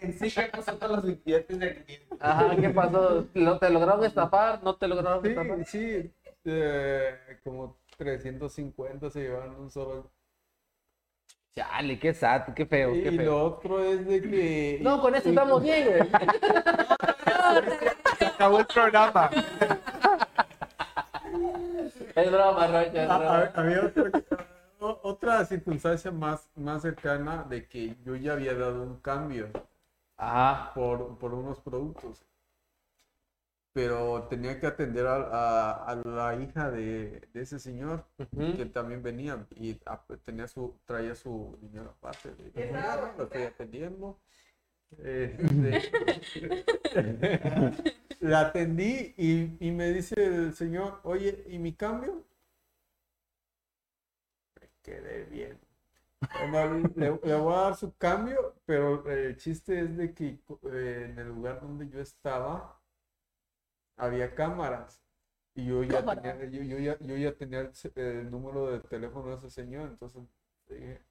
[0.00, 2.18] En sí, ¿qué pasó con los billetes de 500?
[2.20, 3.26] Ajá, ¿qué pasó?
[3.34, 4.62] ¿Lo- ¿Te lograron estafar?
[4.62, 5.64] ¿No te lograron Sí, estafar?
[5.66, 6.10] sí,
[6.44, 10.10] eh, como 350 se llevaron un solo.
[11.56, 13.26] Chale, qué sad, qué feo, Y, qué y feo.
[13.26, 14.78] lo otro es de que.
[14.82, 16.00] No, con eso y- estamos bien, güey.
[18.18, 19.30] Se acabó el programa.
[22.14, 27.68] Es broma, Roche, es Ah, ah, había otra, o- otra circunstancia más, más cercana de
[27.68, 29.48] que yo ya había dado un cambio
[30.16, 30.74] Ajá.
[30.74, 32.24] por, por unos productos.
[33.72, 38.04] Pero tenía que atender a, a- a la hija de, de ese señor.
[38.56, 42.34] Que también venía y ah, tenía su, traía su dinero aparte.
[42.38, 44.18] Le dije, "Mira, no, lo estoy atendiendo.
[44.98, 45.82] Este,
[48.20, 52.24] la atendí y, y me dice el señor, oye, ¿y mi cambio?
[54.88, 55.58] Quedé bien.
[56.96, 60.26] Le, le voy a dar su cambio, pero el chiste es de que
[60.72, 62.80] eh, en el lugar donde yo estaba
[63.96, 65.02] había cámaras.
[65.54, 66.22] Y yo ya Cámara.
[66.22, 70.22] tenía, yo, yo ya, yo ya tenía el, número de teléfono de ese señor, entonces
[70.68, 71.02] dije,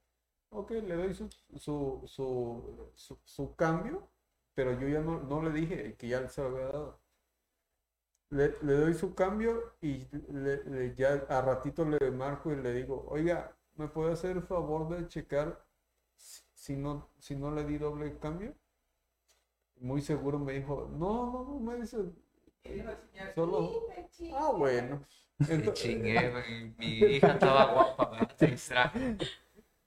[0.51, 4.09] ok, le doy su, su, su, su, su cambio,
[4.55, 6.99] pero yo ya no, no le dije que ya se lo había dado.
[8.29, 12.73] Le, le doy su cambio y le- le- ya a ratito le marco y le
[12.73, 15.65] digo, oiga, ¿me puede hacer el favor de checar
[16.53, 18.55] si, no, si no le di doble cambio?
[19.79, 21.97] Muy seguro me dijo, no, no, no, me dice,
[23.35, 23.87] solo...
[24.33, 25.03] Ah, bueno.
[25.39, 26.73] Me Ento- chingué, güey.
[26.77, 28.27] Mi hija estaba guapa, güey.
[28.37, 28.99] Se distrajo.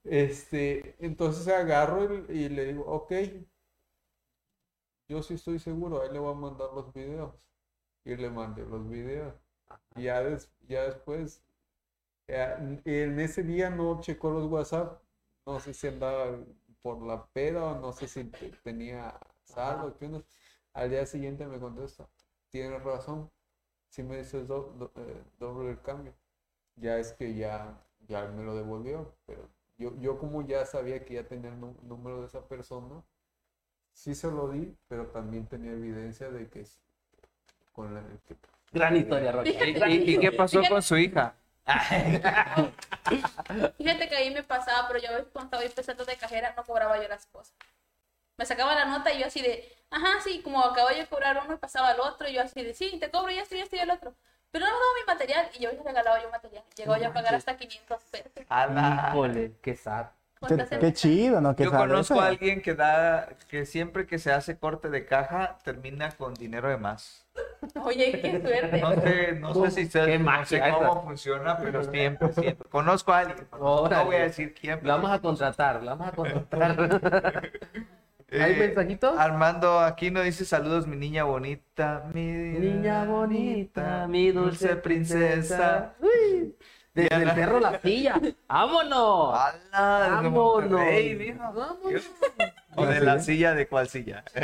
[0.04, 3.12] Este, entonces agarro y, y le digo, ok,
[5.08, 7.46] yo sí estoy seguro, ahí le voy a mandar los videos.
[8.04, 9.34] Y le mandé los videos.
[9.96, 11.44] Y ya, des- ya después,
[12.85, 15.02] en ese día no checó los WhatsApp,
[15.47, 16.39] no sé si andaba
[16.82, 19.19] por la peda o no sé si te- tenía
[19.57, 20.23] onda.
[20.74, 22.09] Al día siguiente me contesta,
[22.51, 23.31] tienes razón,
[23.90, 26.15] sí me dices do- do- eh, doble el cambio.
[26.77, 29.48] Ya es que ya, ya me lo devolvió, pero
[29.78, 33.02] yo, yo como ya sabía que ya tenía el número de esa persona,
[33.93, 36.66] sí se lo di, pero también tenía evidencia de que
[37.73, 38.36] con la que
[38.73, 39.52] Gran historia, Roche.
[39.89, 41.35] ¿Y, y- y qué pasó con su hija?
[43.78, 46.64] Fíjate que ahí me pasaba, pero yo a veces cuando estaba empezando de cajera no
[46.64, 47.54] cobraba yo las cosas.
[48.38, 51.40] Me sacaba la nota y yo así de, ajá, sí, como acababa yo de cobrar
[51.44, 53.60] uno y pasaba al otro, y yo así de, sí, te cobro y esto y
[53.60, 54.14] esto y el otro.
[54.50, 56.64] Pero no me daba mi material y yo les regalaba yo material.
[56.76, 58.32] Llegó ya a pagar hasta 500 pesos.
[58.48, 60.06] A la- Híjole, qué sad.
[60.40, 61.54] Qué, ¿Cuántas qué chido, ¿no?
[61.54, 65.58] Qué Yo conozco a alguien que da, que siempre que se hace corte de caja,
[65.64, 67.26] termina con dinero de más.
[67.84, 68.80] Oye, qué suerte.
[68.80, 71.00] No sé, no sé si se- Qué no sé cómo esa.
[71.02, 72.68] funciona, pero siempre, siempre.
[72.70, 73.46] Conozco a alguien.
[73.52, 74.80] No voy a decir quién.
[74.82, 77.50] Lo vamos a contratar, lo vamos a contratar.
[78.32, 79.18] ¿Hay Eh, mensajitos?
[79.18, 85.94] Armando Aquino dice saludos, mi niña bonita, mi Niña bonita, mi dulce princesa.
[86.00, 86.54] Uy,
[86.94, 88.20] desde el perro la silla.
[88.48, 89.34] ¡Vámonos!
[89.38, 90.08] ¡Hala!
[90.22, 90.70] ¡Vámonos!
[91.54, 92.10] ¡Vámonos!
[92.76, 93.54] ¿O de la silla?
[93.54, 94.24] ¿De cuál silla?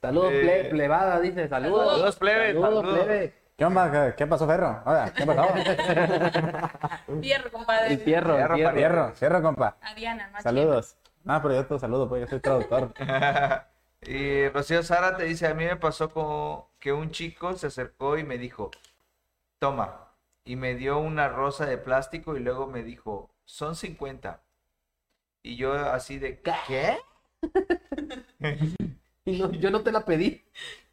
[0.00, 1.48] Saludos, Eh, ple- plebada, dice.
[1.48, 1.90] Saludos.
[1.92, 2.98] Saludos, plebe, Saludos, saludos.
[3.06, 3.34] plebe.
[3.56, 4.16] ¿Qué onda?
[4.16, 4.82] ¿Qué, pasó, Ferro?
[4.84, 5.46] Hola, ¿qué pasó?
[7.20, 7.92] Fierro, compadre.
[7.92, 8.74] El fierro, el Fierro, fierro.
[8.74, 9.76] Fierro, fierro, compa.
[9.80, 10.96] A Diana, más Saludos.
[11.26, 12.92] Ah, pero yo te saludo, pues yo soy traductor.
[14.02, 18.18] y Rocío Sara te dice, a mí me pasó como que un chico se acercó
[18.18, 18.72] y me dijo,
[19.60, 20.08] toma,
[20.44, 24.42] y me dio una rosa de plástico y luego me dijo, son 50.
[25.42, 26.98] Y yo así de, ¿qué?
[29.24, 30.44] Y no- yo no te la pedí.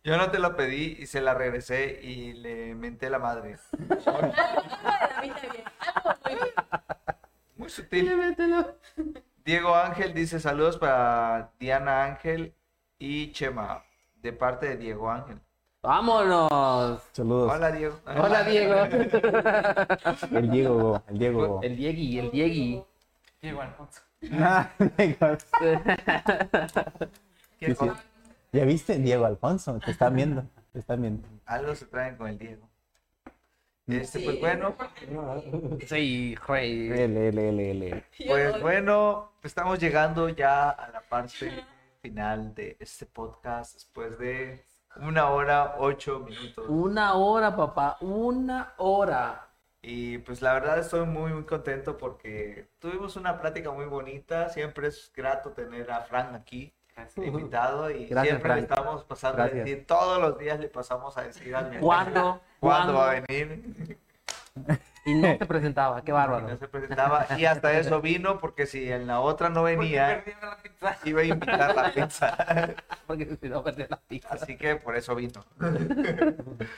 [0.03, 3.57] Yo no te lo pedí y se la regresé y le menté la madre.
[4.05, 4.33] La.
[7.55, 8.09] Muy sutil.
[9.45, 12.53] Diego Ángel dice saludos para Diana Ángel
[12.99, 13.83] y Chema,
[14.15, 15.39] de parte de Diego Ángel.
[15.81, 17.01] ¡Vámonos!
[17.13, 17.53] Saludos.
[17.55, 17.99] Hola Diego.
[18.05, 18.75] Hola, Diego.
[20.37, 21.59] El Diego, el Diego.
[21.63, 22.83] El Diegui, el Diegui.
[23.41, 24.01] Diego Alfonso.
[24.33, 25.37] Ah, Diego.
[27.59, 27.91] ¿Qué Sí, sí.
[28.51, 28.97] ¿Ya viste?
[28.97, 30.43] Diego Alfonso, te están viendo.
[30.73, 31.25] Te están viendo.
[31.45, 32.67] Algo se traen con el Diego.
[33.87, 34.75] Este, pues bueno,
[35.87, 36.91] Sí, güey.
[36.91, 38.03] L, L, L, L.
[38.27, 41.63] pues bueno, estamos llegando ya a la parte
[42.01, 44.61] final de este podcast después de
[44.97, 46.65] una hora, ocho minutos.
[46.67, 47.97] Una hora, papá.
[48.01, 49.45] Una hora.
[49.81, 54.49] Y pues la verdad estoy muy, muy contento porque tuvimos una plática muy bonita.
[54.49, 56.73] Siempre es grato tener a Fran aquí,
[57.15, 58.71] invitado, y Gracias, siempre le Frank.
[58.79, 62.41] estamos pasando a decir, todos los días le pasamos a decir al mesero ¿Cuándo?
[62.59, 63.25] cuándo va a ¿Cuándo?
[63.29, 63.97] venir.
[65.05, 66.01] Y no se presentaba.
[66.03, 66.57] Qué Y no bárbaro.
[66.57, 67.27] se presentaba.
[67.37, 70.23] Y hasta eso vino, porque si en la otra no venía,
[71.03, 72.75] iba a invitar la pizza.
[73.07, 74.29] Porque si no perdía la pizza.
[74.29, 75.43] Así que por eso vino.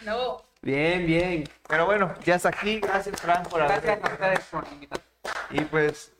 [0.05, 0.37] No.
[0.61, 1.43] Bien, bien.
[1.67, 2.79] Pero bueno, ya está aquí.
[2.79, 5.03] Gracias, Fran, por haber Gracias a ustedes por invitarme.
[5.49, 6.13] Y pues,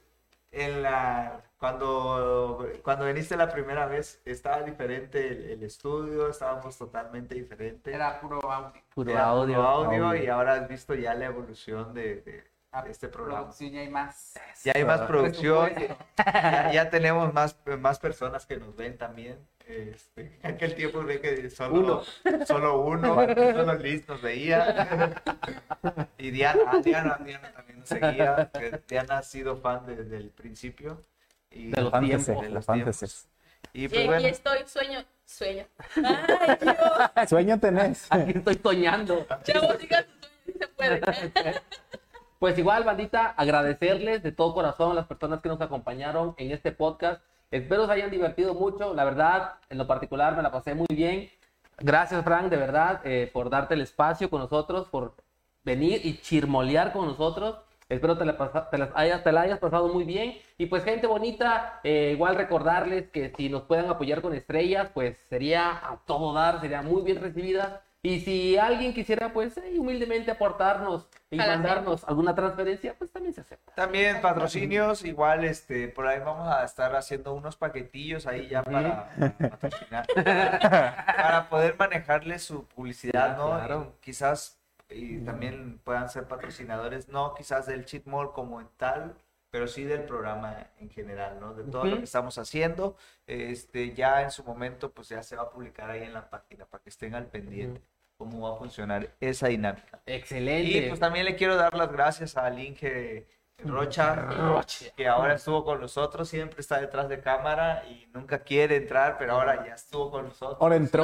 [0.52, 7.36] en la, cuando, cuando viniste la primera vez, estaba diferente el, el estudio, estábamos totalmente
[7.36, 7.94] diferentes.
[7.94, 8.82] Era puro audio.
[8.96, 9.56] Puro Era audio.
[9.58, 10.24] puro audio, audio.
[10.24, 13.42] y ahora has visto ya la evolución de, de- Ah, de este programa.
[13.42, 14.34] Producción y hay más.
[14.64, 15.72] Ya hay más producción,
[16.18, 19.46] ya, ya tenemos más, más personas que nos ven también.
[19.68, 25.14] Este, en aquel tiempo ve que solo uno, solo uno, solo Liz nos veía.
[26.18, 28.50] Y Diana, Diana, Diana también nos seguía.
[28.54, 31.04] que Diana ha sido fan desde el principio.
[31.52, 33.28] Y De los Fántese, tiempos, de los fánteses.
[33.74, 35.04] Y Y pues aquí bueno, estoy, sueño.
[35.26, 35.66] Sueño.
[35.96, 37.30] Ay, Dios.
[37.30, 38.08] Sueño tenés.
[38.10, 39.26] Aquí estoy soñando.
[39.44, 40.06] Chavos, digan
[40.46, 41.02] si se puede.
[42.40, 46.72] Pues igual, bandita, agradecerles de todo corazón a las personas que nos acompañaron en este
[46.72, 47.22] podcast.
[47.52, 48.96] Espero se hayan divertido mucho.
[48.96, 51.30] La verdad, en lo particular, me la pasé muy bien.
[51.78, 55.14] Gracias, Frank, de verdad, eh, por darte el espacio con nosotros, por
[55.64, 57.58] venir y chirmolear con nosotros.
[57.92, 60.36] Espero te la, pasa- te las haya- te la hayas pasado muy bien.
[60.58, 65.18] Y pues, gente bonita, eh, igual recordarles que si nos pueden apoyar con estrellas, pues
[65.30, 67.82] sería a todo dar, sería muy bien recibida.
[68.04, 73.42] Y si alguien quisiera, pues, eh, humildemente aportarnos y mandarnos alguna transferencia, pues también se
[73.42, 73.74] acepta.
[73.76, 79.10] también patrocinios, igual este, por ahí vamos a estar haciendo unos paquetillos ahí ya para,
[79.16, 83.50] para patrocinar, para poder manejarles su publicidad, ¿no?
[83.50, 83.94] Claro.
[84.02, 84.58] Quizás
[84.94, 89.16] y también puedan ser patrocinadores, no quizás del cheat mall como en tal,
[89.50, 91.54] pero sí del programa en general, ¿no?
[91.54, 92.96] De todo lo que estamos haciendo,
[93.28, 96.66] este, ya en su momento pues ya se va a publicar ahí en la página
[96.66, 97.82] para que estén al pendiente
[98.18, 100.00] cómo va a funcionar esa dinámica.
[100.06, 100.78] Excelente.
[100.78, 103.28] Y pues también le quiero dar las gracias a Linge
[103.66, 104.94] Rocha, Roche.
[104.96, 109.34] que ahora estuvo con nosotros, siempre está detrás de cámara y nunca quiere entrar, pero
[109.34, 110.58] ahora ya estuvo con nosotros.
[110.62, 111.04] Ahora Un entró.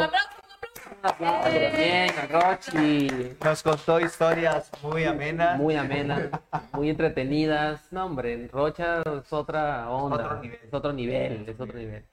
[0.87, 1.35] Aplauso, un aplauso.
[1.39, 3.35] Un aplauso también a Rochi.
[3.43, 5.59] Nos contó historias muy amenas.
[5.59, 6.29] Muy amenas,
[6.73, 7.91] muy entretenidas.
[7.91, 10.25] No, hombre, Rocha es otra onda.
[10.25, 10.59] Otro nivel.
[10.63, 12.05] Es otro nivel, es otro nivel.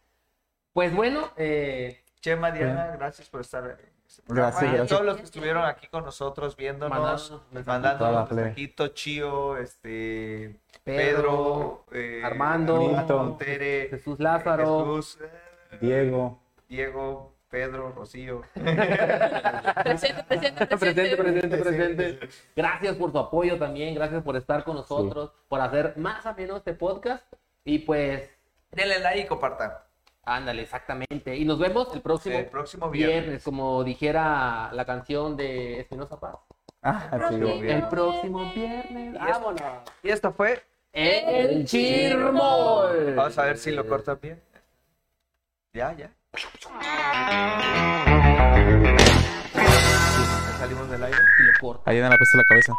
[0.73, 3.95] Pues bueno, eh, Chema, Diana, gracias por estar este.
[4.29, 4.89] Gracias, gracias.
[4.89, 12.01] todos los que estuvieron aquí con nosotros viéndonos, Mandándonos mandándonos mensajitos, Chío, este, Pedro, Pedro,
[12.01, 16.41] eh, Armando, Armando, Tere, Jesús Lázaro, Jesús, eh, Diego.
[16.69, 18.43] Diego, Pedro, Rocío.
[18.55, 20.67] Presente, presente, presente.
[20.67, 22.29] presente, presente, presente.
[22.57, 26.57] Gracias por tu apoyo también, gracias por estar con nosotros, por hacer más o menos
[26.57, 27.23] este podcast.
[27.65, 28.29] Y pues,
[28.73, 29.71] Denle like y compartan.
[30.25, 31.37] ándale, exactamente.
[31.37, 33.21] Y nos vemos el próximo, El próximo viernes.
[33.23, 33.45] viernes.
[33.45, 36.35] como dijera la canción de Espinosa Paz.
[36.83, 37.71] Ah, sí, Próximo güey.
[37.71, 39.15] El próximo viernes.
[39.15, 39.63] Vámonos.
[40.03, 40.61] Y esto fue.
[40.93, 43.15] El Chirmol.
[43.15, 44.43] Vamos a ver si lo cortan bien.
[45.73, 46.11] Ya, ya.
[50.59, 51.19] Salimos del aire.
[51.39, 51.83] Y lo corto.
[51.87, 52.73] Ahí en la peste la cabeza.